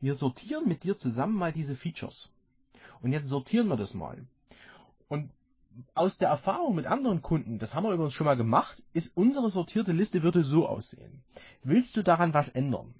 Wir 0.00 0.16
sortieren 0.16 0.66
mit 0.66 0.82
dir 0.82 0.98
zusammen 0.98 1.36
mal 1.36 1.52
diese 1.52 1.76
Features. 1.76 2.32
Und 3.00 3.12
jetzt 3.12 3.28
sortieren 3.28 3.68
wir 3.68 3.76
das 3.76 3.94
mal. 3.94 4.26
Und 5.06 5.30
aus 5.94 6.18
der 6.18 6.30
Erfahrung 6.30 6.74
mit 6.74 6.86
anderen 6.86 7.22
Kunden, 7.22 7.60
das 7.60 7.72
haben 7.72 7.84
wir 7.84 7.92
übrigens 7.92 8.14
schon 8.14 8.24
mal 8.24 8.36
gemacht, 8.36 8.82
ist 8.94 9.16
unsere 9.16 9.48
sortierte 9.48 9.92
Liste 9.92 10.24
würde 10.24 10.42
so 10.42 10.66
aussehen. 10.66 11.22
Willst 11.62 11.96
du 11.96 12.02
daran 12.02 12.34
was 12.34 12.48
ändern? 12.48 12.94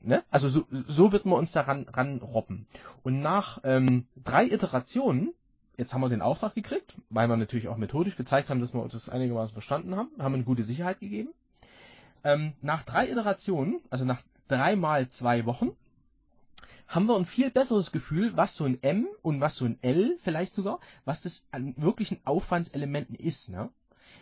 Ne? 0.00 0.24
Also 0.30 0.48
so, 0.48 0.64
so 0.70 1.12
wird 1.12 1.26
man 1.26 1.38
uns 1.38 1.52
daran 1.52 1.86
ran 1.88 2.18
robben. 2.18 2.66
Und 3.02 3.20
nach 3.20 3.60
ähm, 3.64 4.06
drei 4.22 4.46
Iterationen, 4.46 5.32
jetzt 5.76 5.92
haben 5.92 6.00
wir 6.00 6.08
den 6.08 6.22
Auftrag 6.22 6.54
gekriegt, 6.54 6.94
weil 7.10 7.28
wir 7.28 7.36
natürlich 7.36 7.68
auch 7.68 7.76
methodisch 7.76 8.16
gezeigt 8.16 8.48
haben, 8.48 8.60
dass 8.60 8.72
wir 8.72 8.82
uns 8.82 8.92
das 8.92 9.08
einigermaßen 9.08 9.52
verstanden 9.52 9.96
haben, 9.96 10.10
haben 10.18 10.34
eine 10.34 10.44
gute 10.44 10.64
Sicherheit 10.64 11.00
gegeben. 11.00 11.30
Ähm, 12.24 12.54
nach 12.62 12.82
drei 12.84 13.08
Iterationen, 13.10 13.80
also 13.90 14.04
nach 14.04 14.22
dreimal 14.48 15.08
zwei 15.08 15.44
Wochen, 15.44 15.70
haben 16.88 17.06
wir 17.06 17.16
ein 17.16 17.26
viel 17.26 17.50
besseres 17.50 17.90
Gefühl, 17.92 18.36
was 18.36 18.54
so 18.54 18.64
ein 18.64 18.82
M 18.82 19.08
und 19.22 19.40
was 19.40 19.56
so 19.56 19.64
ein 19.64 19.78
L 19.82 20.18
vielleicht 20.22 20.54
sogar, 20.54 20.80
was 21.04 21.20
das 21.20 21.44
an 21.50 21.74
wirklichen 21.76 22.18
Aufwandselementen 22.24 23.16
ist. 23.16 23.48
Ne? 23.48 23.70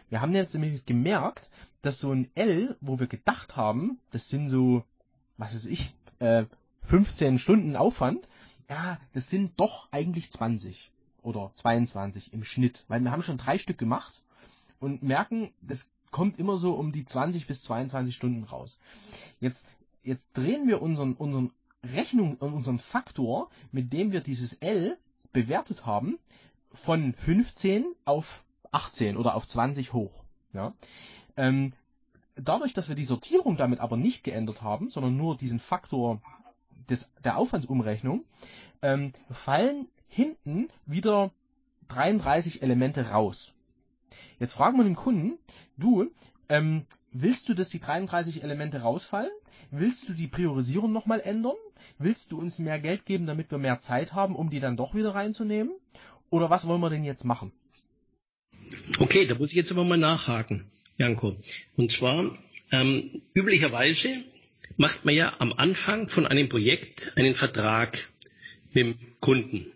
Wir 0.08 0.20
haben 0.20 0.34
jetzt 0.34 0.54
nämlich 0.54 0.86
gemerkt, 0.86 1.50
dass 1.82 2.00
so 2.00 2.12
ein 2.12 2.30
L, 2.34 2.76
wo 2.80 2.98
wir 2.98 3.06
gedacht 3.06 3.56
haben, 3.56 3.98
das 4.10 4.28
sind 4.28 4.48
so, 4.48 4.84
was 5.36 5.54
weiß 5.54 5.66
ich, 5.66 5.94
äh, 6.18 6.44
15 6.82 7.38
Stunden 7.38 7.76
Aufwand, 7.76 8.28
ja, 8.68 8.98
das 9.12 9.28
sind 9.30 9.58
doch 9.58 9.88
eigentlich 9.90 10.30
20 10.30 10.90
oder 11.22 11.52
22 11.56 12.32
im 12.32 12.44
Schnitt, 12.44 12.84
weil 12.88 13.00
wir 13.00 13.10
haben 13.10 13.22
schon 13.22 13.38
drei 13.38 13.58
Stück 13.58 13.78
gemacht 13.78 14.22
und 14.80 15.02
merken, 15.02 15.50
das 15.62 15.90
kommt 16.10 16.38
immer 16.38 16.56
so 16.58 16.74
um 16.74 16.92
die 16.92 17.04
20 17.04 17.46
bis 17.46 17.62
22 17.62 18.14
Stunden 18.14 18.44
raus. 18.44 18.78
Jetzt, 19.40 19.66
jetzt 20.02 20.24
drehen 20.34 20.68
wir 20.68 20.80
unseren, 20.80 21.14
unseren 21.14 21.50
Rechnung, 21.82 22.36
unseren 22.36 22.78
Faktor, 22.78 23.50
mit 23.72 23.92
dem 23.92 24.12
wir 24.12 24.20
dieses 24.20 24.54
L 24.54 24.96
bewertet 25.32 25.86
haben, 25.86 26.18
von 26.72 27.14
15 27.14 27.84
auf 28.04 28.44
18 28.72 29.16
oder 29.16 29.34
auf 29.34 29.46
20 29.48 29.92
hoch. 29.92 30.12
Ja? 30.52 30.74
Ähm, 31.36 31.72
dadurch, 32.36 32.74
dass 32.74 32.88
wir 32.88 32.96
die 32.96 33.04
Sortierung 33.04 33.56
damit 33.56 33.80
aber 33.80 33.96
nicht 33.96 34.24
geändert 34.24 34.62
haben, 34.62 34.90
sondern 34.90 35.16
nur 35.16 35.36
diesen 35.36 35.60
Faktor 35.60 36.20
des, 36.88 37.08
der 37.22 37.38
Aufwandsumrechnung, 37.38 38.24
ähm, 38.82 39.12
fallen 39.30 39.88
hinten 40.08 40.68
wieder 40.86 41.32
33 41.88 42.62
Elemente 42.62 43.10
raus. 43.10 43.52
Jetzt 44.38 44.54
fragen 44.54 44.76
wir 44.76 44.84
den 44.84 44.96
Kunden, 44.96 45.38
du, 45.76 46.10
ähm, 46.48 46.86
willst 47.12 47.48
du, 47.48 47.54
dass 47.54 47.68
die 47.68 47.80
33 47.80 48.42
Elemente 48.42 48.80
rausfallen? 48.80 49.30
Willst 49.70 50.08
du 50.08 50.12
die 50.12 50.28
Priorisierung 50.28 50.92
nochmal 50.92 51.20
ändern? 51.20 51.56
Willst 51.98 52.32
du 52.32 52.38
uns 52.38 52.58
mehr 52.58 52.78
Geld 52.80 53.06
geben, 53.06 53.26
damit 53.26 53.50
wir 53.50 53.58
mehr 53.58 53.80
Zeit 53.80 54.12
haben, 54.12 54.36
um 54.36 54.50
die 54.50 54.60
dann 54.60 54.76
doch 54.76 54.94
wieder 54.94 55.14
reinzunehmen? 55.14 55.72
Oder 56.30 56.50
was 56.50 56.66
wollen 56.66 56.80
wir 56.80 56.90
denn 56.90 57.04
jetzt 57.04 57.24
machen? 57.24 57.52
Okay, 58.98 59.26
da 59.26 59.36
muss 59.36 59.50
ich 59.50 59.56
jetzt 59.56 59.70
aber 59.70 59.84
mal 59.84 59.98
nachhaken, 59.98 60.70
Janko. 60.98 61.36
Und 61.76 61.92
zwar, 61.92 62.38
ähm, 62.70 63.22
üblicherweise 63.34 64.22
macht 64.76 65.04
man 65.04 65.14
ja 65.14 65.34
am 65.38 65.52
Anfang 65.52 66.08
von 66.08 66.26
einem 66.26 66.48
Projekt 66.48 67.12
einen 67.16 67.34
Vertrag 67.34 68.08
mit 68.72 68.84
dem 68.84 68.98
Kunden. 69.20 69.72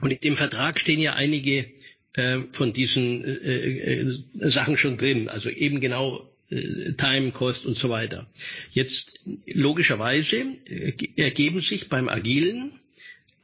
Und 0.00 0.10
in 0.12 0.20
dem 0.20 0.36
Vertrag 0.36 0.78
stehen 0.78 1.00
ja 1.00 1.14
einige 1.14 1.66
äh, 2.14 2.38
von 2.52 2.72
diesen 2.72 3.24
äh, 3.24 4.00
äh, 4.00 4.20
Sachen 4.50 4.76
schon 4.76 4.96
drin. 4.96 5.28
Also 5.28 5.50
eben 5.50 5.80
genau 5.80 6.28
äh, 6.50 6.92
Time, 6.92 7.32
Cost 7.32 7.66
und 7.66 7.76
so 7.76 7.90
weiter. 7.90 8.28
Jetzt 8.72 9.20
logischerweise 9.46 10.56
äh, 10.66 10.92
ergeben 11.16 11.60
sich 11.60 11.88
beim 11.88 12.08
Agilen 12.08 12.72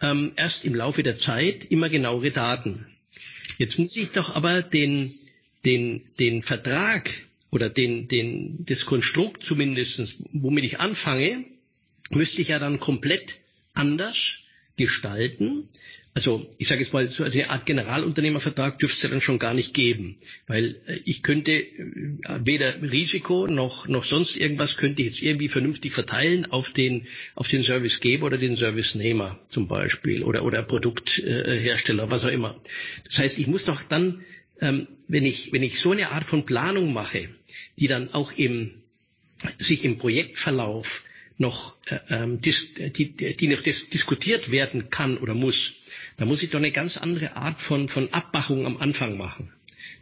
ähm, 0.00 0.32
erst 0.36 0.64
im 0.64 0.74
Laufe 0.74 1.02
der 1.02 1.18
Zeit 1.18 1.64
immer 1.64 1.88
genauere 1.88 2.30
Daten. 2.30 2.86
Jetzt 3.58 3.78
muss 3.78 3.96
ich 3.96 4.10
doch 4.10 4.34
aber 4.34 4.62
den, 4.62 5.14
den, 5.64 6.02
den 6.18 6.42
Vertrag 6.42 7.10
oder 7.50 7.68
den, 7.70 8.08
den, 8.08 8.64
das 8.66 8.86
Konstrukt 8.86 9.44
zumindestens, 9.44 10.16
womit 10.32 10.64
ich 10.64 10.80
anfange, 10.80 11.44
müsste 12.10 12.42
ich 12.42 12.48
ja 12.48 12.58
dann 12.58 12.80
komplett 12.80 13.38
anders 13.74 14.40
gestalten, 14.76 15.68
also 16.16 16.48
ich 16.58 16.68
sage 16.68 16.80
jetzt 16.80 16.92
mal, 16.92 17.08
so 17.08 17.24
eine 17.24 17.50
Art 17.50 17.66
Generalunternehmervertrag 17.66 18.78
dürfte 18.78 18.98
es 18.98 19.02
ja 19.02 19.08
dann 19.08 19.20
schon 19.20 19.40
gar 19.40 19.52
nicht 19.52 19.74
geben, 19.74 20.16
weil 20.46 20.80
äh, 20.86 21.00
ich 21.04 21.24
könnte 21.24 21.50
äh, 21.50 21.66
weder 22.44 22.80
Risiko 22.82 23.48
noch, 23.48 23.88
noch 23.88 24.04
sonst 24.04 24.36
irgendwas 24.36 24.76
könnte 24.76 25.02
ich 25.02 25.08
jetzt 25.08 25.22
irgendwie 25.22 25.48
vernünftig 25.48 25.92
verteilen 25.92 26.46
auf 26.46 26.72
den, 26.72 27.08
auf 27.34 27.48
den 27.48 27.64
Servicegeber 27.64 28.26
oder 28.26 28.38
den 28.38 28.54
Servicenehmer 28.54 29.40
zum 29.48 29.66
Beispiel 29.66 30.22
oder, 30.22 30.44
oder 30.44 30.62
Produkthersteller, 30.62 32.08
was 32.12 32.24
auch 32.24 32.30
immer. 32.30 32.60
Das 33.04 33.18
heißt, 33.18 33.40
ich 33.40 33.48
muss 33.48 33.64
doch 33.64 33.82
dann, 33.82 34.24
ähm, 34.60 34.86
wenn 35.08 35.24
ich, 35.24 35.52
wenn 35.52 35.62
ich 35.62 35.78
so 35.80 35.92
eine 35.92 36.10
Art 36.10 36.24
von 36.24 36.46
Planung 36.46 36.92
mache, 36.92 37.28
die 37.78 37.86
dann 37.88 38.12
auch 38.14 38.32
im, 38.32 38.82
sich 39.58 39.84
im 39.84 39.98
Projektverlauf 39.98 41.04
noch, 41.38 41.76
äh, 41.86 41.98
ähm, 42.10 42.40
dis, 42.40 42.74
die, 42.74 43.12
die 43.12 43.48
noch 43.48 43.60
dis, 43.60 43.88
diskutiert 43.90 44.50
werden 44.50 44.90
kann 44.90 45.18
oder 45.18 45.34
muss, 45.34 45.74
da 46.16 46.24
muss 46.24 46.42
ich 46.42 46.50
doch 46.50 46.58
eine 46.58 46.70
ganz 46.72 46.96
andere 46.96 47.36
Art 47.36 47.60
von, 47.60 47.88
von 47.88 48.12
Abmachung 48.12 48.66
am 48.66 48.76
Anfang 48.76 49.16
machen. 49.16 49.52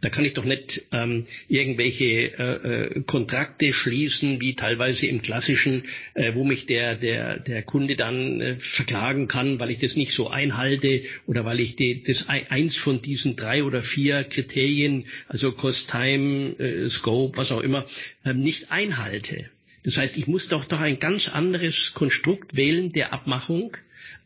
Da 0.03 0.09
kann 0.09 0.25
ich 0.25 0.33
doch 0.33 0.43
nicht 0.43 0.83
ähm, 0.91 1.23
irgendwelche 1.47 2.37
äh, 2.37 2.97
äh, 2.97 3.03
Kontrakte 3.03 3.71
schließen, 3.71 4.41
wie 4.41 4.53
teilweise 4.53 5.07
im 5.07 5.21
klassischen, 5.21 5.85
äh, 6.13 6.35
wo 6.35 6.43
mich 6.43 6.65
der, 6.65 6.95
der, 6.95 7.39
der 7.39 7.63
Kunde 7.63 7.95
dann 7.95 8.41
äh, 8.41 8.59
verklagen 8.59 9.29
kann, 9.29 9.61
weil 9.61 9.71
ich 9.71 9.79
das 9.79 9.95
nicht 9.95 10.11
so 10.11 10.27
einhalte 10.27 11.03
oder 11.25 11.45
weil 11.45 11.61
ich 11.61 11.77
die, 11.77 12.03
das 12.03 12.27
eins 12.27 12.75
von 12.75 13.01
diesen 13.01 13.37
drei 13.37 13.63
oder 13.63 13.81
vier 13.81 14.25
Kriterien, 14.25 15.05
also 15.29 15.53
Cost, 15.53 15.89
Time, 15.89 16.59
äh, 16.59 16.89
Scope, 16.89 17.37
was 17.37 17.53
auch 17.53 17.61
immer, 17.61 17.85
äh, 18.25 18.33
nicht 18.33 18.73
einhalte. 18.73 19.49
Das 19.83 19.97
heißt, 19.97 20.17
ich 20.17 20.27
muss 20.27 20.47
doch 20.47 20.65
doch 20.65 20.79
ein 20.79 20.99
ganz 20.99 21.29
anderes 21.29 21.93
Konstrukt 21.93 22.55
wählen 22.55 22.91
der 22.91 23.13
Abmachung, 23.13 23.75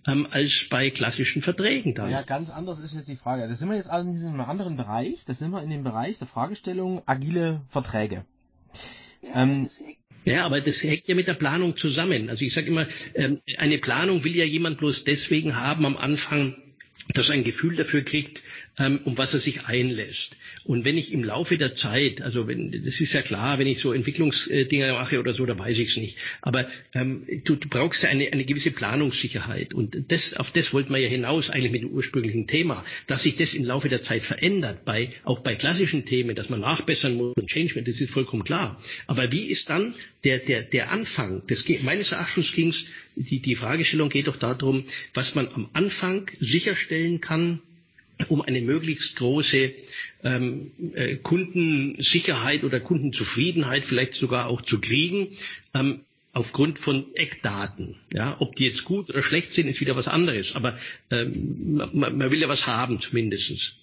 ähm, 0.08 0.28
als 0.32 0.68
bei 0.70 0.90
klassischen 0.90 1.42
Verträgen 1.42 1.94
dann. 1.94 2.10
Ja, 2.10 2.22
ganz 2.22 2.50
anders 2.50 2.80
ist 2.80 2.94
jetzt 2.94 3.10
die 3.10 3.16
Frage. 3.16 3.48
Das 3.48 3.60
sind 3.60 3.70
wir 3.70 3.76
jetzt 3.76 3.90
allerdings 3.90 4.22
in 4.22 4.28
einem 4.28 4.42
anderen 4.42 4.78
Bereich. 4.78 5.18
Das 5.26 5.40
sind 5.40 5.52
wir 5.52 5.62
in 5.62 5.70
dem 5.70 5.84
Bereich 5.84 6.18
der 6.18 6.28
Fragestellung 6.28 7.02
agile 7.06 7.62
Verträge. 7.70 8.26
Ja, 9.22 9.42
ähm, 9.42 9.70
ja, 10.26 10.46
aber 10.46 10.60
das 10.60 10.84
hängt 10.84 11.08
ja 11.08 11.16
mit 11.16 11.28
der 11.28 11.36
Planung 11.36 11.78
zusammen. 11.78 12.30
Also 12.30 12.44
ich 12.44 12.54
sage 12.54 12.68
immer, 12.68 12.86
ähm, 13.16 13.42
eine 13.58 13.78
Planung 13.78 14.24
will 14.24 14.36
ja 14.36 14.44
jemand 14.44 14.78
bloß 14.78 15.06
deswegen 15.06 15.56
haben 15.56 15.86
am 15.86 15.96
Anfang, 15.96 16.56
dass 17.14 17.30
er 17.30 17.36
ein 17.36 17.44
Gefühl 17.44 17.76
dafür 17.76 18.02
kriegt, 18.02 18.44
um 19.06 19.18
was 19.18 19.34
er 19.34 19.40
sich 19.40 19.66
einlässt. 19.66 20.38
Und 20.64 20.86
wenn 20.86 20.98
ich 20.98 21.12
im 21.12 21.24
Laufe 21.24 21.58
der 21.58 21.76
Zeit, 21.76 22.22
also 22.22 22.48
wenn, 22.48 22.72
das 22.72 23.00
ist 23.00 23.14
ja 23.14 23.24
klar, 23.24 23.58
wenn 23.58 23.66
ich 23.68 23.80
so 23.80 23.92
Entwicklungsdinger 23.92 24.94
mache 24.94 25.20
oder 25.20 25.34
so, 25.34 25.46
da 25.46 25.58
weiß 25.58 25.80
ich 25.80 25.90
es 25.90 25.98
nicht. 25.98 26.18
Aber 26.42 26.68
ähm, 26.94 27.26
du, 27.44 27.56
du 27.56 27.68
brauchst 27.70 28.04
ja 28.04 28.10
eine, 28.10 28.32
eine 28.32 28.46
gewisse 28.46 28.72
Planungssicherheit. 28.72 29.74
Und 29.74 30.12
das, 30.12 30.36
auf 30.36 30.52
das 30.52 30.74
wollten 30.74 30.94
wir 30.94 31.00
ja 31.00 31.10
hinaus 31.10 31.50
eigentlich 31.50 31.72
mit 31.72 31.82
dem 31.82 31.90
ursprünglichen 31.90 32.46
Thema, 32.46 32.86
dass 33.08 33.24
sich 33.24 33.36
das 33.36 33.56
im 33.56 33.66
Laufe 33.66 33.90
der 33.90 34.04
Zeit 34.04 34.24
verändert, 34.24 34.86
bei, 34.86 35.12
auch 35.24 35.40
bei 35.40 35.56
klassischen 35.56 36.06
Themen, 36.06 36.36
dass 36.36 36.50
man 36.50 36.60
nachbessern 36.60 37.16
muss 37.16 37.36
und 37.36 37.48
Change, 37.48 37.82
das 37.82 38.00
ist 38.00 38.12
vollkommen 38.12 38.44
klar. 38.44 38.80
Aber 39.08 39.32
wie 39.32 39.48
ist 39.48 39.72
dann 39.72 39.96
der, 40.24 40.38
der, 40.38 40.62
der 40.62 40.92
Anfang? 40.92 41.42
Das 41.48 41.66
meines 41.82 42.12
Erachtens 42.12 42.54
ging 42.54 42.70
es, 42.70 42.86
die, 43.16 43.40
die 43.40 43.56
Fragestellung 43.56 44.10
geht 44.10 44.28
doch 44.28 44.36
darum, 44.36 44.86
was 45.16 45.34
man 45.34 45.48
am 45.48 45.70
Anfang 45.74 46.30
sicherstellen 46.40 47.22
kann, 47.22 47.62
um 48.30 48.42
eine 48.42 48.62
möglichst 48.62 49.16
große 49.18 49.74
ähm, 50.24 50.72
äh, 50.94 51.16
Kundensicherheit 51.16 52.64
oder 52.64 52.80
Kundenzufriedenheit 52.80 53.86
vielleicht 53.86 54.16
sogar 54.16 54.48
auch 54.48 54.62
zu 54.62 54.82
kriegen, 54.82 55.38
ähm, 55.74 56.02
aufgrund 56.34 56.80
von 56.80 57.16
Eckdaten. 57.16 57.96
Ja, 58.14 58.38
ob 58.40 58.56
die 58.56 58.66
jetzt 58.66 58.86
gut 58.86 59.10
oder 59.10 59.24
schlecht 59.24 59.54
sind, 59.54 59.68
ist 59.68 59.82
wieder 59.82 59.96
was 59.96 60.08
anderes. 60.08 60.56
Aber 60.56 60.78
ähm, 61.10 61.76
man, 61.94 62.18
man 62.18 62.32
will 62.32 62.40
ja 62.40 62.50
was 62.50 62.68
haben 62.68 63.00
zumindestens. 63.00 63.76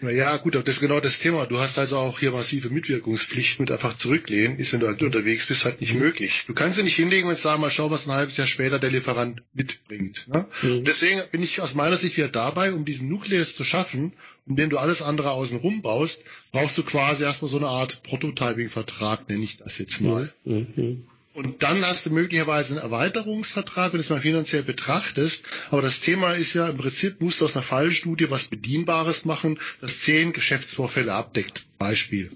Naja, 0.00 0.36
gut, 0.36 0.54
aber 0.54 0.64
das 0.64 0.76
ist 0.76 0.80
genau 0.80 1.00
das 1.00 1.18
Thema. 1.18 1.46
Du 1.46 1.58
hast 1.58 1.78
also 1.78 1.96
auch 1.96 2.20
hier 2.20 2.30
massive 2.30 2.70
Mitwirkungspflichten 2.70 3.64
mit 3.64 3.72
einfach 3.72 3.96
zurücklehnen, 3.96 4.58
ist, 4.58 4.72
wenn 4.72 4.80
du 4.80 4.86
halt 4.86 5.02
unterwegs 5.02 5.46
bist, 5.46 5.64
halt 5.64 5.80
nicht 5.80 5.94
mhm. 5.94 6.00
möglich. 6.00 6.44
Du 6.46 6.54
kannst 6.54 6.78
ja 6.78 6.84
nicht 6.84 6.94
hinlegen 6.94 7.28
und 7.28 7.38
sagen, 7.38 7.60
mal 7.60 7.70
schau, 7.70 7.90
was 7.90 8.06
ein 8.06 8.12
halbes 8.12 8.36
Jahr 8.36 8.46
später 8.46 8.78
der 8.78 8.90
Lieferant 8.90 9.42
mitbringt. 9.54 10.28
Ne? 10.28 10.46
Mhm. 10.62 10.84
Deswegen 10.84 11.20
bin 11.32 11.42
ich 11.42 11.60
aus 11.60 11.74
meiner 11.74 11.96
Sicht 11.96 12.16
wieder 12.16 12.28
dabei, 12.28 12.72
um 12.72 12.84
diesen 12.84 13.08
Nukleus 13.08 13.56
zu 13.56 13.64
schaffen, 13.64 14.12
um 14.46 14.54
den 14.54 14.70
du 14.70 14.78
alles 14.78 15.02
andere 15.02 15.32
außenrum 15.32 15.82
baust, 15.82 16.22
brauchst 16.52 16.78
du 16.78 16.84
quasi 16.84 17.24
erstmal 17.24 17.50
so 17.50 17.58
eine 17.58 17.68
Art 17.68 18.02
Prototyping-Vertrag, 18.04 19.28
nenne 19.28 19.42
ich 19.42 19.58
das 19.58 19.78
jetzt 19.78 20.00
mal. 20.00 20.32
Mhm. 20.44 21.04
Und 21.34 21.62
dann 21.62 21.84
hast 21.84 22.06
du 22.06 22.10
möglicherweise 22.10 22.74
einen 22.74 22.82
Erweiterungsvertrag, 22.82 23.92
wenn 23.92 23.98
du 23.98 24.02
es 24.02 24.10
mal 24.10 24.20
finanziell 24.20 24.62
betrachtest. 24.62 25.44
Aber 25.70 25.82
das 25.82 26.00
Thema 26.00 26.32
ist 26.32 26.54
ja 26.54 26.68
im 26.68 26.76
Prinzip, 26.78 27.20
musst 27.20 27.40
du 27.40 27.44
aus 27.44 27.54
einer 27.54 27.62
Fallstudie 27.62 28.30
was 28.30 28.48
Bedienbares 28.48 29.24
machen, 29.24 29.58
das 29.80 30.00
zehn 30.00 30.32
Geschäftsvorfälle 30.32 31.12
abdeckt. 31.12 31.66
Beispiel. 31.78 32.32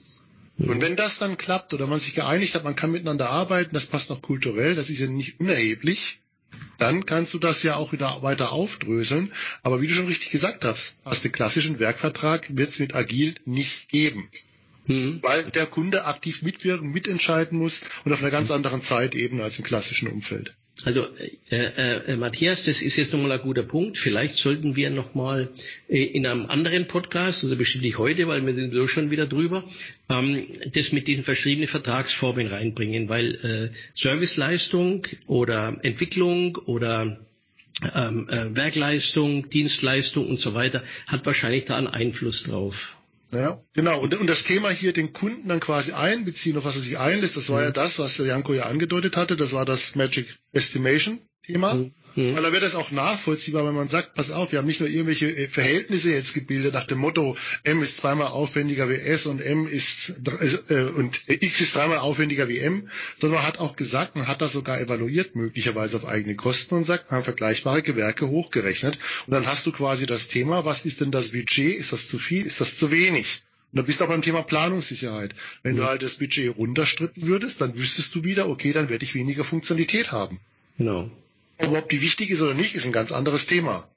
Und 0.59 0.81
wenn 0.81 0.97
das 0.97 1.19
dann 1.19 1.37
klappt 1.37 1.75
oder 1.75 1.87
man 1.87 1.99
sich 1.99 2.15
geeinigt 2.15 2.55
hat, 2.55 2.63
man 2.63 2.77
kann 2.77 2.93
miteinander 2.93 3.31
arbeiten, 3.31 3.75
das 3.75 3.87
passt 3.87 4.13
auch 4.13 4.23
kulturell, 4.23 4.75
das 4.75 4.91
ist 4.91 5.01
ja 5.01 5.09
nicht 5.09 5.41
unerheblich, 5.41 6.21
dann 6.79 7.07
kannst 7.07 7.35
du 7.35 7.39
das 7.39 7.63
ja 7.63 7.77
auch 7.77 7.93
wieder 7.93 8.23
weiter 8.23 8.53
aufdröseln. 8.53 9.33
Aber 9.63 9.81
wie 9.81 9.89
du 9.89 9.95
schon 9.95 10.07
richtig 10.07 10.31
gesagt 10.31 10.65
hast, 10.65 10.97
aus 11.05 11.23
dem 11.23 11.33
klassischen 11.33 11.79
Werkvertrag 11.79 12.47
wird 12.51 12.71
es 12.71 12.79
mit 12.79 12.95
Agil 12.95 13.35
nicht 13.45 13.89
geben. 13.89 14.29
Mhm. 14.87 15.21
Weil 15.23 15.45
der 15.45 15.67
Kunde 15.67 16.05
aktiv 16.05 16.43
mitwirken, 16.43 16.91
mitentscheiden 16.91 17.59
muss 17.59 17.83
und 18.05 18.13
auf 18.13 18.21
einer 18.21 18.31
ganz 18.31 18.51
anderen 18.51 18.83
Zeitebene 18.83 19.43
als 19.43 19.59
im 19.59 19.65
klassischen 19.65 20.09
Umfeld. 20.09 20.55
Also 20.85 21.07
äh, 21.51 21.57
äh, 21.57 22.13
äh, 22.13 22.17
Matthias, 22.17 22.65
das 22.65 22.83
ist 22.83 22.97
jetzt 22.97 23.13
nochmal 23.13 23.33
ein 23.33 23.41
guter 23.41 23.63
Punkt. 23.63 23.99
Vielleicht 23.99 24.37
sollten 24.39 24.75
wir 24.75 24.91
nochmal 24.91 25.51
äh, 25.89 26.03
in 26.03 26.27
einem 26.27 26.47
anderen 26.47 26.89
Podcast, 26.89 27.45
also 27.45 27.57
bestimmt 27.57 27.85
nicht 27.85 27.99
heute, 27.99 28.27
weil 28.27 28.45
wir 28.45 28.55
sind 28.55 28.73
so 28.73 28.89
schon 28.89 29.11
wieder 29.11 29.27
drüber, 29.27 29.65
ähm, 30.09 30.47
das 30.73 30.93
mit 30.93 31.07
diesen 31.07 31.25
verschiedenen 31.25 31.69
Vertragsformen 31.69 32.49
reinbringen, 32.49 33.09
weil 33.09 33.35
äh, 33.73 33.77
Serviceleistung 33.95 35.07
oder 35.27 35.79
Entwicklung 35.83 36.57
oder 36.57 37.21
ähm, 37.95 38.29
äh, 38.29 38.55
Werkleistung, 38.57 39.51
Dienstleistung 39.51 40.29
und 40.29 40.41
so 40.41 40.55
weiter 40.55 40.83
hat 41.07 41.27
wahrscheinlich 41.27 41.67
da 41.67 41.77
einen 41.77 41.87
Einfluss 41.87 42.45
drauf. 42.45 42.97
Ja, 43.33 43.63
genau. 43.73 44.01
Und, 44.01 44.15
und 44.15 44.27
das 44.27 44.45
Thema 44.45 44.71
hier 44.71 44.93
den 44.93 45.15
Kunden 45.15 45.49
dann 45.49 45.61
quasi 45.61 45.93
einbeziehen, 45.93 46.59
auf 46.59 46.65
was 46.65 46.75
er 46.75 46.83
sich 46.83 46.99
einlässt, 46.99 47.37
das 47.37 47.49
war 47.49 47.61
mhm. 47.61 47.65
ja 47.65 47.71
das, 47.71 47.99
was 47.99 48.17
der 48.19 48.27
Janko 48.27 48.53
ja 48.53 48.65
angedeutet 48.65 49.17
hatte, 49.17 49.37
das 49.37 49.53
war 49.55 49.65
das 49.65 49.95
Magic 49.95 50.39
Estimation 50.53 51.19
Thema. 51.43 51.75
Mhm. 51.75 51.95
Mhm. 52.15 52.35
Weil 52.37 52.43
da 52.43 52.53
wird 52.53 52.63
es 52.63 52.75
auch 52.75 52.91
nachvollziehbar, 52.91 53.67
wenn 53.67 53.75
man 53.75 53.89
sagt, 53.89 54.15
pass 54.15 54.31
auf, 54.31 54.53
wir 54.53 54.59
haben 54.59 54.67
nicht 54.67 54.81
nur 54.81 54.89
irgendwelche 54.89 55.35
äh, 55.35 55.49
Verhältnisse 55.49 56.13
jetzt 56.13 56.35
gebildet 56.35 56.75
nach 56.75 56.87
dem 56.87 56.99
Motto, 56.99 57.37
M 57.65 57.83
ist 57.83 57.97
zweimal 57.97 58.29
aufwendiger 58.29 58.89
wie 58.89 58.95
S 58.95 59.27
und 59.27 59.41
M 59.41 59.67
ist 59.67 60.15
äh, 60.69 60.83
und 60.83 61.21
X 61.27 61.61
ist 61.61 61.75
dreimal 61.75 61.99
aufwendiger 61.99 62.49
wie 62.49 62.59
M, 62.59 62.89
sondern 63.17 63.39
man 63.39 63.47
hat 63.47 63.59
auch 63.59 63.77
gesagt, 63.77 64.17
man 64.17 64.27
hat 64.27 64.43
das 64.43 64.53
sogar 64.53 64.81
evaluiert, 64.81 65.37
möglicherweise 65.37 65.97
auf 65.97 66.05
eigene 66.05 66.37
Kosten 66.37 66.75
und 66.75 66.85
sagt, 66.85 67.11
man 67.11 67.19
hat 67.19 67.25
vergleichbare 67.25 67.83
Gewerke 67.83 68.29
hochgerechnet. 68.29 68.99
Und 69.27 69.33
dann 69.33 69.47
hast 69.47 69.67
du 69.67 69.73
quasi 69.73 70.07
das 70.07 70.29
Thema, 70.29 70.65
was 70.65 70.85
ist 70.85 71.01
denn 71.01 71.11
das 71.11 71.33
Budget? 71.33 71.77
Ist 71.77 71.93
das 71.93 72.09
zu 72.09 72.19
viel? 72.19 72.47
Ist 72.47 72.61
das 72.61 72.77
zu 72.77 72.91
wenig? 72.91 73.43
Und 73.73 73.79
dann 73.79 73.87
bist 73.87 74.01
du 74.01 74.05
auch 74.05 74.09
beim 74.09 74.21
Thema 74.21 74.43
Planungssicherheit. 74.43 75.35
Wenn 75.63 75.77
ja. 75.77 75.83
du 75.83 75.89
halt 75.89 76.03
das 76.03 76.17
Budget 76.17 76.55
runterstrippen 76.57 77.27
würdest, 77.27 77.63
dann 77.63 77.77
wüsstest 77.77 78.15
du 78.15 78.23
wieder, 78.23 78.49
okay, 78.49 78.73
dann 78.73 78.91
werde 78.91 79.05
ich 79.05 79.15
weniger 79.15 79.45
Funktionalität 79.45 80.13
haben. 80.13 80.41
Genau. 80.77 81.11
Aber 81.63 81.79
ob 81.79 81.89
die 81.89 82.01
wichtig 82.01 82.31
ist 82.31 82.43
oder 82.43 82.55
nicht, 82.55 82.75
ist 82.75 82.85
ein 82.87 82.93
ganz 82.93 83.13
anderes 83.13 83.47
Thema. 83.47 83.89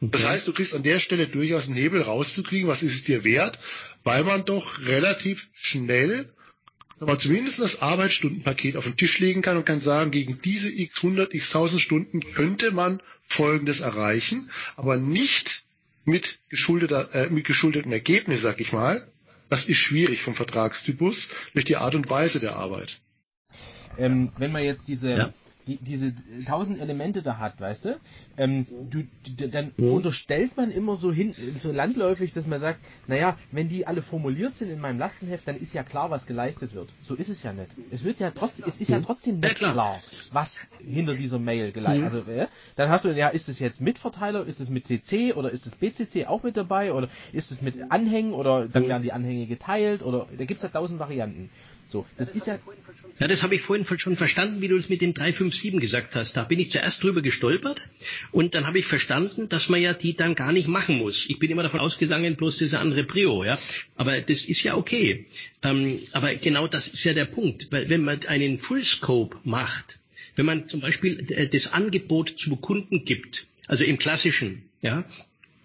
Okay. 0.00 0.10
Das 0.10 0.26
heißt, 0.26 0.48
du 0.48 0.52
kriegst 0.52 0.74
an 0.74 0.82
der 0.82 0.98
Stelle 0.98 1.28
durchaus 1.28 1.66
einen 1.66 1.76
Hebel 1.76 2.02
rauszukriegen, 2.02 2.68
was 2.68 2.82
ist 2.82 2.94
es 2.94 3.04
dir 3.04 3.24
wert, 3.24 3.58
weil 4.02 4.24
man 4.24 4.44
doch 4.44 4.80
relativ 4.80 5.48
schnell 5.52 6.32
aber 7.02 7.18
zumindest 7.18 7.58
das 7.58 7.82
Arbeitsstundenpaket 7.82 8.76
auf 8.76 8.84
den 8.84 8.96
Tisch 8.96 9.18
legen 9.18 9.42
kann 9.42 9.56
und 9.56 9.66
kann 9.66 9.80
sagen, 9.80 10.12
gegen 10.12 10.40
diese 10.40 10.70
x 10.70 10.98
100, 10.98 11.34
x 11.34 11.48
1000 11.48 11.80
Stunden 11.80 12.20
könnte 12.32 12.70
man 12.70 13.02
Folgendes 13.24 13.80
erreichen, 13.80 14.50
aber 14.76 14.98
nicht 14.98 15.64
mit, 16.04 16.38
geschuldeter, 16.48 17.12
äh, 17.12 17.28
mit 17.28 17.44
geschuldeten 17.44 17.90
Ergebnissen, 17.90 18.42
sag 18.42 18.60
ich 18.60 18.72
mal. 18.72 19.04
Das 19.50 19.68
ist 19.68 19.78
schwierig 19.78 20.22
vom 20.22 20.36
Vertragstypus 20.36 21.30
durch 21.54 21.64
die 21.64 21.76
Art 21.76 21.96
und 21.96 22.08
Weise 22.08 22.38
der 22.38 22.54
Arbeit. 22.54 23.00
Ähm, 23.98 24.30
wenn 24.38 24.52
man 24.52 24.62
jetzt 24.62 24.86
diese 24.86 25.10
ja 25.10 25.34
die, 25.66 25.76
diese 25.76 26.12
tausend 26.46 26.80
Elemente 26.80 27.22
da 27.22 27.38
hat, 27.38 27.60
weißt 27.60 27.84
du, 27.84 27.96
ähm, 28.36 28.66
du, 28.90 29.04
du 29.36 29.48
dann 29.48 29.72
mhm. 29.76 29.92
unterstellt 29.92 30.56
man 30.56 30.70
immer 30.70 30.96
so 30.96 31.12
hin, 31.12 31.34
so 31.60 31.72
landläufig, 31.72 32.32
dass 32.32 32.46
man 32.46 32.60
sagt, 32.60 32.80
naja, 33.06 33.36
wenn 33.50 33.68
die 33.68 33.86
alle 33.86 34.02
formuliert 34.02 34.56
sind 34.56 34.70
in 34.70 34.80
meinem 34.80 34.98
Lastenheft, 34.98 35.46
dann 35.46 35.56
ist 35.56 35.72
ja 35.74 35.82
klar, 35.82 36.10
was 36.10 36.26
geleistet 36.26 36.74
wird. 36.74 36.88
So 37.04 37.14
ist 37.14 37.28
es 37.28 37.42
ja 37.42 37.52
nicht. 37.52 37.68
Es 37.90 38.04
wird 38.04 38.18
ja 38.20 38.30
trotzdem, 38.30 38.66
es 38.68 38.76
ist 38.80 38.88
ja 38.88 39.00
trotzdem 39.00 39.40
nicht 39.40 39.60
ja, 39.60 39.72
klar. 39.72 40.00
klar. 40.00 40.00
was 40.32 40.56
hinter 40.84 41.14
dieser 41.14 41.38
Mail 41.38 41.72
geleistet. 41.72 42.12
Mhm. 42.12 42.16
Also, 42.16 42.30
äh, 42.30 42.46
dann 42.76 42.90
hast 42.90 43.04
du, 43.04 43.12
ja, 43.12 43.28
ist 43.28 43.48
es 43.48 43.58
jetzt 43.58 43.80
mit 43.80 43.98
Verteiler, 43.98 44.46
ist 44.46 44.60
es 44.60 44.68
mit 44.68 44.86
CC 44.86 45.32
oder 45.32 45.50
ist 45.50 45.66
es 45.66 45.74
BCC 45.74 46.26
auch 46.26 46.42
mit 46.42 46.56
dabei 46.56 46.92
oder 46.92 47.08
ist 47.32 47.50
es 47.50 47.62
mit 47.62 47.90
Anhängen 47.90 48.32
oder 48.32 48.68
dann 48.68 48.88
werden 48.88 49.02
die 49.02 49.12
Anhänge 49.12 49.46
geteilt 49.46 50.02
oder 50.02 50.28
da 50.36 50.44
gibt 50.44 50.58
es 50.58 50.62
ja 50.62 50.68
tausend 50.68 50.98
Varianten. 50.98 51.50
So, 51.92 52.06
das 52.16 52.30
ist 52.30 52.46
ja. 52.46 52.58
Ja, 53.18 53.28
das 53.28 53.42
habe 53.42 53.54
ich 53.54 53.60
vorhin 53.60 53.86
schon 53.98 54.16
verstanden, 54.16 54.62
wie 54.62 54.68
du 54.68 54.76
es 54.76 54.88
mit 54.88 55.02
dem 55.02 55.12
357 55.12 55.78
gesagt 55.78 56.16
hast. 56.16 56.32
Da 56.38 56.44
bin 56.44 56.58
ich 56.58 56.72
zuerst 56.72 57.02
drüber 57.02 57.20
gestolpert 57.20 57.86
und 58.30 58.54
dann 58.54 58.66
habe 58.66 58.78
ich 58.78 58.86
verstanden, 58.86 59.50
dass 59.50 59.68
man 59.68 59.82
ja 59.82 59.92
die 59.92 60.16
dann 60.16 60.34
gar 60.34 60.52
nicht 60.52 60.68
machen 60.68 60.96
muss. 60.96 61.26
Ich 61.28 61.38
bin 61.38 61.50
immer 61.50 61.62
davon 61.62 61.80
ausgegangen, 61.80 62.36
bloß 62.36 62.56
diese 62.56 62.78
andere 62.78 63.04
Prio, 63.04 63.44
ja. 63.44 63.58
Aber 63.94 64.18
das 64.22 64.46
ist 64.46 64.62
ja 64.62 64.74
okay. 64.74 65.26
Ähm, 65.62 66.00
aber 66.12 66.34
genau 66.34 66.66
das 66.66 66.88
ist 66.88 67.04
ja 67.04 67.12
der 67.12 67.26
Punkt. 67.26 67.70
Weil 67.70 67.90
wenn 67.90 68.02
man 68.02 68.24
einen 68.26 68.58
Fullscope 68.58 69.36
macht, 69.44 69.98
wenn 70.34 70.46
man 70.46 70.66
zum 70.68 70.80
Beispiel 70.80 71.30
äh, 71.30 71.46
das 71.46 71.74
Angebot 71.74 72.30
zum 72.38 72.58
Kunden 72.62 73.04
gibt, 73.04 73.46
also 73.66 73.84
im 73.84 73.98
klassischen, 73.98 74.62
ja, 74.80 75.04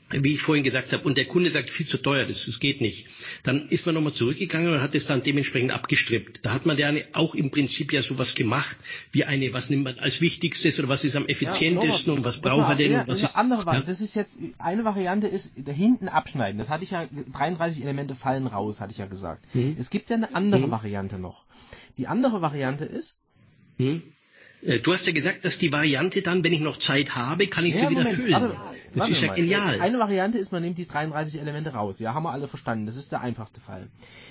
wie 0.10 0.34
ich 0.34 0.42
vorhin 0.42 0.64
gesagt 0.64 0.94
habe, 0.94 1.04
und 1.04 1.18
der 1.18 1.26
Kunde 1.26 1.50
sagt, 1.50 1.70
viel 1.70 1.86
zu 1.86 1.98
teuer, 1.98 2.26
das, 2.26 2.46
das 2.46 2.60
geht 2.60 2.80
nicht. 2.80 3.08
Dann 3.44 3.68
ist 3.68 3.86
man 3.86 3.96
nochmal 3.96 4.14
zurückgegangen 4.14 4.74
und 4.74 4.82
hat 4.82 4.96
es 4.96 5.06
dann 5.06 5.22
dementsprechend 5.22 5.72
abgestrippt. 5.72 6.46
Da 6.46 6.54
hat 6.54 6.66
man 6.66 6.78
ja 6.78 6.92
auch 7.14 7.36
im 7.36 7.52
Prinzip 7.52 7.92
ja 7.92 8.02
sowas 8.02 8.34
gemacht, 8.34 8.78
wie 9.12 9.26
eine, 9.26 9.52
was 9.54 9.70
nimmt 9.70 9.84
man 9.84 10.00
als 10.00 10.22
wichtigstes 10.22 10.80
oder 10.80 10.88
was 10.88 11.04
ist 11.04 11.16
am 11.16 11.28
effizientesten 11.28 12.14
ja, 12.14 12.18
und 12.18 12.26
was 12.26 12.40
braucht 12.40 12.70
er 12.70 12.76
denn? 12.76 12.92
Ja, 12.94 13.02
und 13.02 13.10
was 13.10 13.22
ist, 13.22 13.36
andere 13.36 13.66
ja. 13.66 13.82
Das 13.82 14.00
ist 14.00 14.16
jetzt, 14.16 14.38
eine 14.60 14.86
Variante 14.86 15.28
ist, 15.28 15.52
da 15.58 15.74
hinten 15.74 16.08
abschneiden. 16.08 16.58
Das 16.58 16.70
hatte 16.70 16.86
ich 16.86 16.92
ja, 16.92 17.08
33 17.34 17.82
Elemente 17.82 18.16
fallen 18.16 18.48
raus, 18.48 18.80
hatte 18.80 18.94
ich 18.94 18.98
ja 19.00 19.08
gesagt. 19.08 19.44
Mhm. 19.54 19.76
Es 19.78 19.90
gibt 19.90 20.10
ja 20.10 20.16
eine 20.16 20.34
andere 20.34 20.68
mhm. 20.68 20.72
Variante 20.72 21.20
noch. 21.20 21.44
Die 21.98 22.08
andere 22.08 22.42
Variante 22.42 22.86
ist, 22.86 23.16
mhm. 23.78 24.04
Äh, 24.62 24.80
du 24.80 24.94
hast 24.94 25.06
ja 25.06 25.14
gesagt, 25.14 25.46
dass 25.46 25.58
die 25.58 25.72
Variante 25.72 26.22
dann, 26.22 26.44
wenn 26.44 26.54
ich 26.54 26.62
noch 26.62 26.78
Zeit 26.78 27.16
habe, 27.16 27.48
kann 27.48 27.66
ich 27.66 27.76
ja, 27.76 27.82
sie 27.82 27.90
wieder 27.90 28.04
Moment, 28.04 28.16
füllen. 28.16 28.34
Warte, 28.34 28.58
das 28.94 29.02
warte 29.02 29.12
ist 29.12 29.22
ja 29.22 29.34
genial. 29.34 29.82
Eine 29.82 30.00
Variante 30.00 30.38
ist, 30.38 30.52
man 30.52 30.64
nimmt 30.64 30.78
die 30.78 30.88
33 30.88 31.40
Elemente 31.40 31.74
raus. 31.74 32.00
Ja, 32.00 32.14
haben 32.14 32.24
wir 32.24 32.32
alle 32.32 32.48
verstanden. 32.48 32.86
Das 32.86 32.96
ist 32.96 33.12
der 33.12 33.22
einfachste 33.22 33.60
Fall. 33.62 33.88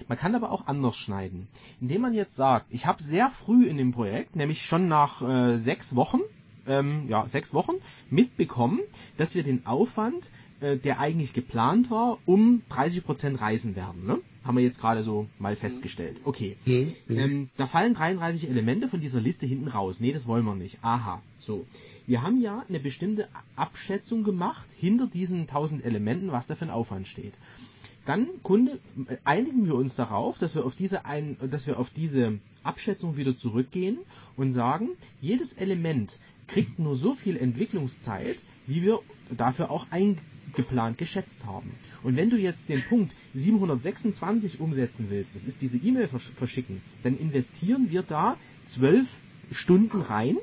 Man 0.09 0.19
kann 0.19 0.35
aber 0.35 0.51
auch 0.51 0.67
anders 0.67 0.97
schneiden. 0.97 1.49
Indem 1.81 2.03
man 2.03 2.15
jetzt 2.15 2.37
sagt, 2.37 2.67
ich 2.71 2.87
habe 2.87 3.03
sehr 3.03 3.31
früh 3.31 3.67
in 3.67 3.77
dem 3.77 3.93
Projekt, 3.93 4.37
nämlich 4.37 4.65
schon 4.65 4.89
nach 4.89 5.23
äh, 5.23 5.59
sechs 5.59 5.95
Wochen, 5.95 6.21
ähm, 6.67 7.07
ja, 7.09 7.29
sechs 7.29 7.55
Wochen, 7.55 7.75
mitbekommen, 8.11 8.81
dass 9.17 9.35
wir 9.35 9.43
den 9.43 9.67
Aufwand 9.67 10.29
äh, 10.61 10.79
der 10.79 11.01
eigentlich 11.01 11.35
geplant 11.35 11.91
war, 11.91 12.19
um 12.25 12.63
30% 12.71 13.41
reisen 13.41 13.77
werden. 13.77 14.07
Ne? 14.07 14.21
Haben 14.43 14.57
wir 14.57 14.65
jetzt 14.65 14.81
gerade 14.81 15.03
so 15.03 15.27
mal 15.39 15.55
festgestellt. 15.55 16.19
Okay. 16.25 16.57
Mhm. 16.65 16.95
Ähm, 17.09 17.49
da 17.59 17.67
fallen 17.67 17.93
33 17.93 18.49
Elemente 18.49 18.89
von 18.89 19.01
dieser 19.01 19.21
Liste 19.21 19.45
hinten 19.45 19.69
raus. 19.69 20.01
Nee, 20.01 20.13
das 20.13 20.27
wollen 20.27 20.45
wir 20.45 20.55
nicht. 20.55 20.79
Aha. 20.83 21.21
So. 21.41 21.67
Wir 22.07 22.23
haben 22.23 22.41
ja 22.41 22.65
eine 22.69 22.81
bestimmte 22.81 23.29
Abschätzung 23.57 24.23
gemacht 24.23 24.67
hinter 24.77 25.07
diesen 25.07 25.41
1000 25.43 25.85
Elementen, 25.85 26.31
was 26.33 26.47
da 26.47 26.55
für 26.55 26.67
ein 26.67 26.71
Aufwand 26.71 27.09
steht. 27.09 27.35
Dann 28.05 28.29
Kunde, 28.43 28.79
äh, 29.09 29.17
einigen 29.25 29.67
wir 29.67 29.75
uns 29.75 29.97
darauf, 29.97 30.39
dass 30.39 30.55
wir 30.55 30.65
auf 30.65 30.77
diese 30.77 31.05
ein, 31.05 31.37
dass 31.51 31.67
wir 31.67 31.79
auf 31.79 31.91
diese 31.91 32.39
Abschätzung 32.63 33.17
wieder 33.17 33.37
zurückgehen 33.37 33.99
und 34.37 34.53
sagen, 34.53 34.91
jedes 35.21 35.53
Element 35.55 36.19
kriegt 36.47 36.79
nur 36.79 36.97
so 36.97 37.15
viel 37.15 37.37
Entwicklungszeit, 37.37 38.37
wie 38.67 38.83
wir 38.83 39.01
dafür 39.37 39.71
auch 39.71 39.87
ein, 39.91 40.19
geplant 40.55 40.99
geschätzt 40.99 41.45
haben. 41.45 41.71
Und 42.03 42.17
wenn 42.17 42.31
du 42.31 42.37
jetzt 42.37 42.69
den 42.69 42.83
Punkt 42.83 43.13
726 43.35 44.61
umsetzen 44.61 45.07
willst, 45.09 45.35
das 45.35 45.45
ist 45.45 45.61
diese 45.61 45.77
E-Mail 45.77 46.09
verschicken, 46.37 46.81
dann 47.03 47.19
investieren 47.19 47.91
wir 47.91 48.03
da 48.03 48.37
zwölf 48.67 49.07
Stunden 49.51 50.01
rein. 50.01 50.37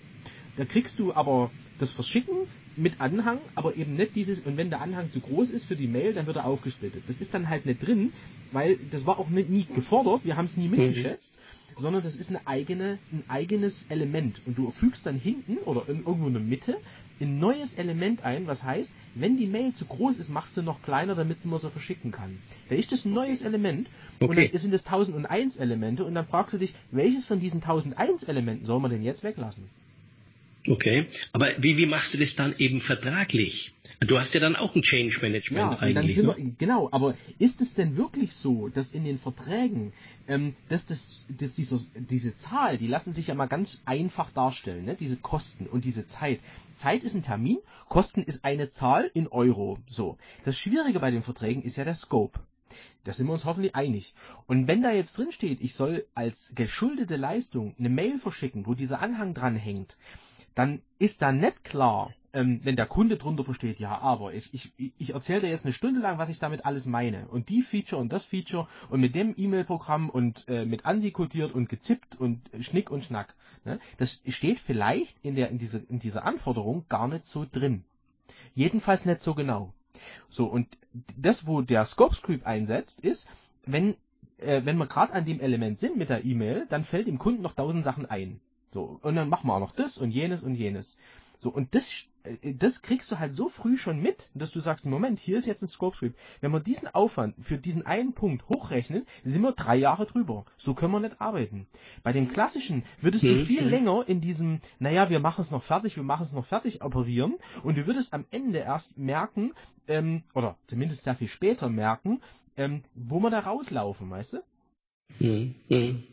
Da 0.58 0.66
kriegst 0.66 1.00
du 1.00 1.14
aber 1.14 1.52
das 1.80 1.92
Verschicken 1.92 2.48
mit 2.76 3.00
Anhang, 3.00 3.40
aber 3.56 3.76
eben 3.76 3.96
nicht 3.96 4.16
dieses, 4.16 4.40
und 4.42 4.58
wenn 4.58 4.70
der 4.70 4.82
Anhang 4.82 5.12
zu 5.12 5.20
groß 5.20 5.50
ist 5.50 5.66
für 5.66 5.76
die 5.76 5.88
Mail, 5.88 6.14
dann 6.14 6.26
wird 6.26 6.38
er 6.38 6.46
aufgesplittet. 6.46 7.04
Das 7.08 7.22
ist 7.22 7.34
dann 7.34 7.50
halt 7.50 7.66
nicht 7.66 7.86
drin, 7.86 8.14
weil 8.52 8.78
das 8.92 9.06
war 9.06 9.20
auch 9.20 9.30
nicht, 9.30 9.50
nie 9.50 9.66
gefordert, 9.66 10.26
wir 10.26 10.38
haben 10.38 10.46
es 10.46 10.58
nie 10.58 10.68
mitgeschätzt, 10.68 11.34
mhm. 11.76 11.82
sondern 11.82 12.04
das 12.04 12.16
ist 12.16 12.30
eine 12.30 12.46
eigene, 12.48 12.98
ein 13.12 13.24
eigenes 13.28 13.86
Element. 13.90 14.42
Und 14.46 14.58
du 14.58 14.72
fügst 14.72 15.06
dann 15.06 15.20
hinten 15.20 15.58
oder 15.58 15.88
in, 15.88 16.06
irgendwo 16.06 16.28
in 16.28 16.34
der 16.34 16.42
Mitte 16.42 16.78
ein 17.20 17.40
neues 17.40 17.76
Element 17.76 18.24
ein, 18.24 18.48
was 18.48 18.64
heißt, 18.64 18.92
wenn 19.16 19.38
die 19.38 19.46
Mail 19.46 19.74
zu 19.76 19.86
groß 19.86 20.18
ist, 20.18 20.30
machst 20.30 20.58
du 20.58 20.62
noch 20.62 20.82
kleiner, 20.82 21.16
damit 21.16 21.46
man 21.46 21.60
sie 21.60 21.70
verschicken 21.70 22.12
kann. 22.12 22.40
Da 22.70 22.76
ist 22.76 22.92
das 22.92 23.06
ein 23.06 23.14
neues 23.14 23.42
Element 23.44 23.88
okay. 24.20 24.28
und 24.28 24.54
dann 24.54 24.60
sind 24.60 24.74
es 24.74 24.86
1001 24.86 25.58
Elemente 25.58 26.06
und 26.06 26.16
dann 26.16 26.28
fragst 26.28 26.54
du 26.54 26.58
dich, 26.58 26.74
welches 26.92 27.26
von 27.26 27.40
diesen 27.40 27.62
1001 27.62 28.24
Elementen 28.24 28.66
soll 28.66 28.80
man 28.80 28.92
denn 28.92 29.04
jetzt 29.04 29.24
weglassen? 29.24 29.70
Okay, 30.68 31.08
aber 31.34 31.50
wie, 31.58 31.78
wie 31.78 31.86
machst 31.86 32.14
du 32.14 32.18
das 32.18 32.36
dann 32.36 32.56
eben 32.58 32.80
vertraglich? 32.80 33.74
Du 34.00 34.18
hast 34.20 34.34
ja 34.34 34.40
dann 34.40 34.56
auch 34.56 34.76
ein 34.76 34.82
Change 34.82 35.20
Management 35.22 35.74
ja, 35.74 35.80
eigentlich. 35.80 36.18
Ne? 36.18 36.36
Wir, 36.38 36.52
genau, 36.58 36.90
aber 36.92 37.16
ist 37.38 37.60
es 37.60 37.74
denn 37.74 37.98
wirklich 37.98 38.34
so, 38.34 38.70
dass 38.70 38.92
in 38.92 39.04
den 39.04 39.20
Verträgen, 39.20 39.92
ähm, 40.28 40.56
dass, 40.70 40.86
das, 40.86 41.24
dass 41.28 41.56
dieser, 41.56 41.82
diese 41.96 42.36
Zahl, 42.38 42.78
die 42.78 42.88
lassen 42.88 43.14
sich 43.14 43.28
ja 43.28 43.36
mal 43.36 43.48
ganz 43.48 43.82
einfach 43.86 44.32
darstellen, 44.32 44.86
ne? 44.86 44.96
diese 44.96 45.18
Kosten 45.18 45.68
und 45.68 45.84
diese 45.84 46.08
Zeit. 46.08 46.40
Zeit 46.76 47.04
ist 47.04 47.14
ein 47.14 47.24
Termin, 47.24 47.60
Kosten 47.90 48.24
ist 48.24 48.46
eine 48.46 48.70
Zahl 48.70 49.12
in 49.14 49.28
Euro. 49.28 49.80
So. 49.90 50.18
Das 50.46 50.58
Schwierige 50.58 51.00
bei 51.00 51.12
den 51.12 51.24
Verträgen 51.24 51.62
ist 51.62 51.76
ja 51.76 51.84
der 51.84 51.96
Scope. 51.96 52.40
Da 53.04 53.12
sind 53.12 53.28
wir 53.28 53.34
uns 53.34 53.44
hoffentlich 53.44 53.76
einig. 53.76 54.14
Und 54.48 54.68
wenn 54.68 54.82
da 54.82 54.92
jetzt 54.92 55.18
drin 55.18 55.32
steht, 55.32 55.60
ich 55.62 55.76
soll 55.76 56.06
als 56.16 56.54
geschuldete 56.56 57.18
Leistung 57.18 57.76
eine 57.78 57.90
Mail 57.90 58.18
verschicken, 58.18 58.66
wo 58.66 58.76
dieser 58.76 59.02
Anhang 59.02 59.34
dran 59.34 59.58
hängt, 59.58 59.98
dann 60.56 60.82
ist 61.00 61.22
da 61.22 61.32
nicht 61.32 61.64
klar, 61.64 62.12
ähm, 62.34 62.62
wenn 62.64 62.76
der 62.76 62.88
Kunde 62.88 63.18
drunter 63.18 63.44
versteht, 63.44 63.80
ja, 63.80 64.00
aber 64.00 64.34
ich, 64.34 64.54
ich, 64.54 64.74
ich 64.98 65.14
erzähle 65.14 65.42
dir 65.42 65.50
jetzt 65.50 65.66
eine 65.66 65.74
Stunde 65.74 66.00
lang, 66.00 66.18
was 66.18 66.30
ich 66.30 66.40
damit 66.40 66.66
alles 66.66 66.86
meine. 66.86 67.28
Und 67.28 67.50
die 67.50 67.62
Feature 67.62 68.02
und 68.02 68.12
das 68.12 68.26
Feature 68.26 68.68
und 68.90 69.00
mit 69.00 69.14
dem 69.16 69.36
E-Mail-Programm 69.38 70.10
und 70.10 70.48
äh, 70.48 70.66
mit 70.66 70.86
ANSI 70.86 71.12
codiert 71.12 71.54
und 71.54 71.70
gezippt 71.70 72.20
und 72.20 72.42
Schnick 72.60 72.90
und 72.90 73.04
Schnack. 73.04 73.36
Ne? 73.66 73.80
Das 73.98 74.22
steht 74.28 74.60
vielleicht 74.60 75.16
in, 75.24 75.36
der, 75.36 75.50
in, 75.50 75.60
diese, 75.60 75.78
in 75.78 76.00
dieser 76.00 76.26
Anforderung 76.26 76.86
gar 76.90 77.08
nicht 77.08 77.26
so 77.26 77.46
drin. 77.50 77.84
Jedenfalls 78.56 79.06
nicht 79.06 79.22
so 79.22 79.36
genau. 79.36 79.74
So, 80.30 80.46
und 80.48 80.68
das, 81.16 81.46
wo 81.46 81.62
der 81.62 81.86
Scope 81.86 82.16
Script 82.16 82.46
einsetzt, 82.46 83.00
ist, 83.02 83.30
wenn, 83.66 83.96
äh, 84.38 84.62
wenn 84.66 84.78
wir 84.78 84.88
gerade 84.88 85.14
an 85.14 85.26
dem 85.26 85.40
Element 85.40 85.80
sind 85.80 85.98
mit 85.98 86.10
der 86.10 86.26
E-Mail, 86.26 86.66
dann 86.70 86.84
fällt 86.84 87.08
dem 87.08 87.20
Kunden 87.20 87.44
noch 87.44 87.54
tausend 87.54 87.84
Sachen 87.84 88.08
ein. 88.08 88.40
So, 88.74 89.00
und 89.02 89.16
dann 89.16 89.30
machen 89.30 89.48
wir 89.48 89.54
auch 89.54 89.60
noch 89.60 89.76
das 89.76 89.98
und 89.98 90.12
jenes 90.12 90.44
und 90.44 90.56
jenes. 90.56 90.98
So, 91.40 91.50
und 91.50 91.76
das, 91.76 92.08
äh, 92.24 92.54
das 92.54 92.82
kriegst 92.82 93.12
du 93.12 93.20
halt 93.20 93.36
so 93.36 93.50
früh 93.50 93.78
schon 93.78 94.02
mit, 94.02 94.30
dass 94.34 94.52
du 94.52 94.62
sagst, 94.62 94.86
Moment, 94.86 95.20
hier 95.20 95.38
ist 95.38 95.46
jetzt 95.46 95.62
ein 95.62 95.68
Scope 95.68 95.96
Script. 95.96 96.18
Wenn 96.42 96.52
wir 96.52 96.60
diesen 96.60 96.88
Aufwand 96.88 97.36
für 97.40 97.58
diesen 97.58 97.86
einen 97.86 98.14
Punkt 98.14 98.48
hochrechnen, 98.50 99.06
sind 99.24 99.42
wir 99.42 99.52
drei 99.52 99.76
Jahre 99.76 100.06
drüber. 100.06 100.46
So 100.58 100.74
können 100.74 100.94
wir 100.94 101.02
nicht 101.02 101.22
arbeiten. 101.22 101.68
Bei 102.02 102.14
dem 102.14 102.32
klassischen 102.32 102.84
würdest 103.02 103.26
du 103.26 103.36
viel 103.46 103.64
länger 103.64 104.08
in 104.08 104.22
diesem, 104.22 104.62
naja, 104.80 105.10
wir 105.10 105.20
machen 105.20 105.42
es 105.42 105.52
noch 105.52 105.64
fertig, 105.64 105.98
wir 105.98 106.04
machen 106.04 106.24
es 106.24 106.32
noch 106.32 106.46
fertig 106.46 106.82
operieren 106.82 107.36
und 107.64 107.78
du 107.78 107.86
würdest 107.86 108.14
am 108.14 108.26
Ende 108.32 108.60
erst 108.60 108.98
merken, 108.98 109.54
ähm, 109.88 110.24
oder 110.34 110.58
zumindest 110.68 111.04
sehr 111.04 111.16
viel 111.16 111.28
später 111.28 111.70
merken, 111.70 112.22
ähm, 112.56 112.84
wo 112.96 113.20
wir 113.20 113.30
da 113.30 113.40
rauslaufen, 113.40 114.10
weißt 114.10 114.34
du? 114.34 114.44
Mhm. 115.20 116.04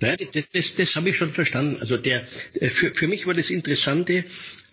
Naja, 0.00 0.16
das, 0.32 0.50
das, 0.50 0.74
das 0.74 0.96
habe 0.96 1.10
ich 1.10 1.16
schon 1.16 1.32
verstanden. 1.32 1.78
Also 1.80 1.96
der, 1.96 2.26
äh, 2.54 2.68
für, 2.68 2.94
für 2.94 3.08
mich 3.08 3.26
war 3.26 3.34
das 3.34 3.50
Interessante, 3.50 4.24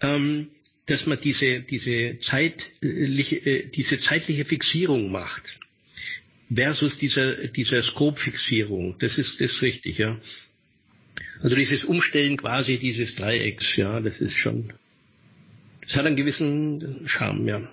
ähm, 0.02 0.50
dass 0.86 1.06
man 1.06 1.20
diese, 1.22 1.62
diese, 1.62 2.20
zeitliche, 2.20 3.36
äh, 3.38 3.68
diese 3.70 4.00
zeitliche 4.00 4.44
Fixierung 4.44 5.12
macht 5.12 5.60
versus 6.54 6.98
dieser, 6.98 7.48
dieser 7.48 7.82
Scope-Fixierung. 7.82 8.98
Das 9.00 9.18
ist, 9.18 9.40
das 9.40 9.54
ist 9.54 9.62
richtig, 9.62 9.98
ja. 9.98 10.20
Also 11.42 11.56
dieses 11.56 11.86
Umstellen 11.86 12.38
quasi 12.38 12.78
dieses 12.78 13.16
Dreiecks, 13.16 13.76
ja, 13.76 14.00
das 14.00 14.20
ist 14.20 14.36
schon, 14.36 14.74
das 15.82 15.96
hat 15.96 16.06
einen 16.06 16.16
gewissen 16.16 17.02
Charme, 17.06 17.48
ja. 17.48 17.70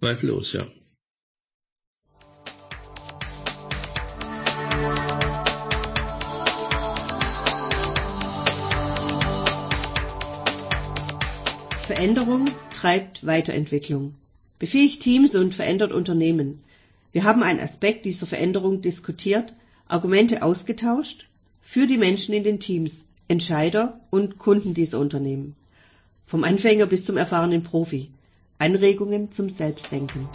Zweifellos, 0.00 0.54
ja. 0.54 0.68
Veränderung 12.00 12.46
treibt 12.74 13.26
Weiterentwicklung, 13.26 14.14
befähigt 14.58 15.02
Teams 15.02 15.34
und 15.34 15.54
verändert 15.54 15.92
Unternehmen. 15.92 16.64
Wir 17.12 17.24
haben 17.24 17.42
einen 17.42 17.60
Aspekt 17.60 18.06
dieser 18.06 18.24
Veränderung 18.24 18.80
diskutiert, 18.80 19.52
Argumente 19.86 20.42
ausgetauscht 20.42 21.28
für 21.60 21.86
die 21.86 21.98
Menschen 21.98 22.32
in 22.32 22.42
den 22.42 22.58
Teams, 22.58 23.04
Entscheider 23.28 24.00
und 24.08 24.38
Kunden 24.38 24.72
dieser 24.72 24.98
Unternehmen. 24.98 25.56
Vom 26.24 26.42
Anfänger 26.42 26.86
bis 26.86 27.04
zum 27.04 27.18
erfahrenen 27.18 27.64
Profi. 27.64 28.08
Anregungen 28.56 29.30
zum 29.30 29.50
Selbstdenken. 29.50 30.26